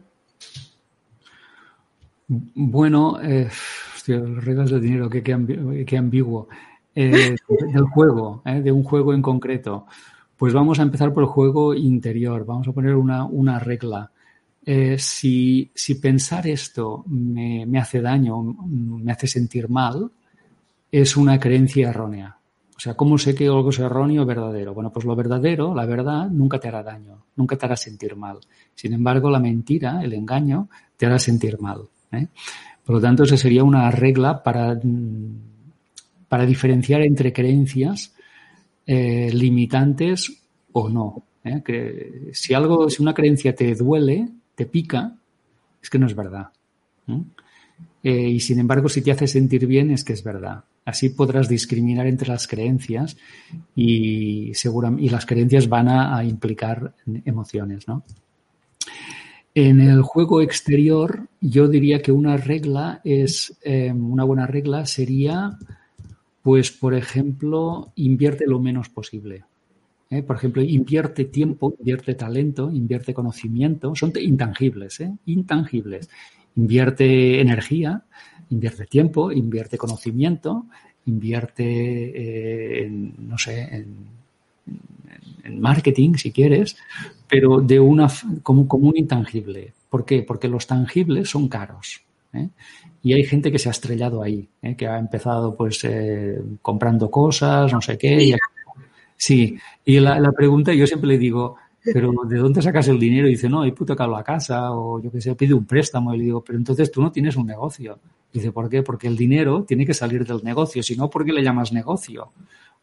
Bueno, 2.28 3.20
eh, 3.22 3.50
reglas 4.08 4.72
del 4.72 4.82
dinero, 4.82 5.10
qué, 5.10 5.98
ambiguo. 5.98 6.48
Eh, 6.94 7.36
del 7.74 7.84
juego, 7.86 8.42
eh, 8.46 8.62
de 8.62 8.72
un 8.72 8.84
juego 8.84 9.14
en 9.14 9.22
concreto. 9.22 9.86
Pues 10.38 10.54
vamos 10.54 10.80
a 10.80 10.84
empezar 10.84 11.14
por 11.14 11.24
el 11.24 11.30
juego 11.30 11.74
interior. 11.74 12.46
Vamos 12.46 12.68
a 12.68 12.72
poner 12.72 12.96
una, 12.96 13.60
regla. 13.60 14.12
si, 14.98 15.72
si, 15.74 15.96
pensar 15.96 16.48
esto 16.48 17.04
me, 17.08 17.66
me 17.66 17.80
hace 17.80 18.02
daño, 18.02 18.42
me 18.42 19.12
hace 19.12 19.28
sentir 19.28 19.70
mal, 19.70 20.12
es 20.92 21.16
una 21.16 21.40
creencia 21.40 21.90
errónea. 21.90 22.38
O 22.82 22.84
sea, 22.84 22.96
¿cómo 22.96 23.20
sé 23.20 23.36
que 23.36 23.46
algo 23.46 23.70
es 23.70 23.78
erróneo 23.78 24.24
o 24.24 24.26
verdadero? 24.26 24.74
Bueno, 24.74 24.92
pues 24.92 25.06
lo 25.06 25.16
verdadero, 25.16 25.76
la 25.76 25.86
verdad, 25.86 26.28
nunca 26.32 26.60
te 26.60 26.68
hará 26.68 26.82
daño, 26.82 27.26
nunca 27.36 27.56
te 27.56 27.68
hará 27.68 27.76
sentir 27.76 28.16
mal. 28.16 28.40
Sin 28.74 28.94
embargo, 28.94 29.30
la 29.30 29.38
mentira, 29.38 30.04
el 30.04 30.14
engaño, 30.14 30.68
te 30.98 31.06
hará 31.06 31.20
sentir 31.20 31.60
mal. 31.62 31.84
¿eh? 32.12 32.26
Por 32.92 32.98
lo 32.98 33.08
tanto, 33.08 33.24
esa 33.24 33.38
sería 33.38 33.64
una 33.64 33.90
regla 33.90 34.44
para, 34.44 34.78
para 36.28 36.46
diferenciar 36.46 37.02
entre 37.04 37.32
creencias 37.32 38.14
eh, 38.86 39.32
limitantes 39.32 40.44
o 40.74 40.90
no. 40.90 41.24
¿eh? 41.46 41.62
Que 41.64 42.32
si 42.34 42.54
algo, 42.54 42.90
si 42.90 43.02
una 43.02 43.14
creencia 43.14 43.56
te 43.56 43.76
duele, 43.76 44.28
te 44.56 44.66
pica, 44.66 45.16
es 45.82 45.90
que 45.90 46.00
no 46.00 46.06
es 46.06 46.14
verdad. 46.14 46.50
y 48.04 48.42
sin 48.42 48.60
embargo, 48.60 48.90
si 48.90 49.02
te 49.02 49.14
hace 49.14 49.26
sentir 49.26 49.68
bien, 49.68 49.92
es 49.92 50.04
que 50.04 50.12
es 50.12 50.22
verdad. 50.22 50.66
Así 50.84 51.12
podrás 51.12 51.48
discriminar 51.48 52.08
entre 52.08 52.28
las 52.28 52.46
creencias 52.46 53.16
y, 53.74 54.52
y 54.52 55.10
las 55.10 55.26
creencias 55.26 55.70
van 55.70 55.88
a, 55.88 56.22
implicar 56.26 56.94
emociones, 57.24 57.88
¿no? 57.88 58.04
En 59.54 59.82
el 59.82 60.02
juego 60.02 60.42
exterior, 60.42 61.28
yo 61.42 61.68
diría 61.68 62.02
que 62.02 62.14
una 62.14 62.38
regla 62.38 63.02
es, 63.04 63.58
em, 63.64 64.10
una 64.12 64.24
buena 64.24 64.48
regla 64.48 64.86
sería, 64.86 65.58
pues, 66.42 66.72
por 66.72 66.94
ejemplo, 66.94 67.92
invierte 67.96 68.46
lo 68.48 68.60
menos 68.60 68.88
posible. 68.88 69.44
¿eh? 70.10 70.24
Por 70.24 70.38
ejemplo, 70.38 70.62
invierte 70.62 71.26
tiempo, 71.26 71.76
invierte 71.80 72.16
talento, 72.16 72.72
invierte 72.72 73.14
conocimiento, 73.14 73.94
son 73.96 74.14
intangibles, 74.22 75.02
¿eh? 75.02 75.12
intangibles. 75.26 76.10
Invierte 76.56 77.42
energía, 77.42 78.06
invierte 78.50 78.86
tiempo, 78.86 79.32
invierte 79.34 79.78
conocimiento, 79.78 80.66
invierte, 81.06 81.64
eh, 81.66 82.86
en, 82.86 83.16
no 83.28 83.38
sé, 83.38 83.64
en, 83.64 84.21
marketing, 85.50 86.16
si 86.16 86.32
quieres, 86.32 86.78
pero 87.28 87.62
de 87.62 87.80
una 87.80 88.08
como, 88.44 88.68
como 88.68 88.90
un 88.90 88.98
intangible. 88.98 89.74
¿Por 89.90 90.06
qué? 90.06 90.24
Porque 90.24 90.48
los 90.48 90.68
tangibles 90.68 91.30
son 91.30 91.48
caros. 91.48 92.02
¿eh? 92.34 92.50
Y 93.04 93.14
hay 93.14 93.24
gente 93.24 93.52
que 93.52 93.60
se 93.60 93.70
ha 93.70 93.72
estrellado 93.72 94.22
ahí, 94.22 94.48
¿eh? 94.62 94.76
que 94.76 94.88
ha 94.88 94.98
empezado 94.98 95.56
pues 95.56 95.86
comprando 96.62 97.10
cosas, 97.10 97.72
no 97.74 97.82
sé 97.82 97.98
qué. 97.98 98.24
Y, 98.24 98.36
sí, 99.18 99.58
y 99.86 100.00
la, 100.00 100.20
la, 100.20 100.32
pregunta, 100.32 100.74
yo 100.74 100.88
siempre 100.88 101.10
le 101.10 101.18
digo, 101.18 101.58
pero 101.84 102.12
¿de 102.28 102.38
dónde 102.38 102.62
sacas 102.62 102.88
el 102.88 103.00
dinero? 103.00 103.28
Y 103.28 103.32
dice, 103.32 103.50
no, 103.50 103.64
he 103.64 103.70
hipotecado 103.70 104.12
la 104.12 104.24
casa 104.24 104.72
o 104.72 105.02
yo 105.02 105.12
qué 105.12 105.20
sé, 105.20 105.36
pide 105.36 105.54
un 105.54 105.66
préstamo. 105.66 106.14
Y 106.14 106.20
le 106.20 106.24
digo, 106.26 106.44
pero 106.44 106.58
entonces 106.58 106.92
tú 106.92 107.02
no 107.02 107.12
tienes 107.12 107.36
un 107.36 107.48
negocio. 107.48 108.00
Dice, 108.32 108.52
¿por 108.52 108.70
qué? 108.70 108.84
Porque 108.84 109.08
el 109.08 109.18
dinero 109.18 109.64
tiene 109.64 109.86
que 109.86 109.94
salir 109.94 110.26
del 110.26 110.44
negocio, 110.44 110.84
si 110.84 110.96
no, 110.96 111.10
¿por 111.10 111.26
qué 111.26 111.34
le 111.34 111.44
llamas 111.44 111.74
negocio? 111.74 112.32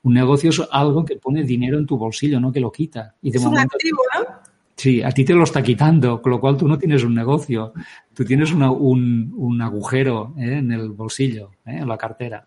Un 0.02 0.14
negocio 0.14 0.50
es 0.50 0.62
algo 0.70 1.04
que 1.04 1.16
pone 1.16 1.42
dinero 1.42 1.78
en 1.78 1.86
tu 1.86 1.96
bolsillo, 1.96 2.40
no 2.40 2.52
que 2.52 2.60
lo 2.60 2.70
quita. 2.70 3.14
Y 3.20 3.30
de 3.30 3.38
es 3.38 3.44
momento, 3.44 3.60
un 3.60 3.74
activo, 3.74 3.98
¿no? 4.14 4.48
Sí, 4.78 5.02
a 5.02 5.10
ti 5.10 5.24
te 5.24 5.34
lo 5.34 5.42
está 5.42 5.60
quitando, 5.60 6.22
con 6.22 6.30
lo 6.30 6.40
cual 6.40 6.56
tú 6.56 6.68
no 6.68 6.78
tienes 6.78 7.02
un 7.02 7.12
negocio, 7.12 7.72
tú 8.14 8.24
tienes 8.24 8.52
una, 8.52 8.70
un, 8.70 9.34
un, 9.36 9.60
agujero 9.60 10.34
¿eh? 10.38 10.58
en 10.58 10.70
el 10.70 10.90
bolsillo, 10.90 11.50
¿eh? 11.66 11.78
en 11.78 11.88
la 11.88 11.98
cartera. 11.98 12.46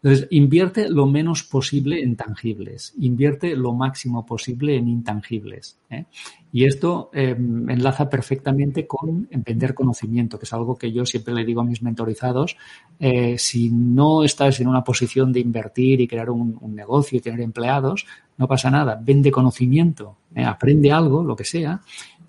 Entonces, 0.00 0.28
invierte 0.30 0.88
lo 0.88 1.06
menos 1.06 1.42
posible 1.42 2.02
en 2.02 2.14
tangibles, 2.14 2.94
invierte 3.00 3.56
lo 3.56 3.72
máximo 3.72 4.24
posible 4.24 4.76
en 4.76 4.88
intangibles. 4.88 5.76
¿eh? 5.90 6.04
Y 6.52 6.66
esto 6.66 7.10
eh, 7.12 7.34
enlaza 7.36 8.08
perfectamente 8.08 8.86
con 8.86 9.28
vender 9.44 9.74
conocimiento, 9.74 10.38
que 10.38 10.44
es 10.44 10.52
algo 10.52 10.76
que 10.76 10.92
yo 10.92 11.04
siempre 11.04 11.34
le 11.34 11.44
digo 11.44 11.62
a 11.62 11.64
mis 11.64 11.82
mentorizados. 11.82 12.56
Eh, 13.00 13.36
si 13.38 13.70
no 13.70 14.22
estás 14.22 14.60
en 14.60 14.68
una 14.68 14.84
posición 14.84 15.32
de 15.32 15.40
invertir 15.40 16.00
y 16.00 16.06
crear 16.06 16.30
un, 16.30 16.56
un, 16.60 16.76
negocio 16.76 17.18
y 17.18 17.20
tener 17.20 17.40
empleados, 17.40 18.06
no 18.36 18.46
pasa 18.46 18.70
nada. 18.70 19.00
Vende 19.02 19.32
conocimiento, 19.32 20.18
¿eh? 20.32 20.44
aprende 20.44 20.92
algo, 20.92 21.24
lo 21.24 21.34
que 21.34 21.44
sea, 21.44 21.80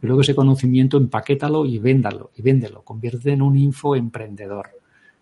y 0.02 0.08
luego 0.08 0.22
ese 0.22 0.34
conocimiento 0.34 0.98
empaquétalo 0.98 1.68
y 1.68 1.78
véndalo, 1.78 2.32
y 2.36 2.42
véndelo. 2.42 2.82
Convierte 2.82 3.32
en 3.32 3.44
un 3.44 3.56
infoemprendedor 3.58 4.72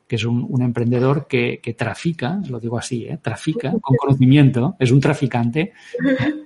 que 0.07 0.15
es 0.15 0.25
un, 0.25 0.45
un 0.49 0.61
emprendedor 0.61 1.27
que, 1.27 1.59
que, 1.61 1.73
trafica, 1.73 2.41
lo 2.49 2.59
digo 2.59 2.77
así, 2.77 3.05
¿eh? 3.05 3.19
trafica 3.21 3.71
con 3.81 3.97
conocimiento, 3.97 4.75
es 4.79 4.91
un 4.91 5.01
traficante, 5.01 5.73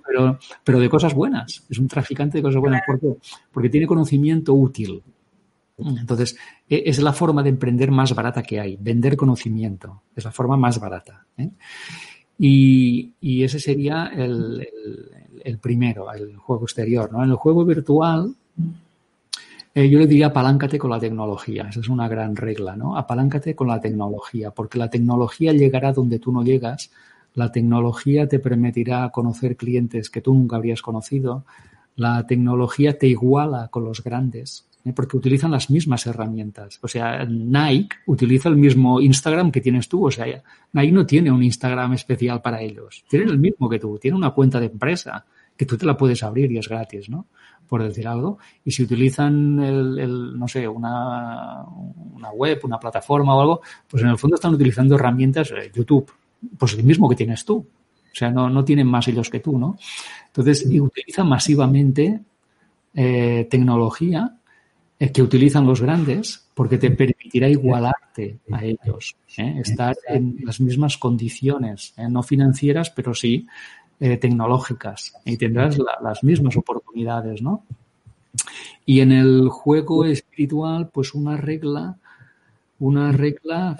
pero, 0.05 0.39
pero 0.63 0.79
de 0.79 0.89
cosas 0.89 1.13
buenas, 1.13 1.63
es 1.69 1.77
un 1.77 1.87
traficante 1.87 2.39
de 2.39 2.41
cosas 2.41 2.59
buenas. 2.59 2.81
¿Por 2.85 2.99
qué? 2.99 3.15
Porque 3.51 3.69
tiene 3.69 3.87
conocimiento 3.87 4.53
útil. 4.53 5.03
Entonces, 5.77 6.37
es 6.69 7.01
la 7.01 7.13
forma 7.13 7.41
de 7.41 7.49
emprender 7.49 7.89
más 7.91 8.13
barata 8.13 8.43
que 8.43 8.59
hay, 8.59 8.77
vender 8.79 9.15
conocimiento, 9.15 10.03
es 10.15 10.25
la 10.25 10.31
forma 10.31 10.57
más 10.57 10.79
barata. 10.79 11.25
¿eh? 11.37 11.49
Y, 12.37 13.13
y, 13.19 13.43
ese 13.43 13.59
sería 13.59 14.11
el, 14.13 14.61
el, 14.61 15.41
el, 15.43 15.57
primero, 15.59 16.11
el 16.11 16.35
juego 16.37 16.63
exterior. 16.63 17.11
¿no? 17.11 17.23
En 17.23 17.31
el 17.31 17.35
juego 17.35 17.65
virtual, 17.65 18.35
eh, 19.73 19.89
yo 19.89 19.99
le 19.99 20.07
diría 20.07 20.27
apaláncate 20.27 20.77
con 20.77 20.91
la 20.91 20.99
tecnología. 20.99 21.67
Esa 21.69 21.79
es 21.79 21.87
una 21.87 22.07
gran 22.07 22.35
regla, 22.35 22.75
¿no? 22.75 22.97
Apaláncate 22.97 23.55
con 23.55 23.67
la 23.67 23.79
tecnología, 23.79 24.51
porque 24.51 24.77
la 24.77 24.89
tecnología 24.89 25.53
llegará 25.53 25.93
donde 25.93 26.19
tú 26.19 26.31
no 26.31 26.43
llegas. 26.43 26.91
La 27.35 27.51
tecnología 27.51 28.27
te 28.27 28.39
permitirá 28.39 29.09
conocer 29.09 29.55
clientes 29.55 30.09
que 30.09 30.19
tú 30.19 30.33
nunca 30.33 30.57
habrías 30.57 30.81
conocido. 30.81 31.45
La 31.95 32.27
tecnología 32.27 32.97
te 32.97 33.07
iguala 33.07 33.69
con 33.69 33.85
los 33.85 34.03
grandes, 34.03 34.65
¿eh? 34.83 34.91
porque 34.93 35.15
utilizan 35.15 35.51
las 35.51 35.69
mismas 35.69 36.05
herramientas. 36.05 36.77
O 36.81 36.89
sea, 36.89 37.23
Nike 37.25 37.95
utiliza 38.07 38.49
el 38.49 38.57
mismo 38.57 38.99
Instagram 38.99 39.51
que 39.51 39.61
tienes 39.61 39.87
tú. 39.87 40.07
O 40.07 40.11
sea, 40.11 40.25
Nike 40.73 40.91
no 40.91 41.05
tiene 41.05 41.31
un 41.31 41.43
Instagram 41.43 41.93
especial 41.93 42.41
para 42.41 42.61
ellos. 42.61 43.05
Tienen 43.09 43.29
el 43.29 43.39
mismo 43.39 43.69
que 43.69 43.79
tú. 43.79 43.97
Tiene 43.97 44.17
una 44.17 44.31
cuenta 44.31 44.59
de 44.59 44.65
empresa 44.65 45.23
que 45.55 45.65
tú 45.65 45.77
te 45.77 45.85
la 45.85 45.95
puedes 45.95 46.23
abrir 46.23 46.51
y 46.51 46.57
es 46.57 46.67
gratis, 46.67 47.09
¿no? 47.09 47.27
Por 47.67 47.83
decir 47.83 48.07
algo, 48.07 48.37
y 48.65 48.71
si 48.71 48.83
utilizan 48.83 49.59
el, 49.59 49.99
el, 49.99 50.39
no 50.39 50.47
sé, 50.47 50.67
una, 50.67 51.63
una 51.63 52.29
web, 52.31 52.59
una 52.63 52.79
plataforma 52.79 53.35
o 53.35 53.41
algo, 53.41 53.61
pues 53.87 54.03
en 54.03 54.09
el 54.09 54.17
fondo 54.17 54.35
están 54.35 54.53
utilizando 54.53 54.95
herramientas, 54.95 55.51
eh, 55.51 55.71
YouTube, 55.73 56.11
pues 56.57 56.73
el 56.73 56.83
mismo 56.83 57.07
que 57.07 57.15
tienes 57.15 57.45
tú. 57.45 57.55
O 57.57 58.13
sea, 58.13 58.29
no, 58.29 58.49
no 58.49 58.65
tienen 58.65 58.87
más 58.87 59.07
ellos 59.07 59.29
que 59.29 59.39
tú, 59.39 59.57
¿no? 59.57 59.77
Entonces, 60.27 60.69
y 60.69 60.81
utilizan 60.81 61.29
masivamente 61.29 62.19
eh, 62.93 63.47
tecnología 63.49 64.35
eh, 65.01 65.11
que 65.11 65.23
utilizan 65.23 65.65
los 65.65 65.81
grandes 65.81 66.47
porque 66.53 66.77
te 66.77 66.91
permitirá 66.91 67.49
igualarte 67.49 68.37
a 68.51 68.63
ellos, 68.63 69.15
¿eh? 69.35 69.55
estar 69.59 69.95
en 70.07 70.37
las 70.43 70.59
mismas 70.59 70.97
condiciones, 70.99 71.95
¿eh? 71.97 72.07
no 72.07 72.21
financieras, 72.21 72.91
pero 72.91 73.15
sí 73.15 73.47
eh, 74.01 74.17
tecnológicas 74.17 75.13
y 75.23 75.37
tendrás 75.37 75.77
la, 75.77 75.97
las 76.01 76.23
mismas 76.23 76.57
oportunidades, 76.57 77.41
¿no? 77.41 77.63
Y 78.83 79.01
en 79.01 79.11
el 79.11 79.47
juego 79.47 80.05
espiritual, 80.05 80.89
pues 80.91 81.13
una 81.13 81.37
regla, 81.37 81.97
una 82.79 83.11
regla, 83.11 83.77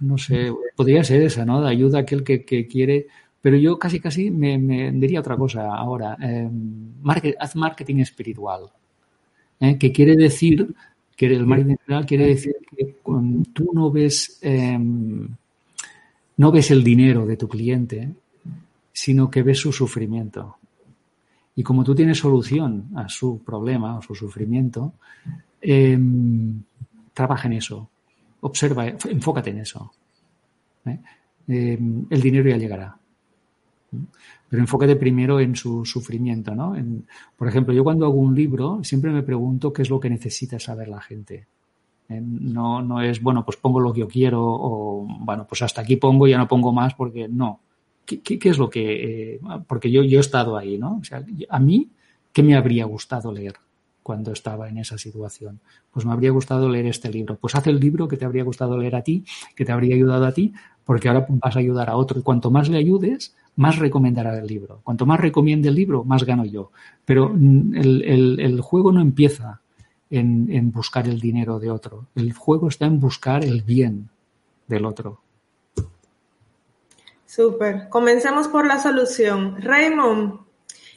no 0.00 0.18
sé, 0.18 0.52
podría 0.76 1.04
ser 1.04 1.22
esa, 1.22 1.44
¿no? 1.44 1.60
De 1.60 1.68
ayuda 1.68 1.98
a 1.98 2.00
aquel 2.02 2.24
que, 2.24 2.44
que 2.44 2.66
quiere, 2.66 3.06
pero 3.40 3.56
yo 3.56 3.78
casi 3.78 4.00
casi 4.00 4.30
me, 4.30 4.58
diría 4.90 5.20
otra 5.20 5.36
cosa 5.36 5.72
ahora. 5.72 6.16
Market, 7.02 7.36
haz 7.38 7.54
marketing 7.54 8.00
espiritual, 8.00 8.72
¿eh? 9.60 9.78
que 9.78 9.92
quiere 9.92 10.16
decir 10.16 10.74
que 11.16 11.26
el 11.26 11.46
marketing 11.46 11.74
espiritual 11.74 12.06
quiere 12.06 12.26
decir 12.26 12.56
que 12.76 12.96
tú 13.52 13.70
no 13.72 13.90
ves, 13.90 14.40
eh, 14.42 14.78
no 16.36 16.50
ves 16.50 16.70
el 16.72 16.82
dinero 16.82 17.24
de 17.24 17.36
tu 17.36 17.48
cliente, 17.48 18.08
sino 19.00 19.30
que 19.30 19.42
ves 19.42 19.58
su 19.58 19.72
sufrimiento. 19.72 20.58
Y 21.56 21.62
como 21.62 21.82
tú 21.82 21.94
tienes 21.94 22.18
solución 22.18 22.90
a 22.96 23.08
su 23.08 23.42
problema 23.42 23.96
o 23.96 24.02
su 24.02 24.14
sufrimiento, 24.14 24.92
eh, 25.62 25.98
trabaja 27.14 27.48
en 27.48 27.54
eso, 27.54 27.88
observa, 28.42 28.86
enfócate 28.86 29.50
en 29.50 29.58
eso. 29.60 29.90
¿eh? 30.84 30.98
Eh, 31.48 31.78
el 32.10 32.20
dinero 32.20 32.50
ya 32.50 32.58
llegará. 32.58 32.94
Pero 34.50 34.62
enfócate 34.62 34.96
primero 34.96 35.40
en 35.40 35.56
su 35.56 35.82
sufrimiento, 35.86 36.54
¿no? 36.54 36.76
En, 36.76 37.06
por 37.38 37.48
ejemplo, 37.48 37.72
yo 37.72 37.82
cuando 37.82 38.04
hago 38.04 38.18
un 38.18 38.34
libro 38.34 38.84
siempre 38.84 39.10
me 39.12 39.22
pregunto 39.22 39.72
qué 39.72 39.80
es 39.80 39.88
lo 39.88 39.98
que 39.98 40.10
necesita 40.10 40.58
saber 40.58 40.88
la 40.88 41.00
gente. 41.00 41.46
¿eh? 42.10 42.20
No, 42.20 42.82
no 42.82 43.00
es, 43.00 43.22
bueno, 43.22 43.46
pues 43.46 43.56
pongo 43.56 43.80
lo 43.80 43.94
que 43.94 44.00
yo 44.00 44.08
quiero 44.08 44.42
o, 44.44 45.06
bueno, 45.20 45.46
pues 45.48 45.62
hasta 45.62 45.80
aquí 45.80 45.96
pongo, 45.96 46.26
ya 46.28 46.36
no 46.36 46.46
pongo 46.46 46.70
más 46.70 46.92
porque 46.92 47.26
no. 47.26 47.60
¿Qué, 48.04 48.38
es 48.42 48.58
lo 48.58 48.68
que...? 48.68 49.34
Eh, 49.34 49.40
porque 49.66 49.90
yo, 49.90 50.02
yo 50.02 50.18
he 50.18 50.20
estado 50.20 50.56
ahí, 50.56 50.78
¿no? 50.78 50.98
O 50.98 51.04
sea, 51.04 51.24
a 51.48 51.58
mí, 51.58 51.88
¿qué 52.32 52.42
me 52.42 52.56
habría 52.56 52.84
gustado 52.84 53.32
leer 53.32 53.54
cuando 54.02 54.32
estaba 54.32 54.68
en 54.68 54.78
esa 54.78 54.98
situación? 54.98 55.60
Pues 55.92 56.04
me 56.04 56.12
habría 56.12 56.30
gustado 56.30 56.68
leer 56.68 56.86
este 56.86 57.10
libro. 57.10 57.36
Pues 57.36 57.54
haz 57.54 57.66
el 57.66 57.78
libro 57.78 58.08
que 58.08 58.16
te 58.16 58.24
habría 58.24 58.44
gustado 58.44 58.76
leer 58.76 58.96
a 58.96 59.02
ti, 59.02 59.24
que 59.54 59.64
te 59.64 59.72
habría 59.72 59.94
ayudado 59.94 60.24
a 60.26 60.32
ti, 60.32 60.52
porque 60.84 61.08
ahora 61.08 61.26
vas 61.28 61.54
a 61.54 61.60
ayudar 61.60 61.88
a 61.88 61.96
otro. 61.96 62.18
Y 62.18 62.22
cuanto 62.22 62.50
más 62.50 62.68
le 62.68 62.78
ayudes, 62.78 63.36
más 63.56 63.78
recomendará 63.78 64.38
el 64.38 64.46
libro. 64.46 64.80
Cuanto 64.82 65.06
más 65.06 65.20
recomiende 65.20 65.68
el 65.68 65.74
libro, 65.74 66.02
más 66.04 66.24
gano 66.24 66.44
yo. 66.44 66.72
Pero 67.04 67.32
el, 67.32 68.02
el, 68.04 68.40
el 68.40 68.60
juego 68.60 68.90
no 68.90 69.00
empieza 69.00 69.60
en, 70.10 70.48
en 70.50 70.72
buscar 70.72 71.06
el 71.08 71.20
dinero 71.20 71.58
de 71.58 71.70
otro. 71.70 72.06
El 72.14 72.32
juego 72.32 72.68
está 72.68 72.86
en 72.86 72.98
buscar 72.98 73.44
el 73.44 73.62
bien 73.62 74.08
del 74.66 74.84
otro. 74.84 75.20
Súper. 77.30 77.88
Comencemos 77.90 78.48
por 78.48 78.66
la 78.66 78.80
solución. 78.80 79.62
Raymond, 79.62 80.40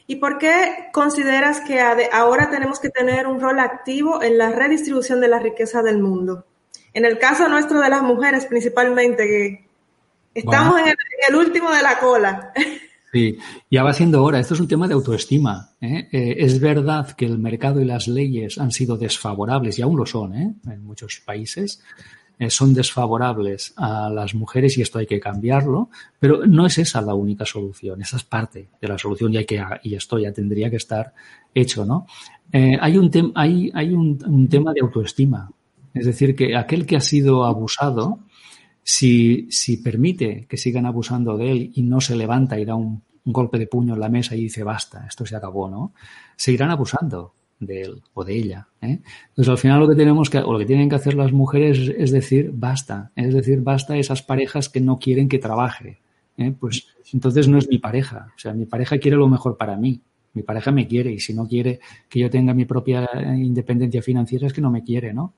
¿y 0.08 0.16
por 0.16 0.38
qué 0.38 0.88
consideras 0.92 1.60
que 1.60 1.78
ahora 1.80 2.50
tenemos 2.50 2.80
que 2.80 2.90
tener 2.90 3.28
un 3.28 3.40
rol 3.40 3.60
activo 3.60 4.20
en 4.20 4.36
la 4.36 4.50
redistribución 4.50 5.20
de 5.20 5.28
la 5.28 5.38
riqueza 5.38 5.80
del 5.80 6.00
mundo? 6.00 6.44
En 6.92 7.04
el 7.04 7.20
caso 7.20 7.48
nuestro 7.48 7.78
de 7.80 7.88
las 7.88 8.02
mujeres 8.02 8.46
principalmente, 8.46 9.28
que 9.28 9.68
estamos 10.34 10.72
bueno. 10.72 10.88
en, 10.88 10.90
el, 10.90 10.96
en, 11.28 11.34
el, 11.34 11.46
último 11.46 11.70
de 11.70 11.82
la 11.82 11.98
cola. 12.00 12.52
Sí, 13.12 13.38
ya 13.70 13.84
va 13.84 13.92
siendo 13.92 14.24
hora. 14.24 14.40
Esto 14.40 14.54
es 14.54 14.60
un 14.60 14.66
tema 14.66 14.88
de 14.88 14.94
autoestima. 14.94 15.70
¿eh? 15.80 16.08
Eh, 16.10 16.34
es 16.36 16.58
verdad 16.58 17.12
que 17.12 17.26
el 17.26 17.38
mercado 17.38 17.80
y 17.80 17.84
las 17.84 18.08
leyes 18.08 18.58
han 18.58 18.72
sido 18.72 18.96
desfavorables, 18.96 19.78
y 19.78 19.82
aún 19.82 19.96
lo 19.96 20.04
son 20.04 20.34
¿eh? 20.34 20.52
en 20.68 20.82
muchos 20.82 21.22
países, 21.24 21.80
son 22.48 22.74
desfavorables 22.74 23.72
a 23.76 24.10
las 24.10 24.34
mujeres 24.34 24.76
y 24.76 24.82
esto 24.82 24.98
hay 24.98 25.06
que 25.06 25.20
cambiarlo, 25.20 25.88
pero 26.18 26.46
no 26.46 26.66
es 26.66 26.78
esa 26.78 27.00
la 27.00 27.14
única 27.14 27.44
solución, 27.44 28.02
esa 28.02 28.16
es 28.16 28.24
parte 28.24 28.68
de 28.80 28.88
la 28.88 28.98
solución 28.98 29.32
y, 29.32 29.38
hay 29.38 29.44
que, 29.44 29.62
y 29.82 29.94
esto 29.94 30.18
ya 30.18 30.32
tendría 30.32 30.70
que 30.70 30.76
estar 30.76 31.14
hecho, 31.54 31.84
¿no? 31.84 32.06
Eh, 32.52 32.76
hay 32.80 32.98
un, 32.98 33.10
tem 33.10 33.32
hay, 33.34 33.70
hay 33.74 33.92
un, 33.92 34.18
un 34.26 34.48
tema 34.48 34.72
de 34.72 34.80
autoestima, 34.80 35.50
es 35.92 36.06
decir, 36.06 36.34
que 36.34 36.56
aquel 36.56 36.86
que 36.86 36.96
ha 36.96 37.00
sido 37.00 37.44
abusado, 37.44 38.20
si, 38.82 39.46
si 39.50 39.78
permite 39.78 40.46
que 40.48 40.56
sigan 40.56 40.86
abusando 40.86 41.36
de 41.36 41.50
él 41.50 41.70
y 41.74 41.82
no 41.82 42.00
se 42.00 42.16
levanta 42.16 42.58
y 42.58 42.64
da 42.64 42.74
un, 42.74 43.02
un 43.24 43.32
golpe 43.32 43.58
de 43.58 43.66
puño 43.66 43.94
en 43.94 44.00
la 44.00 44.08
mesa 44.08 44.34
y 44.36 44.42
dice 44.42 44.62
basta, 44.62 45.06
esto 45.08 45.24
se 45.24 45.36
acabó, 45.36 45.70
¿no? 45.70 45.94
Seguirán 46.36 46.70
abusando 46.70 47.32
de 47.66 47.82
él 47.82 48.02
o 48.14 48.24
de 48.24 48.36
ella. 48.36 48.68
¿eh? 48.80 49.00
Entonces, 49.28 49.50
al 49.50 49.58
final 49.58 49.80
lo 49.80 49.88
que 49.88 49.94
tenemos 49.94 50.30
que, 50.30 50.38
o 50.38 50.52
lo 50.52 50.58
que 50.58 50.66
tienen 50.66 50.88
que 50.88 50.96
hacer 50.96 51.14
las 51.14 51.32
mujeres 51.32 51.92
es, 51.96 52.10
decir, 52.10 52.50
basta, 52.52 53.10
es 53.16 53.34
decir, 53.34 53.60
basta 53.60 53.96
esas 53.96 54.22
parejas 54.22 54.68
que 54.68 54.80
no 54.80 54.98
quieren 54.98 55.28
que 55.28 55.38
trabaje. 55.38 55.98
¿eh? 56.36 56.52
Pues 56.58 56.86
entonces 57.12 57.48
no 57.48 57.58
es 57.58 57.68
mi 57.68 57.78
pareja. 57.78 58.32
O 58.34 58.38
sea, 58.38 58.52
mi 58.52 58.66
pareja 58.66 58.98
quiere 58.98 59.16
lo 59.16 59.28
mejor 59.28 59.56
para 59.56 59.76
mí. 59.76 60.00
Mi 60.32 60.42
pareja 60.42 60.72
me 60.72 60.86
quiere 60.86 61.12
y 61.12 61.20
si 61.20 61.32
no 61.32 61.46
quiere 61.46 61.80
que 62.08 62.18
yo 62.20 62.28
tenga 62.28 62.54
mi 62.54 62.64
propia 62.64 63.08
independencia 63.36 64.02
financiera 64.02 64.48
es 64.48 64.52
que 64.52 64.60
no 64.60 64.70
me 64.70 64.82
quiere, 64.82 65.14
¿no? 65.14 65.32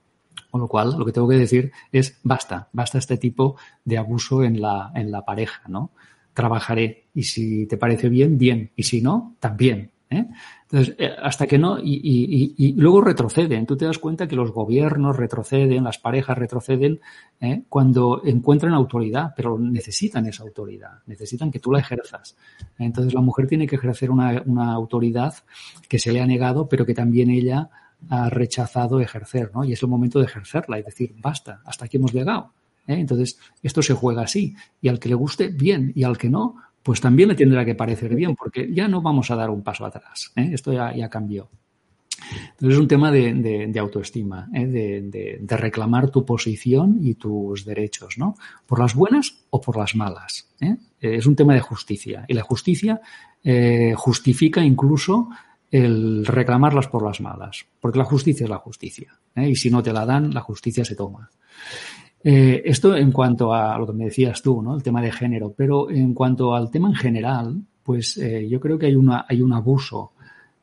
Con 0.50 0.60
lo 0.60 0.68
cual, 0.68 0.94
lo 0.98 1.04
que 1.04 1.12
tengo 1.12 1.28
que 1.28 1.36
decir 1.36 1.72
es 1.92 2.18
basta, 2.22 2.68
basta 2.72 2.98
este 2.98 3.18
tipo 3.18 3.56
de 3.84 3.98
abuso 3.98 4.42
en 4.42 4.60
la, 4.60 4.90
en 4.94 5.10
la 5.10 5.22
pareja, 5.22 5.62
¿no? 5.68 5.90
Trabajaré 6.32 7.04
y 7.14 7.24
si 7.24 7.66
te 7.66 7.76
parece 7.76 8.08
bien, 8.08 8.38
bien, 8.38 8.70
y 8.74 8.84
si 8.84 9.02
no, 9.02 9.34
también, 9.38 9.90
¿eh? 10.10 10.26
Entonces, 10.62 10.94
eh, 10.98 11.10
hasta 11.22 11.46
que 11.46 11.58
no, 11.58 11.78
y, 11.78 12.74
luego 12.76 13.00
retroceden. 13.00 13.66
Tú 13.66 13.76
te 13.76 13.84
das 13.84 13.98
cuenta 13.98 14.26
que 14.26 14.36
los 14.36 14.52
gobiernos 14.52 15.16
retroceden, 15.16 15.84
las 15.84 15.98
parejas 15.98 16.36
retroceden 16.36 17.00
¿eh? 17.40 17.62
cuando 17.68 18.22
encuentran 18.24 18.74
autoridad, 18.74 19.32
pero 19.36 19.58
necesitan 19.58 20.26
esa 20.26 20.42
autoridad, 20.42 21.02
necesitan 21.06 21.50
que 21.50 21.60
tú 21.60 21.72
la 21.72 21.80
ejerzas. 21.80 22.36
Entonces, 22.78 23.14
la 23.14 23.20
mujer 23.20 23.46
tiene 23.46 23.66
que 23.66 23.76
ejercer 23.76 24.10
una, 24.10 24.42
una 24.46 24.72
autoridad 24.72 25.34
que 25.88 25.98
se 25.98 26.12
le 26.12 26.20
ha 26.20 26.26
negado, 26.26 26.68
pero 26.68 26.84
que 26.84 26.94
también 26.94 27.30
ella 27.30 27.70
ha 28.10 28.28
rechazado 28.28 29.00
ejercer, 29.00 29.50
¿no? 29.54 29.64
Y 29.64 29.72
es 29.72 29.82
el 29.82 29.88
momento 29.88 30.18
de 30.18 30.26
ejercerla, 30.26 30.78
y 30.78 30.82
decir, 30.82 31.14
basta, 31.18 31.60
hasta 31.64 31.86
aquí 31.86 31.96
hemos 31.96 32.12
llegado. 32.12 32.52
Entonces, 32.86 33.38
esto 33.62 33.82
se 33.82 33.94
juega 33.94 34.22
así. 34.22 34.54
Y 34.80 34.88
al 34.88 34.98
que 34.98 35.08
le 35.08 35.14
guste, 35.14 35.48
bien, 35.48 35.92
y 35.94 36.04
al 36.04 36.16
que 36.18 36.28
no, 36.28 36.56
pues 36.86 37.00
también 37.00 37.30
le 37.30 37.34
tendrá 37.34 37.64
que 37.64 37.74
parecer 37.74 38.14
bien, 38.14 38.36
porque 38.36 38.72
ya 38.72 38.86
no 38.86 39.02
vamos 39.02 39.32
a 39.32 39.34
dar 39.34 39.50
un 39.50 39.64
paso 39.64 39.84
atrás. 39.84 40.30
¿eh? 40.36 40.50
Esto 40.52 40.72
ya, 40.72 41.08
cambió. 41.08 41.50
Entonces 42.30 42.74
es 42.74 42.78
un 42.78 42.86
tema 42.86 43.10
de, 43.10 43.74
autoestima, 43.76 44.48
¿eh? 44.54 44.66
de, 44.66 45.56
reclamar 45.56 46.10
tu 46.10 46.24
posición 46.24 47.00
y 47.02 47.14
tus 47.14 47.64
derechos, 47.64 48.18
¿no? 48.18 48.36
Por 48.66 48.78
las 48.78 48.94
buenas 48.94 49.46
o 49.50 49.60
por 49.60 49.76
las 49.76 49.96
malas. 49.96 50.48
¿eh? 50.60 50.76
Es 51.00 51.26
un 51.26 51.34
tema 51.34 51.54
de 51.54 51.60
justicia. 51.60 52.24
Y 52.28 52.34
la 52.34 52.42
justicia 52.42 53.00
justifica 53.96 54.62
incluso 54.62 55.28
el 55.72 56.24
reclamarlas 56.24 56.86
por 56.86 57.04
las 57.04 57.20
malas, 57.20 57.66
porque 57.80 57.98
la 57.98 58.04
justicia 58.04 58.44
es 58.44 58.50
la 58.50 58.58
justicia. 58.58 59.18
Y 59.34 59.56
si 59.56 59.70
no 59.70 59.82
te 59.82 59.92
la 59.92 60.06
dan, 60.06 60.32
la 60.32 60.40
justicia 60.40 60.84
se 60.84 60.94
toma. 60.94 61.32
Eh, 62.28 62.68
esto 62.68 62.96
en 62.96 63.12
cuanto 63.12 63.54
a 63.54 63.78
lo 63.78 63.86
que 63.86 63.92
me 63.92 64.06
decías 64.06 64.42
tú, 64.42 64.60
¿no? 64.60 64.74
El 64.74 64.82
tema 64.82 65.00
de 65.00 65.12
género. 65.12 65.54
Pero 65.56 65.88
en 65.88 66.12
cuanto 66.12 66.56
al 66.56 66.72
tema 66.72 66.88
en 66.88 66.96
general, 66.96 67.62
pues 67.84 68.16
eh, 68.16 68.48
yo 68.48 68.58
creo 68.58 68.76
que 68.76 68.86
hay, 68.86 68.96
una, 68.96 69.26
hay 69.28 69.40
un 69.42 69.52
abuso 69.52 70.10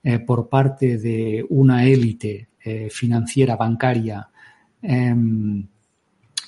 eh, 0.03 0.19
por 0.19 0.49
parte 0.49 0.97
de 0.97 1.45
una 1.47 1.85
élite 1.85 2.49
financiera, 2.89 3.57
bancaria, 3.57 4.29
em, 4.81 5.67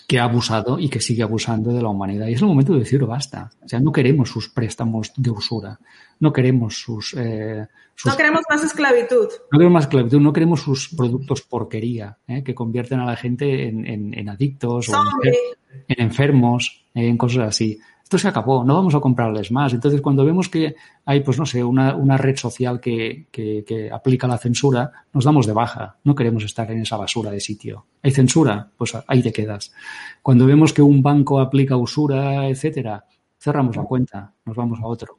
que 0.08 0.20
ha 0.20 0.24
abusado 0.24 0.80
y 0.80 0.88
que 0.88 1.02
sigue 1.02 1.24
abusando 1.24 1.74
de 1.74 1.82
la 1.82 1.90
humanidad. 1.90 2.28
Y 2.28 2.34
es 2.34 2.42
el 2.42 2.48
momento 2.48 2.74
de 2.74 2.80
decir 2.80 3.06
basta. 3.06 3.50
O 3.64 3.68
sea, 3.68 3.82
no 3.82 3.92
queremos 3.92 4.30
sus 4.30 4.50
préstamos 4.50 5.12
de 5.16 5.30
usura. 5.30 5.80
No 6.20 6.32
queremos 6.32 6.80
sus, 6.80 7.14
eh, 7.18 7.68
No 8.06 8.18
queremos 8.18 8.42
más 8.50 8.64
esclavitud. 8.64 9.28
No 9.52 9.58
queremos 9.58 9.74
más 9.74 9.84
esclavitud. 9.84 10.20
No 10.20 10.34
queremos 10.34 10.62
sus 10.62 10.90
productos 10.96 11.42
porquería 11.42 12.18
eh, 12.28 12.44
que 12.44 12.56
convierten 12.56 13.00
a 13.00 13.06
la 13.06 13.16
gente 13.16 13.68
en, 13.68 14.30
adictos 14.30 14.90
o 14.90 15.04
en, 15.24 16.02
enfermos, 16.02 16.86
en 16.94 17.18
cosas 17.18 17.50
así 17.50 17.80
esto 18.06 18.20
se 18.20 18.28
acabó, 18.28 18.64
no 18.64 18.76
vamos 18.76 18.94
a 18.94 19.00
comprarles 19.00 19.52
más. 19.52 19.74
Entonces, 19.74 20.00
cuando 20.00 20.24
vemos 20.24 20.48
que 20.48 20.76
hay, 21.06 21.22
pues 21.22 21.40
no 21.40 21.46
sé, 21.48 21.64
una, 21.64 21.96
una 21.96 22.18
red 22.18 22.36
social 22.38 22.80
que, 22.80 23.26
que, 23.32 23.90
aplica 23.92 24.28
la 24.28 24.38
censura, 24.38 24.92
nos 25.12 25.24
damos 25.24 25.48
de 25.48 25.54
baja. 25.54 25.98
No 26.04 26.14
queremos 26.14 26.44
estar 26.44 26.70
en 26.70 26.82
esa 26.82 26.98
basura 26.98 27.32
de 27.32 27.40
sitio. 27.40 27.88
¿Hay 28.04 28.12
censura? 28.12 28.70
Pues 28.78 28.94
ahí 29.08 29.24
te 29.24 29.34
quedas. 29.34 29.74
Cuando 30.22 30.46
vemos 30.46 30.72
que 30.72 30.84
un 30.84 31.02
banco 31.02 31.40
aplica 31.40 31.78
usura, 31.78 32.48
etcétera, 32.48 33.06
cerramos 33.40 33.76
la 33.76 33.84
cuenta, 33.86 34.32
nos 34.46 34.56
vamos 34.56 34.78
a 34.80 34.86
otro. 34.86 35.18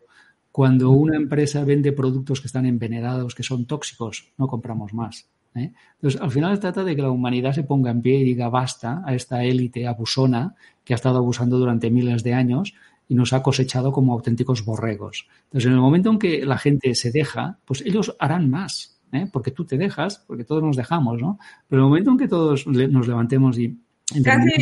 Cuando 0.57 0.89
una 0.89 1.17
empresa 1.19 1.67
vende 1.67 1.93
productos 1.93 2.41
que 2.41 2.47
están 2.47 2.65
envenenados, 2.65 3.35
que 3.35 3.43
son 3.43 3.67
tóxicos, 3.67 4.33
no 4.39 4.47
compramos 4.47 4.95
más. 4.95 5.29
¿eh? 5.55 5.75
Entonces, 5.97 6.19
al 6.19 6.31
final 6.31 6.59
trata 6.59 6.83
de 6.83 6.97
que 6.97 7.03
la 7.03 7.11
humanidad 7.11 7.53
se 7.53 7.63
ponga 7.63 7.91
en 7.91 8.01
pie 8.01 8.21
y 8.21 8.25
diga 8.25 8.49
basta 8.49 9.03
a 9.05 9.15
esta 9.15 9.45
élite 9.45 9.87
abusona 9.87 10.55
que 10.83 10.95
ha 10.95 10.97
estado 10.97 11.19
abusando 11.19 11.59
durante 11.59 11.91
miles 11.91 12.25
de 12.25 12.33
años 12.33 12.73
y 13.07 13.15
nos 13.15 13.35
ha 13.35 13.43
cosechado 13.43 13.93
como 13.93 14.15
auténticos 14.15 14.65
borregos. 14.65 15.29
Entonces, 15.45 15.67
en 15.67 15.75
el 15.75 15.81
momento 15.81 16.09
en 16.09 16.19
que 16.19 16.47
la 16.47 16.57
gente 16.57 16.95
se 16.95 17.11
deja, 17.11 17.59
pues 17.67 17.83
ellos 17.83 18.17
harán 18.19 18.49
más, 18.49 18.99
¿eh? 19.13 19.29
porque 19.31 19.51
tú 19.51 19.67
te 19.67 19.77
dejas, 19.77 20.25
porque 20.27 20.45
todos 20.45 20.63
nos 20.63 20.77
dejamos, 20.79 21.21
¿no? 21.21 21.39
Pero 21.69 21.83
en 21.83 21.85
el 21.85 21.91
momento 21.91 22.13
en 22.13 22.17
que 22.17 22.29
todos 22.29 22.67
nos 22.67 23.07
levantemos 23.07 23.59
y 23.59 23.79
Casi 24.23 24.53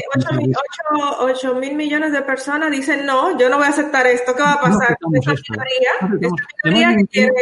8 1.18 1.54
mil, 1.56 1.74
millones 1.74 2.12
de 2.12 2.22
personas 2.22 2.70
dicen, 2.70 3.04
no, 3.04 3.38
yo 3.38 3.50
no 3.50 3.58
voy 3.58 3.66
a 3.66 3.70
aceptar 3.70 4.06
esto, 4.06 4.34
¿qué 4.34 4.42
va 4.42 4.52
a 4.52 4.60
pasar? 4.60 4.96
No 5.02 5.18
esa 5.20 5.34
minoría, 5.50 6.88
esa 6.88 6.96
que 6.96 7.06
quiere 7.06 7.32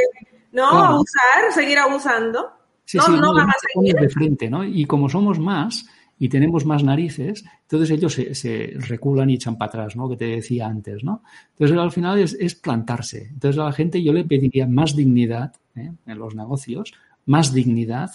no 0.50 0.68
abusar, 0.68 1.52
seguir 1.52 1.78
abusando. 1.78 2.50
Sí, 2.84 2.98
no, 2.98 3.04
sí, 3.04 3.12
no, 3.12 3.32
van 3.32 3.48
a 3.48 3.54
seguir. 3.72 3.94
de 3.94 4.08
frente, 4.08 4.50
¿no? 4.50 4.64
Y 4.64 4.84
como 4.84 5.08
somos 5.08 5.38
más 5.38 5.86
y 6.18 6.28
tenemos 6.28 6.66
más 6.66 6.82
narices, 6.82 7.44
entonces 7.62 7.90
ellos 7.90 8.14
se, 8.14 8.74
reculan 8.78 9.30
y 9.30 9.34
echan 9.34 9.56
para 9.56 9.68
atrás, 9.68 9.96
¿no? 9.96 10.08
Que 10.08 10.16
te 10.16 10.26
decía 10.26 10.66
antes, 10.66 11.04
¿no? 11.04 11.22
Entonces 11.52 11.78
al 11.78 11.92
final 11.92 12.18
es, 12.18 12.54
plantarse. 12.56 13.28
Entonces 13.32 13.60
a 13.60 13.64
la 13.66 13.72
gente 13.72 14.02
yo 14.02 14.12
le 14.12 14.24
pediría 14.24 14.66
más 14.66 14.96
dignidad 14.96 15.52
¿eh? 15.76 15.92
en 16.04 16.18
los 16.18 16.34
negocios, 16.34 16.92
más 17.26 17.54
dignidad 17.54 18.10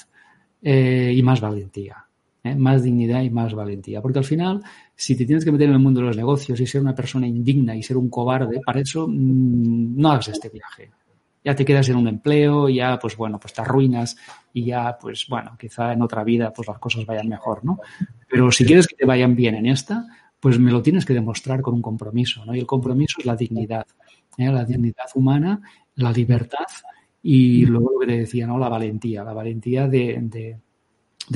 eh, 0.62 1.14
y 1.16 1.24
más 1.24 1.40
valentía. 1.40 2.07
¿Eh? 2.52 2.56
Más 2.56 2.84
dignidad 2.84 3.22
y 3.22 3.30
más 3.30 3.54
valentía. 3.54 4.02
Porque 4.02 4.20
al 4.20 4.26
final, 4.26 4.62
si 4.96 5.16
te 5.16 5.26
tienes 5.26 5.46
que 5.46 5.52
meter 5.52 5.68
en 5.68 5.76
el 5.76 5.80
mundo 5.80 6.02
de 6.02 6.08
los 6.08 6.18
negocios 6.18 6.60
y 6.60 6.68
ser 6.68 6.82
una 6.82 6.96
persona 6.96 7.28
indigna 7.28 7.76
y 7.76 7.84
ser 7.84 7.98
un 7.98 8.10
cobarde, 8.10 8.60
para 8.66 8.82
eso 8.82 9.08
mm, 9.08 10.00
no 10.00 10.12
hagas 10.12 10.30
este 10.30 10.50
viaje 10.50 10.92
ya 11.48 11.56
te 11.56 11.64
quedas 11.64 11.88
en 11.88 11.96
un 11.96 12.10
empleo, 12.10 12.68
ya 12.68 13.00
pues 13.00 13.16
bueno, 13.16 13.40
pues 13.40 13.54
te 13.54 13.62
arruinas 13.62 14.18
y 14.52 14.66
ya 14.66 14.98
pues 15.00 15.28
bueno, 15.30 15.56
quizá 15.58 15.94
en 15.94 16.02
otra 16.02 16.26
vida 16.26 16.52
pues 16.52 16.68
las 16.68 16.78
cosas 16.78 17.06
vayan 17.06 17.30
mejor, 17.30 17.64
¿no? 17.64 17.80
Pero 18.30 18.52
si 18.52 18.66
quieres 18.66 18.86
que 18.86 18.98
te 18.98 19.06
vayan 19.06 19.34
bien 19.34 19.56
en 19.56 19.68
esta, 19.68 20.06
pues 20.42 20.60
me 20.60 20.72
lo 20.72 20.82
tienes 20.82 21.06
que 21.06 21.14
demostrar 21.14 21.62
con 21.62 21.76
un 21.76 21.82
compromiso, 21.82 22.44
¿no? 22.46 22.54
Y 22.54 22.60
el 22.60 22.66
compromiso 22.66 23.16
es 23.20 23.26
la 23.26 23.38
dignidad, 23.38 23.88
¿eh? 24.38 24.52
la 24.52 24.66
dignidad 24.66 25.06
humana, 25.16 25.62
la 25.96 26.12
libertad 26.12 26.66
y 27.24 27.66
luego 27.66 27.92
lo 27.94 28.00
que 28.02 28.08
te 28.08 28.18
decía, 28.18 28.46
¿no? 28.46 28.58
La 28.58 28.68
valentía, 28.68 29.24
la 29.24 29.32
valentía 29.32 29.88
de, 29.88 30.20
de, 30.24 30.60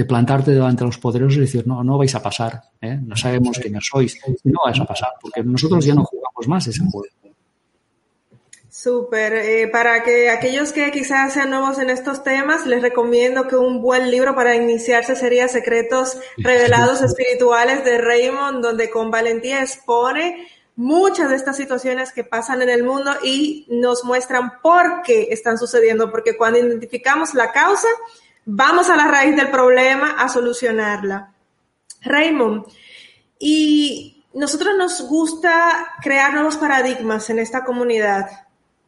plantarte 0.07 0.51
delante 0.51 0.83
de 0.83 0.87
los 0.87 0.97
poderosos 0.97 1.37
y 1.37 1.41
decir, 1.41 1.67
no, 1.67 1.83
no 1.83 1.97
vais 1.97 2.13
a 2.15 2.21
pasar, 2.21 2.61
¿eh? 2.81 2.97
no 3.01 3.15
sabemos 3.15 3.59
quiénes 3.59 3.85
sois, 3.85 4.17
no 4.43 4.59
vais 4.65 4.79
a 4.79 4.85
pasar, 4.85 5.09
porque 5.21 5.43
nosotros 5.43 5.85
ya 5.85 5.93
no 5.93 6.03
jugamos 6.03 6.47
más 6.47 6.67
ese 6.67 6.83
juego. 6.89 7.07
Súper. 8.69 9.33
Eh, 9.33 9.67
para 9.67 10.01
que 10.01 10.29
aquellos 10.29 10.71
que 10.71 10.89
quizás 10.89 11.33
sean 11.33 11.51
nuevos 11.51 11.77
en 11.77 11.91
estos 11.91 12.23
temas, 12.23 12.65
les 12.65 12.81
recomiendo 12.81 13.47
que 13.47 13.55
un 13.55 13.81
buen 13.81 14.09
libro 14.09 14.33
para 14.33 14.55
iniciarse 14.55 15.15
sería 15.15 15.47
Secretos 15.49 16.17
Revelados 16.37 17.01
Espirituales 17.01 17.83
de 17.83 17.99
Raymond, 17.99 18.63
donde 18.63 18.89
con 18.89 19.11
valentía 19.11 19.61
expone 19.61 20.47
muchas 20.75 21.29
de 21.29 21.35
estas 21.35 21.57
situaciones 21.57 22.11
que 22.11 22.23
pasan 22.23 22.61
en 22.63 22.69
el 22.69 22.83
mundo 22.83 23.11
y 23.23 23.67
nos 23.69 24.03
muestran 24.03 24.53
por 24.63 25.03
qué 25.03 25.27
están 25.29 25.59
sucediendo, 25.59 26.09
porque 26.09 26.35
cuando 26.35 26.57
identificamos 26.57 27.35
la 27.35 27.51
causa, 27.51 27.89
vamos 28.53 28.89
a 28.89 28.97
la 28.97 29.07
raíz 29.07 29.35
del 29.35 29.49
problema 29.49 30.15
a 30.17 30.27
solucionarla. 30.27 31.33
Raymond, 32.03 32.65
y 33.39 34.23
nosotros 34.33 34.75
nos 34.77 35.07
gusta 35.07 35.93
crear 36.01 36.33
nuevos 36.33 36.57
paradigmas 36.57 37.29
en 37.29 37.39
esta 37.39 37.63
comunidad. 37.63 38.29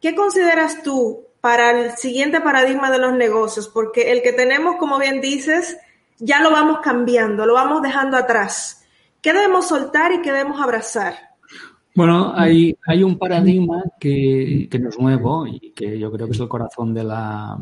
¿Qué 0.00 0.14
consideras 0.14 0.82
tú 0.82 1.24
para 1.40 1.70
el 1.70 1.92
siguiente 1.92 2.40
paradigma 2.40 2.90
de 2.90 2.98
los 2.98 3.14
negocios? 3.14 3.68
Porque 3.68 4.12
el 4.12 4.22
que 4.22 4.32
tenemos, 4.32 4.76
como 4.76 4.98
bien 4.98 5.22
dices, 5.22 5.78
ya 6.18 6.42
lo 6.42 6.50
vamos 6.50 6.80
cambiando, 6.82 7.46
lo 7.46 7.54
vamos 7.54 7.80
dejando 7.80 8.18
atrás. 8.18 8.84
¿Qué 9.22 9.32
debemos 9.32 9.68
soltar 9.68 10.12
y 10.12 10.20
qué 10.20 10.30
debemos 10.30 10.60
abrazar? 10.60 11.14
Bueno, 11.94 12.34
hay, 12.36 12.76
hay 12.86 13.02
un 13.02 13.16
paradigma 13.16 13.82
que, 13.98 14.68
que 14.70 14.78
no 14.78 14.90
es 14.90 14.98
nuevo 14.98 15.46
y 15.46 15.70
que 15.70 15.98
yo 15.98 16.12
creo 16.12 16.26
que 16.26 16.34
es 16.34 16.40
el 16.40 16.48
corazón 16.48 16.92
de 16.92 17.04
la, 17.04 17.56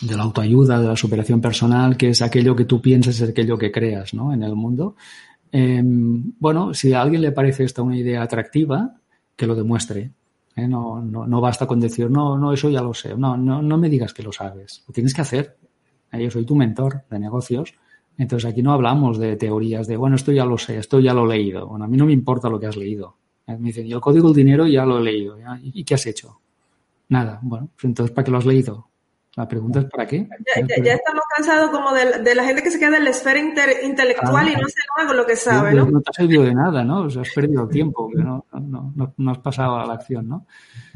de 0.00 0.16
la 0.16 0.22
autoayuda, 0.22 0.80
de 0.80 0.88
la 0.88 0.96
superación 0.96 1.40
personal, 1.40 1.96
que 1.96 2.10
es 2.10 2.22
aquello 2.22 2.54
que 2.54 2.64
tú 2.64 2.80
piensas 2.80 3.20
es 3.20 3.30
aquello 3.30 3.58
que 3.58 3.72
creas 3.72 4.14
¿no? 4.14 4.32
en 4.32 4.42
el 4.42 4.54
mundo. 4.54 4.96
Em, 5.50 6.32
bueno, 6.38 6.74
si 6.74 6.92
a 6.92 7.02
alguien 7.02 7.22
le 7.22 7.32
parece 7.32 7.64
esta 7.64 7.82
una 7.82 7.96
idea 7.96 8.22
atractiva, 8.22 8.94
que 9.34 9.46
lo 9.46 9.54
demuestre. 9.54 10.12
¿eh? 10.56 10.68
No, 10.68 11.00
no, 11.00 11.26
no, 11.26 11.40
basta 11.40 11.66
con 11.66 11.80
decir, 11.80 12.10
no, 12.10 12.36
no, 12.36 12.52
eso 12.52 12.68
ya 12.68 12.82
lo 12.82 12.92
sé. 12.92 13.16
No, 13.16 13.36
no, 13.36 13.62
no 13.62 13.78
me 13.78 13.88
digas 13.88 14.12
que 14.12 14.22
lo 14.22 14.32
sabes. 14.32 14.84
Lo 14.86 14.92
tienes 14.92 15.14
que 15.14 15.22
hacer. 15.22 15.56
¿eh? 16.12 16.22
Yo 16.22 16.30
soy 16.30 16.44
tu 16.44 16.54
mentor 16.54 17.04
de 17.08 17.18
negocios. 17.18 17.74
Entonces 18.18 18.50
aquí 18.50 18.62
no 18.62 18.72
hablamos 18.72 19.18
de 19.18 19.36
teorías 19.36 19.86
de, 19.86 19.96
bueno, 19.96 20.16
esto 20.16 20.32
ya 20.32 20.44
lo 20.44 20.58
sé, 20.58 20.78
esto 20.78 20.98
ya 20.98 21.14
lo 21.14 21.24
he 21.24 21.38
leído. 21.38 21.68
Bueno, 21.68 21.84
a 21.84 21.88
mí 21.88 21.96
no 21.96 22.04
me 22.04 22.12
importa 22.12 22.48
lo 22.48 22.58
que 22.58 22.66
has 22.66 22.76
leído. 22.76 23.16
¿eh? 23.46 23.56
Me 23.56 23.68
dicen, 23.68 23.86
yo 23.86 23.96
el 23.96 24.02
código 24.02 24.28
del 24.28 24.44
dinero 24.44 24.66
ya 24.66 24.84
lo 24.84 24.98
he 24.98 25.02
leído. 25.02 25.38
¿Y 25.62 25.84
qué 25.84 25.94
has 25.94 26.06
hecho? 26.06 26.40
Nada. 27.08 27.38
Bueno, 27.42 27.70
pues 27.74 27.84
entonces, 27.84 28.12
¿para 28.12 28.24
qué 28.24 28.30
lo 28.32 28.38
has 28.38 28.46
leído? 28.46 28.87
La 29.38 29.46
pregunta 29.46 29.78
es 29.78 29.84
¿para 29.84 30.04
qué? 30.04 30.28
Ya, 30.82 30.94
estamos 30.94 31.22
cansados 31.36 31.70
como 31.70 31.92
de, 31.92 32.34
la 32.34 32.42
gente 32.42 32.60
que 32.60 32.72
se 32.72 32.78
queda 32.80 32.96
en 32.96 33.04
la 33.04 33.10
esfera 33.10 33.38
intelectual 33.38 34.48
y 34.48 34.56
no 34.56 34.66
hace 34.66 35.06
con 35.06 35.16
lo 35.16 35.24
que 35.24 35.36
sabe, 35.36 35.74
¿no? 35.74 35.88
No 35.88 36.00
te 36.00 36.10
ha 36.10 36.12
servido 36.12 36.42
de 36.42 36.52
nada, 36.52 36.82
¿no? 36.82 37.02
O 37.02 37.10
sea, 37.10 37.22
has 37.22 37.30
perdido 37.32 37.68
tiempo, 37.68 38.10
no, 38.16 38.46
no, 38.52 39.14
no, 39.16 39.30
has 39.30 39.38
pasado 39.38 39.76
a 39.76 39.86
la 39.86 39.92
acción, 39.92 40.28
¿no? 40.28 40.44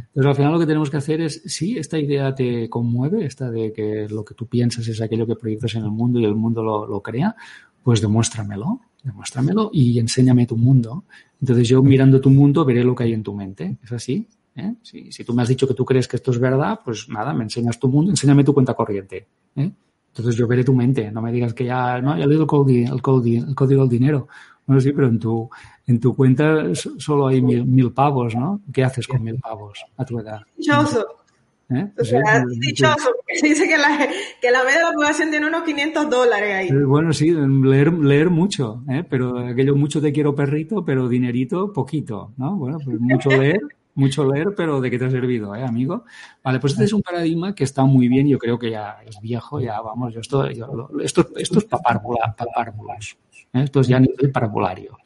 Entonces, 0.09 0.29
al 0.29 0.35
final 0.35 0.53
lo 0.55 0.59
que 0.59 0.67
tenemos 0.67 0.91
que 0.91 0.97
hacer 0.97 1.21
es, 1.21 1.41
si 1.47 1.79
esta 1.79 2.01
idea 2.01 2.35
te 2.35 2.69
conmueve, 2.69 3.25
esta 3.25 3.49
de 3.49 3.73
que 3.73 4.09
lo 4.11 4.25
que 4.25 4.35
tú 4.35 4.49
piensas 4.49 4.89
es 4.89 5.01
aquello 5.01 5.25
que 5.25 5.37
proyectas 5.37 5.77
en 5.77 5.85
el 5.85 5.93
mundo 5.93 6.19
y 6.19 6.25
el 6.25 6.35
mundo 6.35 6.65
lo, 6.65 6.85
lo 6.85 7.01
crea, 7.01 7.37
pues 7.85 8.01
demuéstramelo, 8.01 8.81
demuéstramelo 9.05 9.71
y 9.73 10.01
enséñame 10.01 10.47
tu 10.47 10.57
mundo. 10.57 11.05
Entonces 11.41 11.69
yo 11.69 11.81
mirando 11.81 12.21
tu 12.21 12.31
mundo 12.31 12.65
veré 12.65 12.83
lo 12.83 12.97
que 12.97 13.05
hay 13.05 13.13
en 13.13 13.23
tu 13.23 13.35
mente. 13.35 13.77
¿Es 13.85 13.93
así? 13.93 14.27
¿Eh? 14.57 14.75
Si, 14.83 15.11
si, 15.13 15.25
tú 15.25 15.35
me 15.35 15.43
has 15.43 15.49
dicho 15.49 15.67
que 15.67 15.75
tú 15.75 15.85
crees 15.85 16.09
que 16.09 16.17
esto 16.17 16.31
es 16.31 16.39
verdad, 16.39 16.81
pues 16.85 17.09
nada, 17.09 17.33
me 17.33 17.45
enseñas 17.45 17.79
tu 17.79 17.89
mundo, 17.89 18.11
enséñame 18.11 18.45
tu 18.45 18.55
cuenta 18.55 18.75
corriente. 18.75 19.27
¿eh? 19.57 19.71
Entonces 20.09 20.37
yo 20.37 20.47
veré 20.47 20.63
tu 20.63 20.75
mente, 20.75 21.11
no 21.11 21.23
me 21.23 21.33
digas 21.33 21.55
que 21.55 21.65
ya, 21.65 22.01
no, 22.01 22.17
ya 22.19 22.27
leído 22.27 22.43
el 22.43 22.49
código, 22.49 22.95
el 22.95 23.01
código, 23.01 23.47
el 23.47 23.55
código 23.55 23.81
del 23.83 23.91
dinero. 23.91 24.29
Bueno, 24.67 24.81
sí, 24.81 24.93
pero 24.93 25.09
en 25.09 25.19
tu, 25.19 25.51
en 25.87 25.99
tu 25.99 26.15
cuenta 26.15 26.75
solo 26.75 27.27
hay 27.27 27.41
mil, 27.43 27.65
mil 27.65 27.93
pavos, 27.93 28.35
¿no? 28.35 28.61
¿Qué 28.73 28.85
haces 28.85 29.07
con 29.07 29.23
mil 29.23 29.39
pavos 29.39 29.85
a 29.97 30.05
tu 30.05 30.19
edad? 30.19 30.41
Dichoso. 30.57 31.05
¿Eh? 31.71 31.91
O 31.99 32.05
sea, 32.05 32.45
dichoso, 32.61 33.11
se 33.29 33.47
dice 33.49 33.67
que 33.67 33.79
la, 33.79 34.07
que 34.41 34.51
la 34.51 34.63
media 34.63 34.79
de 34.79 34.85
la 34.85 34.93
población 34.93 35.31
tiene 35.31 35.47
unos 35.47 35.63
500 35.63 36.11
dólares 36.11 36.55
ahí. 36.55 36.85
Bueno, 36.85 37.13
sí, 37.13 37.31
leer, 37.31 37.93
leer 37.93 38.29
mucho, 38.29 38.83
¿eh? 38.91 39.05
pero 39.09 39.39
aquello 39.39 39.75
mucho 39.75 40.01
te 40.01 40.13
quiero 40.13 40.35
perrito, 40.35 40.85
pero 40.85 41.09
dinerito 41.09 41.73
poquito, 41.73 42.33
¿no? 42.37 42.57
Bueno, 42.57 42.79
pues 42.85 43.01
mucho 43.01 43.31
leer, 43.31 43.61
mucho 43.95 44.31
leer, 44.31 44.55
pero 44.57 44.81
¿de 44.81 44.91
qué 44.91 44.99
te 44.99 45.07
ha 45.07 45.11
servido, 45.11 45.55
eh, 45.55 45.63
amigo? 45.63 46.05
Vale, 46.43 46.59
pues 46.61 46.73
este 46.75 46.85
es 46.85 46.93
un 46.93 47.03
paradigma 47.03 47.55
que 47.55 47.65
está 47.65 47.85
muy 47.85 48.09
bien, 48.09 48.27
yo 48.27 48.39
creo 48.39 48.59
que 48.59 48.71
ya 48.71 48.99
es 49.07 49.21
viejo, 49.21 49.61
ya 49.61 49.81
vamos, 49.81 50.15
esto, 50.17 50.47
esto, 50.47 50.91
esto 50.99 51.59
es 51.59 51.67
¿eh? 53.53 53.63
esto 53.63 53.81
es 53.81 53.89
ya 53.89 54.01
nivel 54.01 54.31
parabolario. 54.33 54.99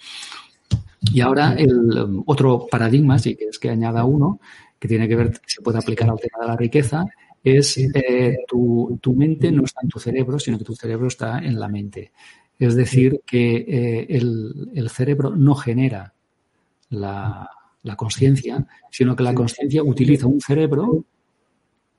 Y 1.13 1.21
ahora 1.21 1.55
el 1.55 1.99
um, 1.99 2.23
otro 2.27 2.67
paradigma, 2.71 3.19
sí 3.19 3.37
que 3.37 3.47
es 3.47 3.59
que 3.59 3.71
añada 3.71 4.05
uno, 4.05 4.41
que 4.79 4.89
tiene 4.89 5.09
que 5.09 5.17
ver, 5.17 5.41
se 5.47 5.63
puede 5.63 5.79
aplicar 5.79 6.11
al 6.11 6.19
tema 6.19 6.43
de 6.43 6.49
la 6.49 6.57
riqueza, 6.57 7.05
es 7.43 7.79
eh, 7.79 8.39
tu, 8.49 8.99
tu, 9.01 9.15
mente 9.15 9.53
no 9.53 9.65
está 9.65 9.81
en 9.83 9.89
tu 9.89 10.01
cerebro, 10.01 10.39
sino 10.39 10.59
que 10.59 10.65
tu 10.65 10.75
cerebro 10.75 11.07
está 11.07 11.39
en 11.39 11.59
la 11.61 11.69
mente. 11.69 12.13
Es 12.59 12.75
decir, 12.75 13.21
que 13.25 13.57
eh, 13.57 14.07
el, 14.09 14.71
el, 14.75 14.91
cerebro 14.91 15.37
no 15.37 15.55
genera 15.55 16.15
la, 16.91 17.49
la 17.87 17.97
conciencia, 17.97 18.67
sino 18.91 19.15
que 19.15 19.23
la 19.23 19.33
conciencia 19.33 19.83
utiliza 19.83 20.27
un 20.27 20.41
cerebro 20.41 21.05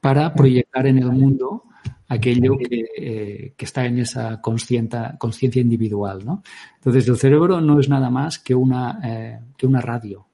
para 0.02 0.34
proyectar 0.34 0.86
en 0.86 0.98
el 0.98 1.12
mundo 1.12 1.64
aquello 2.10 2.58
que, 2.58 2.86
eh, 2.98 3.54
que 3.56 3.66
está 3.66 3.86
en 3.86 4.00
esa 4.00 4.40
conciencia 4.42 5.62
individual. 5.62 6.26
¿no? 6.26 6.44
Entonces, 6.76 7.08
el 7.08 7.18
cerebro 7.18 7.62
no 7.62 7.80
es 7.80 7.88
nada 7.88 8.10
más 8.10 8.38
que 8.38 8.54
una, 8.54 9.00
eh, 9.04 9.40
que 9.58 9.66
una 9.66 9.82
radio 9.82 10.28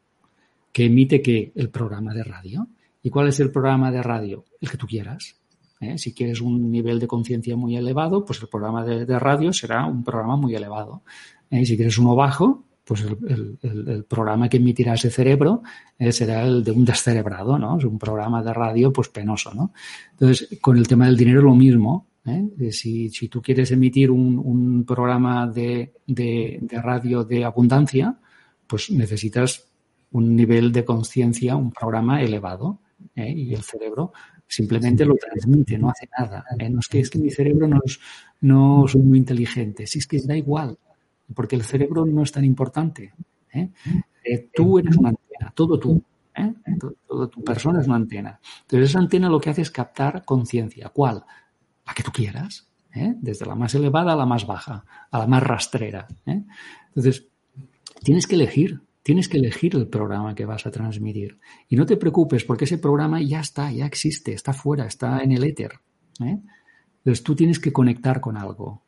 que 0.71 0.85
emite 0.85 1.21
que 1.21 1.51
el 1.55 1.69
programa 1.69 2.15
de 2.15 2.23
radio. 2.23 2.67
¿Y 3.03 3.11
cuál 3.11 3.27
es 3.27 3.39
el 3.39 3.51
programa 3.51 3.91
de 3.91 4.01
radio? 4.01 4.45
El 4.59 4.71
que 4.71 4.77
tú 4.77 4.87
quieras. 4.87 5.39
¿eh? 5.79 5.99
Si 5.99 6.15
quieres 6.15 6.41
un 6.41 6.71
nivel 6.71 6.99
de 6.99 7.05
conciencia 7.05 7.55
muy 7.55 7.77
elevado, 7.77 8.25
pues 8.25 8.41
el 8.41 8.47
programa 8.47 8.83
de, 8.83 9.05
de, 9.05 9.19
radio 9.19 9.53
será 9.53 9.85
un 9.85 10.03
programa 10.03 10.35
muy 10.35 10.55
elevado. 10.55 11.03
Si 11.51 11.75
quieres 11.75 11.99
uno 11.99 12.15
bajo, 12.15 12.63
pues 12.83 13.01
el, 13.01 13.57
el, 13.61 14.03
programa 14.03 14.49
que 14.49 14.57
emitirá 14.57 14.95
ese 14.95 15.09
cerebro 15.09 15.63
eh, 15.97 16.11
será 16.11 16.43
el 16.43 16.63
de 16.63 16.71
un 16.71 16.83
descerebrado, 16.83 17.57
¿no? 17.57 17.77
Es 17.77 17.85
un 17.85 17.97
programa 17.97 18.43
de 18.43 18.53
radio, 18.53 18.91
pues 18.91 19.09
penoso, 19.09 19.53
¿no? 19.53 19.73
Entonces, 20.11 20.59
con 20.59 20.77
el 20.77 20.87
tema 20.87 21.05
del 21.05 21.17
dinero 21.17 21.41
lo 21.41 21.55
mismo. 21.55 22.07
¿eh? 22.25 22.71
Si, 22.71 23.09
si, 23.09 23.29
tú 23.29 23.41
quieres 23.41 23.71
emitir 23.71 24.11
un, 24.11 24.37
un 24.37 24.85
programa 24.85 25.47
de, 25.47 25.93
de, 26.07 26.59
radio 26.71 27.23
de 27.23 27.45
abundancia, 27.45 28.17
pues 28.67 28.91
necesitas 28.91 29.65
un 30.11 30.35
nivel 30.35 30.71
de 30.71 30.83
conciencia, 30.83 31.55
un 31.55 31.71
programa 31.71 32.21
elevado. 32.21 32.79
¿eh? 33.15 33.31
Y 33.31 33.53
el 33.53 33.63
cerebro 33.63 34.11
simplemente 34.47 35.05
lo 35.05 35.15
transmite, 35.15 35.77
no 35.77 35.89
hace 35.89 36.09
nada. 36.17 36.43
¿eh? 36.59 36.69
No 36.69 36.79
es 36.79 36.87
que, 36.87 36.99
es 36.99 37.09
que 37.09 37.19
mi 37.19 37.31
cerebro 37.31 37.67
no, 37.67 37.79
es, 37.83 37.99
no 38.41 38.85
soy 38.87 39.01
muy 39.01 39.19
inteligente, 39.19 39.87
si 39.87 39.99
es 39.99 40.07
que 40.07 40.19
da 40.19 40.35
igual, 40.35 40.77
porque 41.33 41.55
el 41.55 41.63
cerebro 41.63 42.05
no 42.05 42.23
es 42.23 42.31
tan 42.31 42.45
importante. 42.45 43.13
¿eh? 43.53 43.69
Eh, 44.23 44.49
tú 44.53 44.79
eres 44.79 44.97
una 44.97 45.09
antena, 45.09 45.51
todo 45.53 45.79
tú. 45.79 46.03
¿eh? 46.35 46.53
Todo, 46.79 46.95
todo, 47.07 47.29
tu 47.29 47.43
persona 47.43 47.81
es 47.81 47.87
una 47.87 47.97
antena. 47.97 48.39
Entonces 48.61 48.89
esa 48.89 48.99
antena 48.99 49.29
lo 49.29 49.39
que 49.39 49.49
hace 49.49 49.61
es 49.61 49.71
captar 49.71 50.23
conciencia. 50.25 50.89
¿Cuál? 50.89 51.23
La 51.85 51.93
que 51.93 52.03
tú 52.03 52.11
quieras. 52.11 52.67
Desde 52.95 53.47
la 53.47 53.55
más 53.55 53.73
elevada 53.73 54.13
a 54.13 54.15
la 54.15 54.27
más 54.27 54.45
baja, 54.45 54.85
a 55.09 55.17
la 55.17 55.25
más 55.25 55.41
rastrera. 55.41 56.07
Entonces, 56.27 57.27
tienes 58.03 58.27
que 58.27 58.35
elegir 58.35 58.83
Tienes 59.03 59.27
que 59.27 59.37
elegir 59.37 59.75
el 59.75 59.87
programa 59.87 60.33
que 60.33 60.45
vas 60.45 60.65
a 60.65 60.71
transmitir. 60.71 61.37
Y 61.67 61.75
no 61.75 61.85
te 61.85 61.97
preocupes 61.97 62.45
porque 62.45 62.63
ese 62.63 62.77
programa 62.77 63.21
ya 63.21 63.41
está, 63.41 63.69
ya 63.69 63.85
existe, 63.85 64.33
está 64.33 64.53
fuera, 64.53 64.85
está 64.85 65.21
en 65.21 65.33
el 65.33 65.43
éter. 65.43 65.73
¿eh? 66.23 66.39
Entonces 66.99 67.21
tú 67.21 67.35
tienes 67.35 67.59
que 67.59 67.73
conectar 67.73 68.21
con 68.21 68.37
algo. 68.37 68.81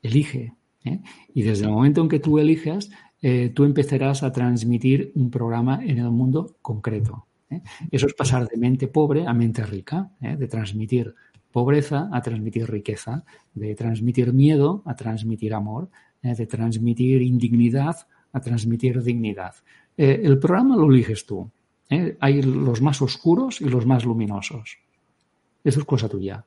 Elige. 0.00 0.54
¿Eh? 0.84 1.00
Y 1.34 1.42
desde 1.42 1.64
el 1.64 1.70
momento 1.70 2.00
en 2.00 2.08
que 2.08 2.18
tú 2.18 2.38
elijas, 2.38 2.90
eh, 3.20 3.50
tú 3.54 3.64
empezarás 3.64 4.22
a 4.22 4.32
transmitir 4.32 5.12
un 5.14 5.30
programa 5.30 5.80
en 5.84 5.98
el 5.98 6.10
mundo 6.10 6.56
concreto. 6.62 7.26
¿eh? 7.50 7.62
Eso 7.90 8.06
es 8.06 8.14
pasar 8.14 8.48
de 8.48 8.56
mente 8.56 8.88
pobre 8.88 9.26
a 9.26 9.32
mente 9.32 9.64
rica, 9.64 10.10
de 10.20 10.48
transmitir 10.48 11.14
pobreza 11.50 12.08
a 12.12 12.22
transmitir 12.22 12.70
riqueza, 12.70 13.24
de 13.54 13.74
transmitir 13.74 14.32
miedo 14.32 14.82
a 14.86 14.96
transmitir 14.96 15.52
amor, 15.52 15.90
de 16.22 16.46
transmitir 16.46 17.20
indignidad 17.20 17.96
a 18.32 18.40
transmitir 18.40 19.02
dignidad. 19.02 19.54
El 19.98 20.38
programa 20.38 20.76
lo 20.76 20.90
eliges 20.90 21.26
tú. 21.26 21.50
Hay 22.20 22.40
los 22.40 22.80
más 22.80 23.02
oscuros 23.02 23.60
y 23.60 23.66
los 23.66 23.84
más 23.84 24.06
luminosos. 24.06 24.78
Eso 25.62 25.80
es 25.80 25.84
cosa 25.84 26.08
tuya. 26.08 26.46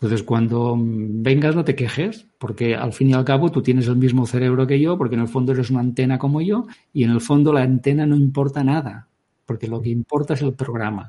Entonces, 0.00 0.22
cuando 0.22 0.76
vengas, 0.78 1.56
no 1.56 1.64
te 1.64 1.74
quejes, 1.74 2.24
porque 2.38 2.76
al 2.76 2.92
fin 2.92 3.10
y 3.10 3.14
al 3.14 3.24
cabo 3.24 3.50
tú 3.50 3.62
tienes 3.62 3.88
el 3.88 3.96
mismo 3.96 4.26
cerebro 4.26 4.64
que 4.64 4.78
yo, 4.78 4.96
porque 4.96 5.16
en 5.16 5.22
el 5.22 5.28
fondo 5.28 5.50
eres 5.50 5.70
una 5.70 5.80
antena 5.80 6.18
como 6.18 6.40
yo, 6.40 6.68
y 6.92 7.02
en 7.02 7.10
el 7.10 7.20
fondo 7.20 7.52
la 7.52 7.62
antena 7.62 8.06
no 8.06 8.14
importa 8.14 8.62
nada, 8.62 9.08
porque 9.44 9.66
lo 9.66 9.82
que 9.82 9.88
importa 9.88 10.34
es 10.34 10.42
el 10.42 10.54
programa. 10.54 11.08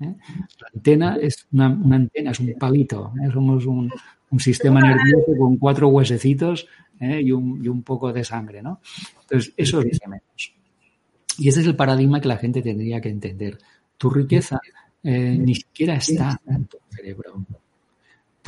¿eh? 0.00 0.14
La 0.58 0.68
antena 0.74 1.16
es 1.20 1.46
una, 1.52 1.68
una, 1.68 1.96
antena, 1.96 2.30
es 2.30 2.40
un 2.40 2.54
palito, 2.58 3.12
¿eh? 3.22 3.30
somos 3.30 3.66
un, 3.66 3.92
sistema 4.38 4.80
nervioso 4.80 5.36
con 5.36 5.58
cuatro 5.58 5.88
huesecitos 5.88 6.66
¿eh? 6.98 7.20
y, 7.20 7.32
un, 7.32 7.62
y, 7.62 7.68
un, 7.68 7.82
poco 7.82 8.10
de 8.10 8.24
sangre, 8.24 8.62
¿no? 8.62 8.80
Entonces, 9.20 9.52
eso 9.54 9.82
es 9.82 10.00
menos. 10.06 10.54
Y 11.36 11.48
ese 11.48 11.60
es 11.60 11.66
el 11.66 11.76
paradigma 11.76 12.22
que 12.22 12.28
la 12.28 12.38
gente 12.38 12.62
tendría 12.62 13.02
que 13.02 13.10
entender. 13.10 13.58
Tu 13.98 14.08
riqueza 14.08 14.58
ni 15.02 15.54
siquiera 15.54 15.96
está 15.96 16.40
en 16.46 16.64
tu 16.66 16.78
cerebro. 16.90 17.44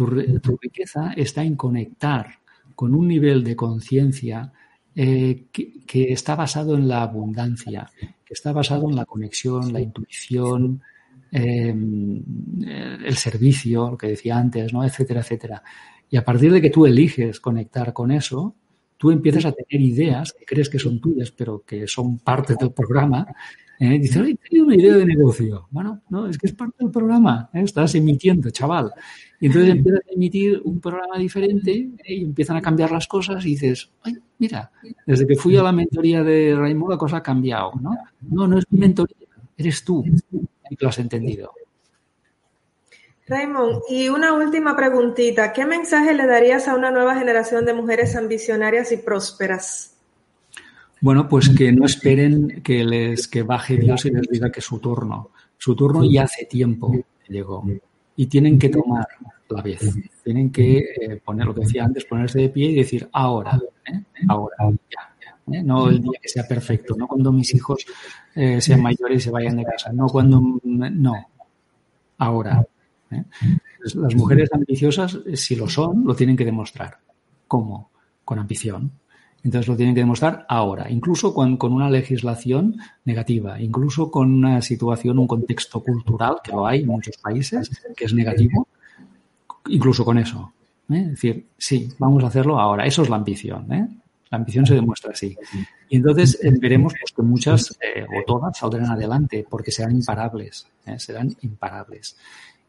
Tu, 0.06 0.40
tu, 0.40 0.56
riqueza 0.60 1.12
está 1.16 1.42
en 1.44 1.56
conectar 1.56 2.38
con 2.74 2.94
un 2.94 3.08
nivel 3.08 3.44
de 3.44 3.56
conciencia 3.56 4.52
eh, 4.94 5.46
que, 5.52 5.84
que, 5.86 6.12
está 6.12 6.34
basado 6.34 6.74
en 6.74 6.88
la 6.88 7.02
abundancia, 7.02 7.90
que 7.98 8.34
está 8.34 8.52
basado 8.52 8.88
en 8.88 8.96
la 8.96 9.04
conexión, 9.04 9.72
la 9.72 9.80
intuición, 9.80 10.82
eh, 11.34 11.74
el 13.04 13.16
servicio, 13.16 13.90
lo 13.90 13.96
que 13.96 14.08
decía 14.08 14.36
antes, 14.36 14.72
¿no? 14.72 14.84
etcétera, 14.84 15.20
etcétera. 15.20 15.62
Y 16.10 16.18
a 16.18 16.24
partir 16.24 16.52
de 16.52 16.60
que 16.60 16.68
tú 16.68 16.84
eliges 16.84 17.40
conectar 17.40 17.94
con 17.94 18.10
eso, 18.10 18.54
tú 18.98 19.10
empiezas 19.10 19.46
a 19.46 19.52
tener 19.52 19.80
ideas 19.80 20.34
que 20.38 20.44
crees 20.44 20.68
que 20.68 20.78
son 20.78 21.00
tuyas, 21.00 21.30
pero 21.30 21.64
que 21.66 21.88
son 21.88 22.18
parte 22.18 22.54
del 22.54 22.72
programa. 22.72 23.26
¿Eh? 23.82 23.98
Dices, 23.98 24.16
he 24.16 24.34
tenido 24.36 24.66
una 24.66 24.76
idea 24.76 24.94
de 24.94 25.04
negocio. 25.04 25.66
Bueno, 25.70 26.02
no, 26.08 26.28
es 26.28 26.38
que 26.38 26.46
es 26.46 26.52
parte 26.52 26.76
del 26.78 26.90
programa. 26.90 27.50
¿eh? 27.52 27.62
Estás 27.62 27.94
emitiendo, 27.94 28.50
chaval. 28.50 28.92
Y 29.40 29.46
entonces 29.46 29.72
empiezas 29.72 30.00
a 30.08 30.12
emitir 30.14 30.62
un 30.64 30.80
programa 30.80 31.18
diferente 31.18 31.72
¿eh? 31.72 32.14
y 32.14 32.22
empiezan 32.22 32.56
a 32.56 32.62
cambiar 32.62 32.92
las 32.92 33.06
cosas 33.08 33.44
y 33.44 33.50
dices, 33.50 33.90
ay, 34.02 34.14
mira, 34.38 34.70
desde 35.04 35.26
que 35.26 35.34
fui 35.34 35.56
a 35.56 35.62
la 35.62 35.72
mentoría 35.72 36.22
de 36.22 36.54
Raymond 36.56 36.92
la 36.92 36.98
cosa 36.98 37.16
ha 37.16 37.22
cambiado. 37.22 37.72
No, 37.80 37.96
no, 38.30 38.46
no 38.46 38.58
es 38.58 38.64
mi 38.70 38.78
mentoría, 38.78 39.16
eres 39.56 39.84
tú. 39.84 40.04
Y 40.70 40.76
lo 40.78 40.88
has 40.88 40.98
entendido. 40.98 41.52
Raymond, 43.26 43.82
y 43.88 44.08
una 44.08 44.32
última 44.32 44.76
preguntita. 44.76 45.52
¿Qué 45.52 45.64
mensaje 45.64 46.14
le 46.14 46.26
darías 46.26 46.68
a 46.68 46.74
una 46.74 46.90
nueva 46.90 47.16
generación 47.16 47.64
de 47.64 47.74
mujeres 47.74 48.14
ambicionarias 48.14 48.92
y 48.92 48.98
prósperas? 48.98 49.91
Bueno, 51.02 51.28
pues 51.28 51.48
que 51.50 51.72
no 51.72 51.84
esperen 51.84 52.62
que 52.62 52.84
les 52.84 53.26
que 53.26 53.42
baje 53.42 53.76
Dios 53.76 54.04
y 54.04 54.10
les 54.10 54.22
diga 54.28 54.52
que 54.52 54.60
es 54.60 54.66
su 54.66 54.78
turno. 54.78 55.30
Su 55.58 55.74
turno 55.74 56.04
ya 56.04 56.22
hace 56.22 56.44
tiempo 56.44 56.94
llegó. 57.28 57.64
Y 58.14 58.26
tienen 58.26 58.56
que 58.56 58.68
tomar 58.68 59.08
la 59.48 59.62
vez. 59.62 59.80
Tienen 60.22 60.52
que 60.52 60.78
eh, 60.78 61.20
poner 61.24 61.46
lo 61.46 61.54
que 61.54 61.62
decía 61.62 61.84
antes, 61.84 62.04
ponerse 62.04 62.38
de 62.38 62.48
pie 62.50 62.70
y 62.70 62.76
decir 62.76 63.08
ahora, 63.12 63.60
¿eh? 63.84 64.00
ahora, 64.28 64.54
ya. 64.70 65.56
¿eh? 65.56 65.62
No 65.64 65.88
el 65.88 66.00
día 66.00 66.20
que 66.22 66.28
sea 66.28 66.46
perfecto, 66.46 66.94
no 66.96 67.08
cuando 67.08 67.32
mis 67.32 67.52
hijos 67.52 67.84
eh, 68.36 68.60
sean 68.60 68.80
mayores 68.80 69.18
y 69.18 69.20
se 69.24 69.30
vayan 69.32 69.56
de 69.56 69.64
casa, 69.64 69.92
no 69.92 70.06
cuando, 70.06 70.40
no, 70.62 71.26
ahora. 72.18 72.64
¿eh? 73.10 73.24
Las 73.94 74.14
mujeres 74.14 74.50
ambiciosas, 74.52 75.18
si 75.34 75.56
lo 75.56 75.68
son, 75.68 76.04
lo 76.04 76.14
tienen 76.14 76.36
que 76.36 76.44
demostrar. 76.44 76.96
¿Cómo? 77.48 77.90
Con 78.24 78.38
ambición. 78.38 78.92
Entonces 79.44 79.68
lo 79.68 79.76
tienen 79.76 79.94
que 79.94 80.00
demostrar 80.00 80.46
ahora, 80.48 80.88
incluso 80.88 81.34
con, 81.34 81.56
con, 81.56 81.72
una 81.72 81.90
legislación 81.90 82.76
negativa, 83.04 83.60
incluso 83.60 84.10
con 84.10 84.32
una 84.32 84.62
situación, 84.62 85.18
un 85.18 85.26
contexto 85.26 85.80
cultural, 85.80 86.36
que 86.44 86.52
lo 86.52 86.66
hay 86.66 86.82
en 86.82 86.86
muchos 86.86 87.16
países, 87.16 87.68
que 87.96 88.04
es 88.04 88.14
negativo, 88.14 88.68
incluso 89.66 90.04
con 90.04 90.18
eso. 90.18 90.52
¿eh? 90.90 91.00
Es 91.00 91.10
decir, 91.10 91.46
sí, 91.58 91.88
vamos 91.98 92.22
a 92.22 92.28
hacerlo 92.28 92.60
ahora. 92.60 92.86
Eso 92.86 93.02
es 93.02 93.10
la 93.10 93.16
ambición. 93.16 93.72
¿eh? 93.72 93.88
La 94.32 94.38
ambición 94.38 94.64
se 94.64 94.74
demuestra 94.74 95.12
así. 95.12 95.36
Y 95.90 95.96
entonces 95.96 96.38
eh, 96.42 96.50
veremos 96.58 96.94
pues, 96.98 97.12
que 97.14 97.22
muchas 97.22 97.78
eh, 97.82 98.02
o 98.04 98.24
todas 98.26 98.56
saldrán 98.56 98.90
adelante 98.90 99.44
porque 99.48 99.70
serán 99.70 99.94
imparables, 99.96 100.66
¿eh? 100.86 100.98
serán 100.98 101.36
imparables. 101.42 102.16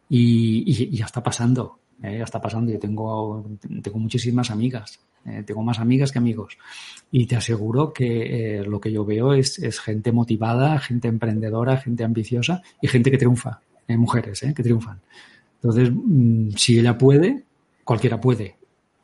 Y, 0.09 0.63
y, 0.67 0.97
ya 0.97 1.05
está 1.05 1.23
pasando, 1.23 1.79
ya 2.01 2.25
está 2.25 2.41
pasando. 2.41 2.69
Yo 2.69 2.79
tengo, 2.79 3.45
tengo 3.81 3.97
muchísimas 3.97 4.51
amigas, 4.51 4.99
tengo 5.45 5.63
más 5.63 5.79
amigas 5.79 6.11
que 6.11 6.19
amigos. 6.19 6.57
Y 7.11 7.25
te 7.25 7.35
aseguro 7.35 7.93
que 7.93 8.63
lo 8.67 8.79
que 8.81 8.91
yo 8.91 9.05
veo 9.05 9.33
es, 9.33 9.59
es, 9.59 9.79
gente 9.79 10.11
motivada, 10.11 10.79
gente 10.79 11.07
emprendedora, 11.07 11.77
gente 11.77 12.03
ambiciosa 12.03 12.61
y 12.81 12.87
gente 12.87 13.09
que 13.11 13.17
triunfa, 13.17 13.61
mujeres 13.87 14.41
que 14.41 14.63
triunfan. 14.63 14.99
Entonces, 15.63 15.91
mm, 15.93 16.49
si 16.57 16.79
ella 16.79 16.97
puede, 16.97 17.43
cualquiera 17.83 18.19
puede. 18.19 18.57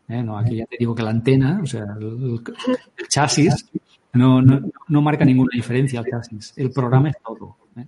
¿eh? 0.09 0.21
No, 0.21 0.37
aquí 0.37 0.57
ya 0.57 0.65
te 0.65 0.75
digo 0.77 0.93
que 0.93 1.03
la 1.03 1.11
antena, 1.11 1.61
o 1.63 1.65
sea, 1.65 1.85
el, 1.99 2.41
chasis, 3.07 3.65
no, 4.13 4.41
no, 4.41 4.61
no, 4.87 5.01
marca 5.01 5.23
ninguna 5.23 5.51
diferencia 5.53 5.99
al 5.99 6.05
chasis. 6.07 6.53
El 6.57 6.71
programa 6.71 7.09
es 7.09 7.15
todo. 7.25 7.55
¿eh? 7.77 7.85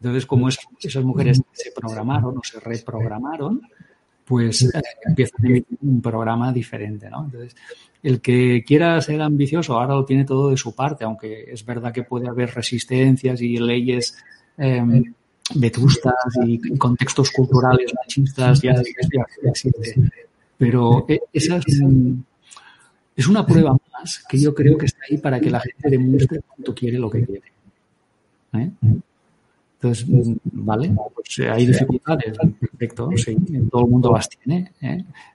Entonces, 0.00 0.26
como 0.26 0.48
esas 0.48 1.04
mujeres 1.04 1.42
se 1.52 1.72
programaron 1.72 2.38
o 2.38 2.40
se 2.44 2.60
reprogramaron, 2.60 3.62
pues 4.24 4.62
eh, 4.62 4.82
empieza 5.04 5.34
a 5.38 5.42
tener 5.42 5.64
un 5.82 6.00
programa 6.00 6.52
diferente, 6.52 7.10
¿no? 7.10 7.24
Entonces, 7.24 7.54
el 8.02 8.20
que 8.20 8.64
quiera 8.66 9.00
ser 9.00 9.20
ambicioso 9.22 9.74
ahora 9.74 9.94
lo 9.94 10.04
tiene 10.04 10.24
todo 10.24 10.50
de 10.50 10.56
su 10.56 10.74
parte, 10.74 11.04
aunque 11.04 11.44
es 11.50 11.64
verdad 11.64 11.92
que 11.92 12.02
puede 12.02 12.28
haber 12.28 12.54
resistencias 12.54 13.40
y 13.40 13.56
leyes 13.58 14.16
em, 14.56 15.14
vetustas 15.54 16.14
y 16.46 16.76
contextos 16.76 17.30
culturales 17.30 17.92
machistas 17.94 18.60
ya, 18.60 18.74
ya, 18.74 19.50
existe. 19.50 20.10
Pero 20.56 21.04
eh, 21.08 21.20
esa 21.32 21.56
es, 21.56 23.28
una 23.28 23.46
prueba 23.46 23.76
más 23.92 24.24
que 24.28 24.38
yo 24.38 24.54
creo 24.54 24.76
que 24.78 24.86
está 24.86 25.00
ahí 25.10 25.18
para 25.18 25.40
que 25.40 25.50
la 25.50 25.60
gente 25.60 25.90
demuestre 25.90 26.40
cuánto 26.46 26.74
quiere 26.74 26.98
lo 26.98 27.10
que 27.10 27.24
quiere. 27.24 27.52
¿eh? 28.54 28.70
Entonces, 29.88 30.36
vale, 30.44 30.92
pues 31.14 31.38
eh, 31.38 31.50
hay 31.50 31.66
dificultades, 31.66 32.38
perfecto, 32.58 33.10
sí, 33.16 33.36
todo 33.70 33.84
el 33.84 33.90
mundo 33.90 34.12
las 34.12 34.28
tiene. 34.28 34.72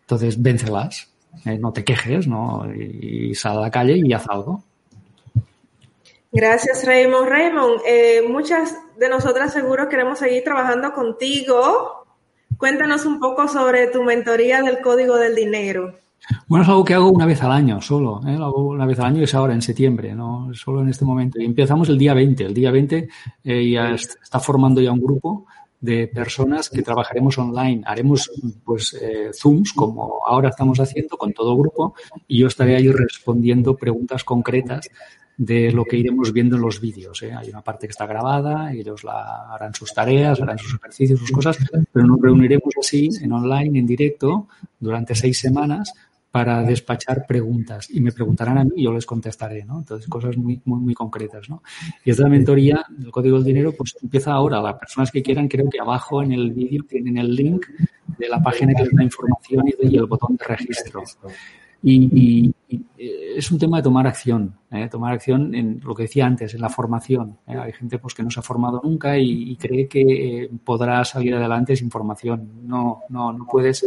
Entonces, 0.02 0.42
véncelas, 0.42 1.12
no 1.60 1.72
te 1.72 1.84
quejes, 1.84 2.28
¿no? 2.28 2.66
Y, 2.74 3.36
sal 3.36 3.58
a 3.58 3.62
la 3.62 3.72
calle 3.72 4.02
y 4.04 4.12
haz 4.14 4.28
algo. 4.28 4.64
Gracias, 6.32 6.86
Raymond. 6.86 7.28
Raymond, 7.28 7.82
muchas 8.28 8.76
de 8.98 9.10
nosotras 9.10 9.54
seguro 9.54 9.88
queremos 9.88 10.20
seguir 10.20 10.44
trabajando 10.44 10.94
contigo 10.94 12.00
Cuéntanos 12.60 13.06
un 13.06 13.22
poco 13.22 13.48
sobre 13.48 13.88
tu 13.88 14.04
mentoría 14.04 14.62
del 14.62 14.82
código 14.82 15.16
del 15.16 15.34
dinero. 15.34 15.98
Bueno, 16.48 16.64
es 16.64 16.70
algo 16.70 16.84
que 16.84 16.94
hago 16.94 17.10
una 17.10 17.26
vez 17.26 17.42
al 17.44 17.52
año 17.52 17.82
solo, 17.82 18.22
¿eh? 18.28 18.38
lo 18.38 18.46
hago 18.46 18.68
una 18.70 18.86
vez 18.86 19.00
al 19.00 19.08
año 19.08 19.22
y 19.22 19.24
es 19.24 19.34
ahora, 19.34 19.54
en 19.54 19.62
septiembre, 19.62 20.14
no 20.14 20.52
solo 20.54 20.82
en 20.82 20.90
este 20.90 21.06
momento. 21.06 21.40
Y 21.40 21.46
empezamos 21.46 21.90
el 21.90 21.98
día 21.98 22.14
20. 22.14 22.46
El 22.46 22.54
día 22.54 22.72
20 22.72 23.10
eh, 23.44 23.70
ya 23.70 23.92
está 23.92 24.40
formando 24.40 24.82
ya 24.82 24.92
un 24.92 25.02
grupo 25.02 25.46
de 25.82 26.08
personas 26.08 26.70
que 26.70 26.82
trabajaremos 26.82 27.38
online. 27.38 27.82
Haremos 27.86 28.32
pues 28.64 28.94
eh, 29.02 29.32
Zooms, 29.34 29.74
como 29.74 30.20
ahora 30.26 30.50
estamos 30.50 30.80
haciendo, 30.80 31.18
con 31.18 31.34
todo 31.34 31.58
grupo, 31.58 31.96
y 32.28 32.40
yo 32.40 32.48
estaré 32.48 32.76
ahí 32.76 32.92
respondiendo 32.92 33.76
preguntas 33.76 34.24
concretas 34.24 34.90
de 35.38 35.72
lo 35.72 35.86
que 35.86 35.96
iremos 35.96 36.34
viendo 36.34 36.58
en 36.58 36.64
los 36.64 36.82
vídeos. 36.82 37.24
¿eh? 37.24 37.32
Hay 37.34 37.50
una 37.50 37.62
parte 37.62 37.88
que 37.88 37.92
está 37.92 38.06
grabada, 38.06 38.74
ellos 38.74 39.06
la 39.06 39.54
harán 39.54 39.74
sus 39.74 39.94
tareas, 39.94 40.42
harán 40.42 40.58
sus 40.58 40.76
ejercicios, 40.76 41.22
sus 41.22 41.32
cosas, 41.32 41.58
pero 41.94 42.06
nos 42.06 42.20
reuniremos 42.20 42.74
así 42.78 43.10
en 43.22 43.32
online, 43.32 43.80
en 43.80 43.88
directo, 43.88 44.48
durante 44.78 45.16
seis 45.16 45.40
semanas 45.40 45.94
para 46.32 46.62
despachar 46.62 47.26
preguntas 47.28 47.90
y 47.90 48.02
me 48.02 48.12
preguntarán 48.12 48.58
a 48.60 48.64
mí 48.64 48.72
y 48.76 48.84
yo 48.84 48.94
les 48.94 49.06
contestaré, 49.06 49.66
¿no? 49.66 49.80
Entonces, 49.80 50.08
cosas 50.08 50.38
muy, 50.38 50.62
muy, 50.66 50.80
muy 50.80 50.94
concretas, 50.94 51.50
¿no? 51.50 51.64
Y 52.06 52.12
esta 52.12 52.28
mentoría 52.30 52.86
del 52.90 53.12
Código 53.12 53.38
del 53.38 53.46
Dinero, 53.46 53.74
pues 53.76 53.96
empieza 54.02 54.34
ahora. 54.34 54.62
Las 54.62 54.76
personas 54.76 55.12
que 55.12 55.24
quieran, 55.24 55.48
creo 55.48 55.70
que 55.70 55.80
abajo 55.80 56.22
en 56.22 56.32
el 56.32 56.52
vídeo 56.52 56.84
tienen 56.88 57.18
el 57.18 57.36
link 57.36 57.66
de 58.18 58.30
la 58.30 58.42
página 58.42 58.74
que 58.76 58.84
les 58.84 58.94
da 58.94 59.04
información 59.04 59.66
y 59.82 59.98
el 59.98 60.06
botón 60.06 60.36
de 60.36 60.46
registro. 60.46 61.04
Y, 61.82 62.54
es 63.36 63.52
un 63.52 63.58
tema 63.58 63.78
de 63.78 63.84
tomar 63.84 64.06
acción, 64.06 64.54
¿eh? 64.70 64.90
tomar 64.90 65.14
acción 65.14 65.56
en 65.56 65.80
lo 65.84 65.96
que 65.96 66.04
decía 66.04 66.26
antes, 66.26 66.54
en 66.54 66.62
la 66.62 66.70
formación. 66.70 67.38
¿eh? 67.48 67.58
Hay 67.58 67.72
gente 67.72 67.98
pues 67.98 68.14
que 68.14 68.22
no 68.22 68.30
se 68.30 68.42
ha 68.42 68.44
formado 68.44 68.82
nunca 68.84 69.18
y, 69.18 69.56
cree 69.56 69.88
que 69.88 70.02
eh, 70.44 70.50
podrá 70.64 71.04
salir 71.06 71.34
adelante 71.34 71.76
sin 71.76 71.90
formación. 71.90 72.68
No, 72.68 73.04
no, 73.08 73.32
no 73.32 73.48
puedes 73.50 73.86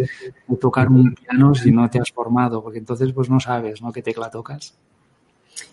tocar 0.59 0.89
un 0.89 1.15
piano 1.15 1.55
si 1.55 1.71
no 1.71 1.89
te 1.91 2.01
has 2.01 2.11
formado, 2.11 2.63
porque 2.63 2.79
entonces 2.79 3.13
pues 3.13 3.29
no 3.29 3.39
sabes, 3.41 3.83
¿no? 3.83 3.93
¿Qué 3.93 4.03
tecla 4.03 4.31
tocas? 4.31 4.79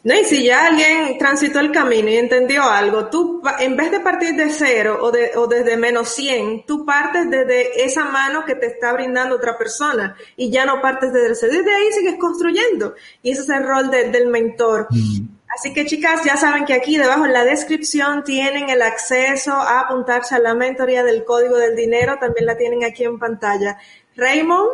No, 0.03 0.13
y 0.17 0.23
si 0.23 0.45
ya 0.45 0.67
alguien 0.67 1.17
transitó 1.17 1.59
el 1.59 1.71
camino 1.71 2.09
y 2.09 2.17
entendió 2.17 2.63
algo, 2.63 3.07
tú 3.07 3.41
en 3.59 3.75
vez 3.75 3.91
de 3.91 3.99
partir 3.99 4.35
de 4.35 4.49
cero 4.49 4.99
o, 5.01 5.11
de, 5.11 5.31
o 5.35 5.47
desde 5.47 5.75
menos 5.75 6.09
100, 6.09 6.65
tú 6.65 6.85
partes 6.85 7.29
desde 7.29 7.83
esa 7.83 8.05
mano 8.05 8.45
que 8.45 8.55
te 8.55 8.67
está 8.67 8.93
brindando 8.93 9.35
otra 9.35 9.57
persona 9.57 10.15
y 10.37 10.49
ya 10.51 10.65
no 10.65 10.81
partes 10.81 11.11
desde 11.11 11.27
el 11.27 11.35
cero. 11.35 11.53
Desde 11.57 11.75
ahí 11.75 11.91
sigues 11.91 12.15
construyendo 12.17 12.95
y 13.21 13.31
ese 13.31 13.41
es 13.41 13.49
el 13.49 13.63
rol 13.63 13.91
del 13.91 14.27
mentor. 14.27 14.87
Mm. 14.89 15.39
Así 15.57 15.73
que 15.73 15.85
chicas, 15.85 16.23
ya 16.23 16.37
saben 16.37 16.63
que 16.63 16.73
aquí 16.73 16.97
debajo 16.97 17.25
en 17.25 17.33
la 17.33 17.43
descripción 17.43 18.23
tienen 18.23 18.69
el 18.69 18.81
acceso 18.81 19.51
a 19.51 19.81
apuntarse 19.81 20.35
a 20.35 20.39
la 20.39 20.53
mentoría 20.53 21.03
del 21.03 21.25
código 21.25 21.57
del 21.57 21.75
dinero, 21.75 22.17
también 22.19 22.45
la 22.45 22.55
tienen 22.55 22.83
aquí 22.83 23.03
en 23.03 23.17
pantalla. 23.17 23.77
Raymond, 24.15 24.69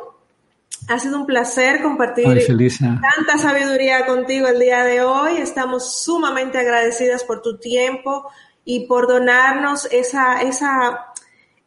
ha 0.87 0.99
sido 0.99 1.19
un 1.19 1.25
placer 1.25 1.81
compartir 1.81 2.25
tanta 2.25 3.37
sabiduría 3.39 4.05
contigo 4.05 4.47
el 4.47 4.59
día 4.59 4.83
de 4.83 5.01
hoy. 5.01 5.37
Estamos 5.37 6.03
sumamente 6.03 6.57
agradecidas 6.57 7.23
por 7.23 7.41
tu 7.41 7.57
tiempo 7.57 8.25
y 8.63 8.87
por 8.87 9.07
donarnos 9.07 9.87
esa, 9.91 10.41
esa, 10.41 11.13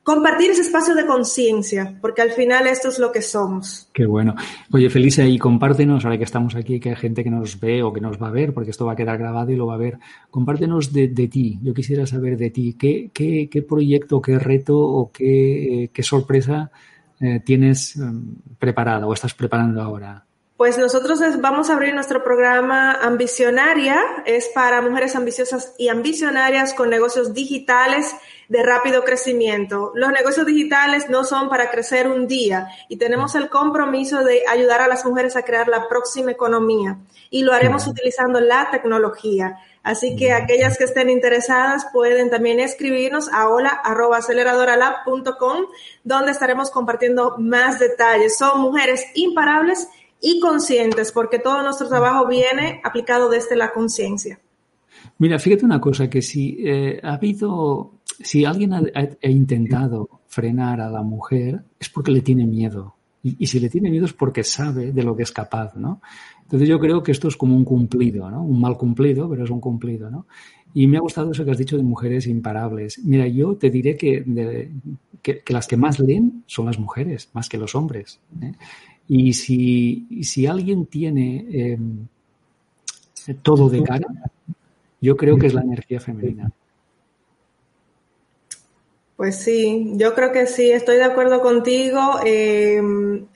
compartir 0.03 0.51
ese 0.51 0.63
espacio 0.63 0.95
de 0.95 1.07
conciencia, 1.07 1.99
porque 2.01 2.23
al 2.23 2.31
final 2.31 2.67
esto 2.67 2.89
es 2.89 2.99
lo 2.99 3.11
que 3.11 3.23
somos. 3.23 3.89
Qué 3.93 4.07
bueno. 4.07 4.35
Oye, 4.73 4.89
Felicia, 4.89 5.27
y 5.27 5.39
compártenos, 5.39 6.05
ahora 6.05 6.19
que 6.19 6.25
estamos 6.25 6.55
aquí, 6.55 6.79
que 6.79 6.91
hay 6.91 6.97
gente 6.97 7.25
que 7.25 7.31
nos 7.31 7.59
ve 7.59 7.83
o 7.83 7.93
que 7.93 8.01
nos 8.01 8.21
va 8.21 8.29
a 8.29 8.33
ver, 8.33 8.53
porque 8.53 8.71
esto 8.71 8.87
va 8.87 8.93
a 8.93 8.97
quedar 8.97 9.19
grabado 9.19 9.51
y 9.51 9.57
lo 9.57 9.67
va 9.67 9.75
a 9.75 9.79
ver, 9.79 9.99
compártenos 10.31 10.93
de, 10.93 11.09
ti. 11.09 11.59
Yo 11.63 11.75
quisiera 11.75 12.07
saber 12.07 12.37
de 12.37 12.51
ti, 12.51 12.77
¿qué, 12.79 13.11
qué, 13.13 13.49
qué 13.51 13.63
proyecto, 13.63 14.23
qué 14.23 14.39
reto 14.39 14.79
o 14.79 15.11
qué, 15.11 15.85
eh, 15.85 15.91
qué 15.93 16.03
sorpresa 16.03 16.71
eh, 17.21 17.41
tienes 17.45 17.97
em, 17.97 18.37
preparado 18.59 19.09
o 19.09 19.13
estás 19.13 19.35
preparando 19.35 19.83
ahora? 19.83 20.25
Pues 20.59 20.77
nosotros 20.77 21.21
vamos 21.41 21.71
a 21.71 21.75
abrir 21.75 21.95
nuestro 21.95 22.25
programa 22.25 22.91
Ambicionaria. 23.01 23.97
Es 24.27 24.49
para 24.49 24.83
mujeres 24.83 25.15
ambiciosas 25.15 25.73
y 25.79 25.89
ambicionarias 25.89 26.75
con 26.75 26.91
negocios 26.91 27.33
digitales 27.33 28.13
de 28.49 28.65
rápido 28.65 29.05
crecimiento. 29.05 29.93
Los 29.95 30.11
negocios 30.11 30.47
digitales 30.47 31.09
no 31.09 31.23
son 31.23 31.49
para 31.49 31.71
crecer 31.71 32.09
un 32.09 32.27
día 32.27 32.67
y 32.89 32.97
tenemos 32.97 33.37
el 33.37 33.49
compromiso 33.49 34.25
de 34.25 34.43
ayudar 34.49 34.81
a 34.81 34.89
las 34.89 35.05
mujeres 35.05 35.37
a 35.37 35.43
crear 35.43 35.69
la 35.69 35.89
próxima 35.89 36.33
economía 36.33 36.99
y 37.31 37.43
lo 37.43 37.53
haremos 37.53 37.87
utilizando 37.87 38.41
la 38.41 38.69
tecnología. 38.73 39.59
Así 39.89 40.15
que 40.17 40.33
aquellas 40.33 40.77
que 40.77 40.85
estén 40.85 41.09
interesadas 41.09 41.87
pueden 41.95 42.29
también 42.29 42.61
escribirnos 42.61 43.33
a 43.33 43.49
hola.aceleradoralab.com 43.49 45.65
donde 46.05 46.31
estaremos 46.31 46.71
compartiendo 46.71 47.37
más 47.39 47.81
detalles. 47.81 48.37
Son 48.37 48.61
mujeres 48.61 49.03
imparables 49.15 49.89
y 50.21 50.41
conscientes 50.41 51.11
porque 51.11 51.39
todo 51.39 51.63
nuestro 51.63 51.89
trabajo 51.89 52.29
viene 52.29 52.83
aplicado 52.85 53.31
desde 53.31 53.57
la 53.57 53.73
conciencia. 53.73 54.39
Mira, 55.17 55.39
fíjate 55.39 55.65
una 55.65 55.81
cosa, 55.81 56.11
que 56.11 56.21
si 56.21 56.59
eh, 56.67 57.01
ha 57.03 57.15
habido, 57.15 57.93
si 58.05 58.45
alguien 58.45 58.75
ha, 58.75 58.83
intentado 59.23 60.21
frenar 60.27 60.83
a 60.83 60.91
la 60.91 61.03
mujer 61.03 61.63
es 61.81 61.89
porque 61.89 62.11
le 62.11 62.21
tiene 62.21 62.47
miedo. 62.47 62.95
Y, 63.23 63.47
si 63.47 63.59
le 63.59 63.71
tiene 63.71 63.91
miedo 63.91 64.05
es 64.05 64.13
porque 64.13 64.45
sabe 64.45 64.93
de 64.93 65.03
lo 65.03 65.17
que 65.17 65.23
es 65.23 65.33
capaz, 65.33 65.75
¿no? 65.77 66.03
Entonces 66.49 66.67
yo 66.67 66.81
creo 66.81 67.03
que 67.03 67.13
esto 67.13 67.29
es 67.29 67.37
como 67.37 67.55
un 67.55 67.63
cumplido, 67.63 68.31
¿no? 68.31 68.43
Un 68.43 68.59
mal 68.59 68.79
cumplido, 68.79 69.29
pero 69.29 69.45
es 69.45 69.51
un 69.51 69.61
cumplido, 69.61 70.11
¿no? 70.11 70.27
Y 70.73 70.87
me 70.87 70.97
ha 70.97 71.01
gustado 71.01 71.31
eso 71.31 71.45
que 71.45 71.51
has 71.51 71.59
dicho 71.59 71.77
de 71.77 71.83
mujeres 71.83 72.27
imparables. 72.27 73.01
Mira, 73.05 73.27
yo 73.27 73.57
te 73.57 73.69
diré 73.69 73.99
que, 73.99 74.25
que, 75.21 75.43
las 75.49 75.67
que 75.67 75.77
más 75.77 76.01
leen 76.01 76.45
son 76.47 76.65
las 76.65 76.79
mujeres, 76.79 77.29
más 77.35 77.51
que 77.51 77.59
los 77.59 77.75
hombres. 77.75 78.19
¿eh? 78.41 78.53
Y 79.09 79.35
si, 79.35 80.07
si 80.23 80.47
alguien 80.47 80.87
tiene 80.87 81.45
em, 81.51 82.07
todo 83.43 83.69
de 83.69 83.83
cara, 83.83 84.07
yo 85.03 85.19
creo 85.19 85.39
que 85.39 85.49
es 85.49 85.55
la 85.55 85.61
energía 85.61 86.01
femenina. 86.01 86.51
Pues 89.19 89.41
sí, 89.41 89.91
yo 89.95 90.15
creo 90.15 90.31
que 90.31 90.47
sí, 90.47 90.71
estoy 90.71 90.95
de 90.95 91.03
acuerdo 91.03 91.41
contigo. 91.41 92.21
Eh, 92.25 92.81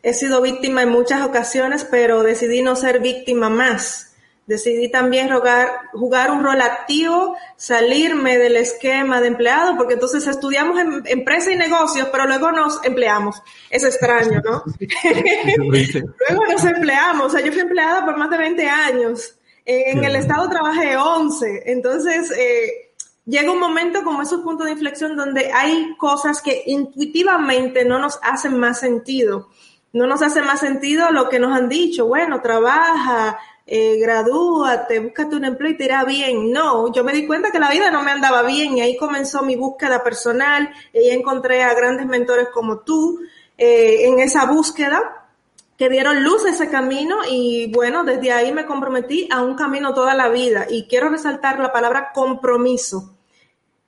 he 0.05 0.15
sido 0.15 0.41
víctima 0.41 0.83
en 0.83 0.91
muchas 0.91 1.27
ocasiones, 1.27 1.85
pero 1.91 2.23
decidí 2.23 2.63
no 2.63 2.77
ser 2.77 3.01
víctima 3.01 3.51
más. 3.51 4.15
Decidí 4.47 4.93
también 4.93 5.29
rogar, 5.29 5.69
jugar 5.93 6.31
un 6.31 6.45
rol 6.45 6.61
activo, 6.61 7.37
salirme 7.57 8.39
del 8.39 8.59
esquema 8.59 9.21
de 9.21 9.27
empleado, 9.27 9.77
porque 9.77 9.95
entonces 9.95 10.25
estudiamos 10.29 10.79
en 10.79 11.03
empresa 11.05 11.51
y 11.51 11.57
negocios, 11.57 12.11
pero 12.13 12.29
luego 12.29 12.53
nos 12.53 12.79
empleamos. 12.85 13.43
Es 13.69 13.83
extraño, 13.83 14.41
¿no? 14.45 14.63
luego 16.29 16.47
nos 16.49 16.65
empleamos. 16.65 17.27
O 17.27 17.31
sea, 17.31 17.41
yo 17.41 17.51
fui 17.51 17.63
empleada 17.63 18.05
por 18.05 18.17
más 18.17 18.31
de 18.31 18.39
20 18.39 18.69
años. 18.69 19.37
En 19.65 20.05
el 20.05 20.15
Estado 20.15 20.49
trabajé 20.49 20.97
11. 20.97 21.65
Entonces, 21.67 22.31
eh, 22.39 22.92
llega 23.25 23.53
un 23.53 23.61
momento 23.61 24.03
como 24.03 24.23
esos 24.23 24.41
puntos 24.41 24.67
de 24.67 24.73
inflexión 24.73 25.17
donde 25.17 25.53
hay 25.53 25.95
cosas 25.97 26.43
que 26.43 26.63
intuitivamente 26.67 27.85
no 27.85 27.99
nos 27.99 28.19
hacen 28.23 28.59
más 28.59 28.81
sentido. 28.81 29.49
No 29.93 30.07
nos 30.07 30.23
hace 30.23 30.41
más 30.41 30.61
sentido 30.61 31.11
lo 31.11 31.29
que 31.29 31.39
nos 31.39 31.53
han 31.53 31.69
dicho. 31.69 32.07
Bueno, 32.07 32.41
trabaja, 32.41 33.39
eh, 33.67 33.99
gradúate, 33.99 35.01
búscate 35.01 35.37
un 35.37 35.45
empleo 35.45 35.73
y 35.73 35.77
te 35.77 35.85
irá 35.85 36.05
bien. 36.05 36.51
No, 36.51 36.93
yo 36.93 37.05
me 37.05 37.13
di 37.13 37.27
cuenta 37.27 37.51
que 37.51 37.59
la 37.59 37.71
vida 37.71 37.91
no 37.91 38.03
me 38.03 38.11
andaba 38.11 38.43
bien 38.43 38.79
y 38.79 38.81
ahí 38.81 38.97
comenzó 38.97 39.43
mi 39.43 39.55
búsqueda 39.55 40.03
personal 40.03 40.71
y 40.93 41.11
encontré 41.11 41.63
a 41.63 41.75
grandes 41.75 42.07
mentores 42.07 42.49
como 42.53 42.81
tú 42.81 43.21
eh, 43.59 44.09
en 44.09 44.19
esa 44.19 44.47
búsqueda 44.47 45.29
que 45.77 45.89
dieron 45.89 46.23
luz 46.23 46.45
a 46.45 46.51
ese 46.51 46.71
camino 46.71 47.19
y 47.29 47.71
bueno, 47.73 48.05
desde 48.05 48.33
ahí 48.33 48.53
me 48.53 48.67
comprometí 48.67 49.29
a 49.31 49.43
un 49.43 49.57
camino 49.57 49.93
toda 49.95 50.15
la 50.15 50.29
vida 50.29 50.67
y 50.71 50.87
quiero 50.87 51.09
resaltar 51.09 51.59
la 51.59 51.73
palabra 51.73 52.13
compromiso. 52.15 53.12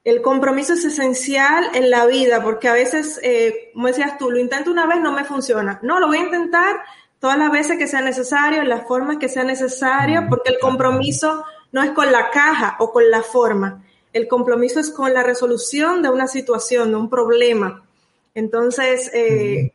El 0.05 0.21
compromiso 0.21 0.75
es 0.75 0.85
esencial 0.85 1.65
en 1.75 1.91
la 1.91 2.07
vida 2.07 2.43
porque 2.43 2.69
a 2.69 2.75
veces, 2.75 3.19
eh, 3.23 3.71
como 3.73 3.87
decías 3.87 4.19
tú, 4.19 4.31
lo 4.31 4.39
intento 4.39 4.71
una 4.71 4.87
vez, 4.87 5.01
no 5.01 5.13
me 5.13 5.25
funciona. 5.25 5.81
No, 5.83 5.99
lo 5.99 6.09
voy 6.09 6.19
a 6.19 6.25
intentar 6.25 6.77
todas 7.19 7.39
las 7.39 7.51
veces 7.51 7.79
que 7.79 7.87
sea 7.87 8.03
necesario, 8.03 8.61
en 8.61 8.69
las 8.69 8.87
formas 8.87 9.17
que 9.17 9.31
sea 9.31 9.45
necesario, 9.45 10.23
mm, 10.23 10.29
porque 10.29 10.51
el 10.51 10.59
compromiso 10.61 11.45
no 11.73 11.83
es 11.83 11.93
con 11.93 12.13
la 12.13 12.31
caja 12.31 12.77
o 12.81 12.93
con 12.93 13.11
la 13.11 13.23
forma. 13.23 13.83
El 14.13 14.29
compromiso 14.29 14.79
es 14.79 14.91
con 14.91 15.15
la 15.15 15.23
resolución 15.23 16.03
de 16.03 16.11
una 16.11 16.27
situación, 16.27 16.91
de 16.91 16.97
un 16.97 17.09
problema. 17.09 17.83
Entonces, 18.35 19.11
eh, 19.15 19.73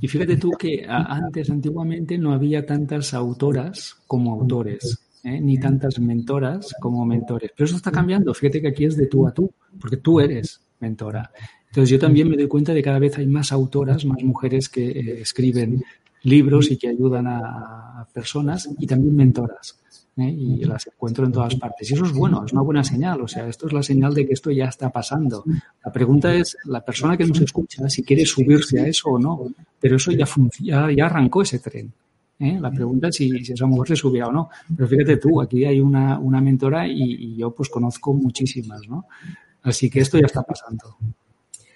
y 0.00 0.08
fíjate 0.08 0.36
tú 0.36 0.50
que 0.52 0.86
antes, 0.88 1.50
antiguamente, 1.50 2.16
no 2.16 2.32
había 2.32 2.64
tantas 2.64 3.12
autoras 3.12 3.96
como 4.06 4.32
autores, 4.32 4.98
¿eh? 5.24 5.40
ni 5.40 5.58
tantas 5.58 5.98
mentoras 5.98 6.74
como 6.80 7.04
mentores. 7.04 7.50
Pero 7.56 7.66
eso 7.66 7.76
está 7.76 7.90
cambiando. 7.90 8.32
Fíjate 8.34 8.60
que 8.60 8.68
aquí 8.68 8.84
es 8.84 8.96
de 8.96 9.06
tú 9.06 9.26
a 9.26 9.32
tú, 9.32 9.52
porque 9.80 9.96
tú 9.96 10.20
eres 10.20 10.60
mentora. 10.80 11.30
Entonces 11.68 11.90
yo 11.90 11.98
también 11.98 12.28
me 12.28 12.36
doy 12.36 12.48
cuenta 12.48 12.72
de 12.72 12.80
que 12.80 12.84
cada 12.84 12.98
vez 12.98 13.16
hay 13.18 13.26
más 13.26 13.52
autoras, 13.52 14.04
más 14.04 14.22
mujeres 14.22 14.68
que 14.68 14.90
eh, 14.90 15.20
escriben 15.20 15.82
libros 16.22 16.70
y 16.70 16.76
que 16.76 16.88
ayudan 16.88 17.26
a 17.28 18.06
personas 18.12 18.68
y 18.78 18.86
también 18.86 19.14
mentoras. 19.14 19.80
¿eh? 20.16 20.30
Y 20.30 20.64
las 20.64 20.86
encuentro 20.86 21.24
en 21.24 21.32
todas 21.32 21.54
partes. 21.56 21.90
Y 21.90 21.94
eso 21.94 22.04
es 22.04 22.12
bueno, 22.12 22.44
es 22.44 22.52
una 22.52 22.62
buena 22.62 22.84
señal. 22.84 23.20
O 23.20 23.28
sea, 23.28 23.48
esto 23.48 23.66
es 23.66 23.72
la 23.72 23.82
señal 23.82 24.14
de 24.14 24.26
que 24.26 24.32
esto 24.32 24.50
ya 24.50 24.66
está 24.66 24.90
pasando. 24.90 25.44
La 25.84 25.92
pregunta 25.92 26.34
es, 26.34 26.56
la 26.64 26.84
persona 26.84 27.16
que 27.16 27.26
nos 27.26 27.40
escucha, 27.40 27.88
si 27.88 28.02
quiere 28.02 28.24
subirse 28.26 28.80
a 28.80 28.86
eso 28.86 29.10
o 29.10 29.18
no. 29.18 29.46
Pero 29.80 29.96
eso 29.96 30.10
ya, 30.12 30.26
ya, 30.60 30.90
ya 30.90 31.06
arrancó 31.06 31.42
ese 31.42 31.58
tren. 31.58 31.92
¿Eh? 32.40 32.58
La 32.60 32.70
pregunta 32.70 33.08
es 33.08 33.16
si, 33.16 33.44
si, 33.44 33.52
esa 33.52 33.66
mujer 33.66 33.88
se 33.88 33.96
subía 33.96 34.26
o 34.26 34.32
no. 34.32 34.50
Pero 34.74 34.88
fíjate 34.88 35.16
tú, 35.18 35.40
aquí 35.40 35.64
hay 35.64 35.80
una, 35.80 36.18
una 36.18 36.40
mentora 36.40 36.86
y, 36.86 36.94
y 36.96 37.36
yo 37.36 37.52
pues 37.52 37.68
conozco 37.68 38.12
muchísimas, 38.12 38.80
¿no? 38.88 39.06
Así 39.62 39.90
que 39.90 40.00
esto 40.00 40.18
ya 40.18 40.26
está 40.26 40.42
pasando. 40.42 40.96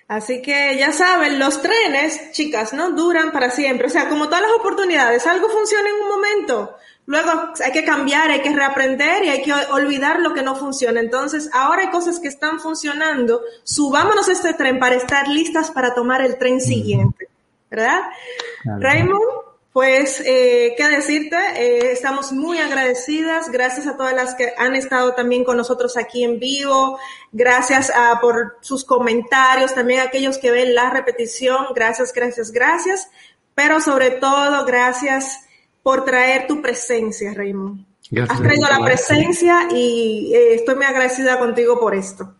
Así 0.06 0.42
que 0.42 0.76
ya 0.78 0.92
saben, 0.92 1.38
los 1.38 1.62
trenes, 1.62 2.32
chicas, 2.32 2.74
no 2.74 2.90
duran 2.90 3.32
para 3.32 3.50
siempre. 3.50 3.86
O 3.86 3.90
sea, 3.90 4.08
como 4.08 4.26
todas 4.26 4.42
las 4.42 4.52
oportunidades, 4.52 5.26
algo 5.26 5.48
funciona 5.48 5.88
en 5.88 6.02
un 6.02 6.08
momento. 6.08 6.76
Luego 7.06 7.30
hay 7.62 7.72
que 7.72 7.84
cambiar, 7.84 8.30
hay 8.30 8.40
que 8.40 8.54
reaprender 8.54 9.24
y 9.24 9.28
hay 9.28 9.42
que 9.42 9.52
olvidar 9.52 10.20
lo 10.20 10.34
que 10.34 10.42
no 10.42 10.56
funciona. 10.56 11.00
Entonces, 11.00 11.50
ahora 11.52 11.82
hay 11.82 11.90
cosas 11.90 12.20
que 12.20 12.28
están 12.28 12.60
funcionando. 12.60 13.40
Subámonos 13.62 14.28
a 14.28 14.32
este 14.32 14.54
tren 14.54 14.78
para 14.78 14.96
estar 14.96 15.28
listas 15.28 15.70
para 15.70 15.94
tomar 15.94 16.22
el 16.22 16.38
tren 16.38 16.60
siguiente. 16.60 17.28
¿Verdad? 17.70 18.02
Raymond, 18.64 19.20
pues, 19.74 20.22
eh, 20.24 20.74
¿qué 20.76 20.86
decirte? 20.86 21.36
Eh, 21.56 21.90
estamos 21.90 22.30
muy 22.30 22.58
agradecidas. 22.58 23.50
Gracias 23.50 23.88
a 23.88 23.96
todas 23.96 24.14
las 24.14 24.36
que 24.36 24.52
han 24.56 24.76
estado 24.76 25.14
también 25.14 25.42
con 25.42 25.56
nosotros 25.56 25.96
aquí 25.96 26.22
en 26.22 26.38
vivo. 26.38 26.96
Gracias 27.32 27.90
a, 27.90 28.20
por 28.20 28.56
sus 28.60 28.84
comentarios. 28.84 29.74
También 29.74 29.98
a 29.98 30.04
aquellos 30.04 30.38
que 30.38 30.52
ven 30.52 30.76
la 30.76 30.90
repetición. 30.90 31.66
Gracias, 31.74 32.12
gracias, 32.12 32.52
gracias. 32.52 33.10
Pero 33.56 33.80
sobre 33.80 34.10
todo, 34.10 34.64
gracias 34.64 35.40
por 35.82 36.04
traer 36.04 36.46
tu 36.46 36.62
presencia, 36.62 37.34
Raymond. 37.34 37.84
Has 38.28 38.40
traído 38.40 38.68
la 38.68 38.78
presencia 38.78 39.66
y 39.72 40.32
eh, 40.36 40.54
estoy 40.54 40.76
muy 40.76 40.84
agradecida 40.84 41.36
contigo 41.40 41.80
por 41.80 41.96
esto. 41.96 42.32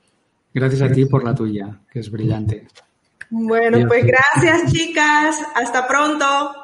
Gracias 0.55 0.82
a 0.82 0.93
ti 0.93 1.05
por 1.07 1.24
la 1.24 1.35
tuya, 1.35 1.80
que 1.91 1.99
es 1.99 2.09
brillante. 2.12 2.68
Bueno, 3.28 3.89
pues 3.89 4.05
gracias, 4.07 4.72
chicas. 4.72 5.37
Hasta 5.57 5.89
pronto. 5.89 6.64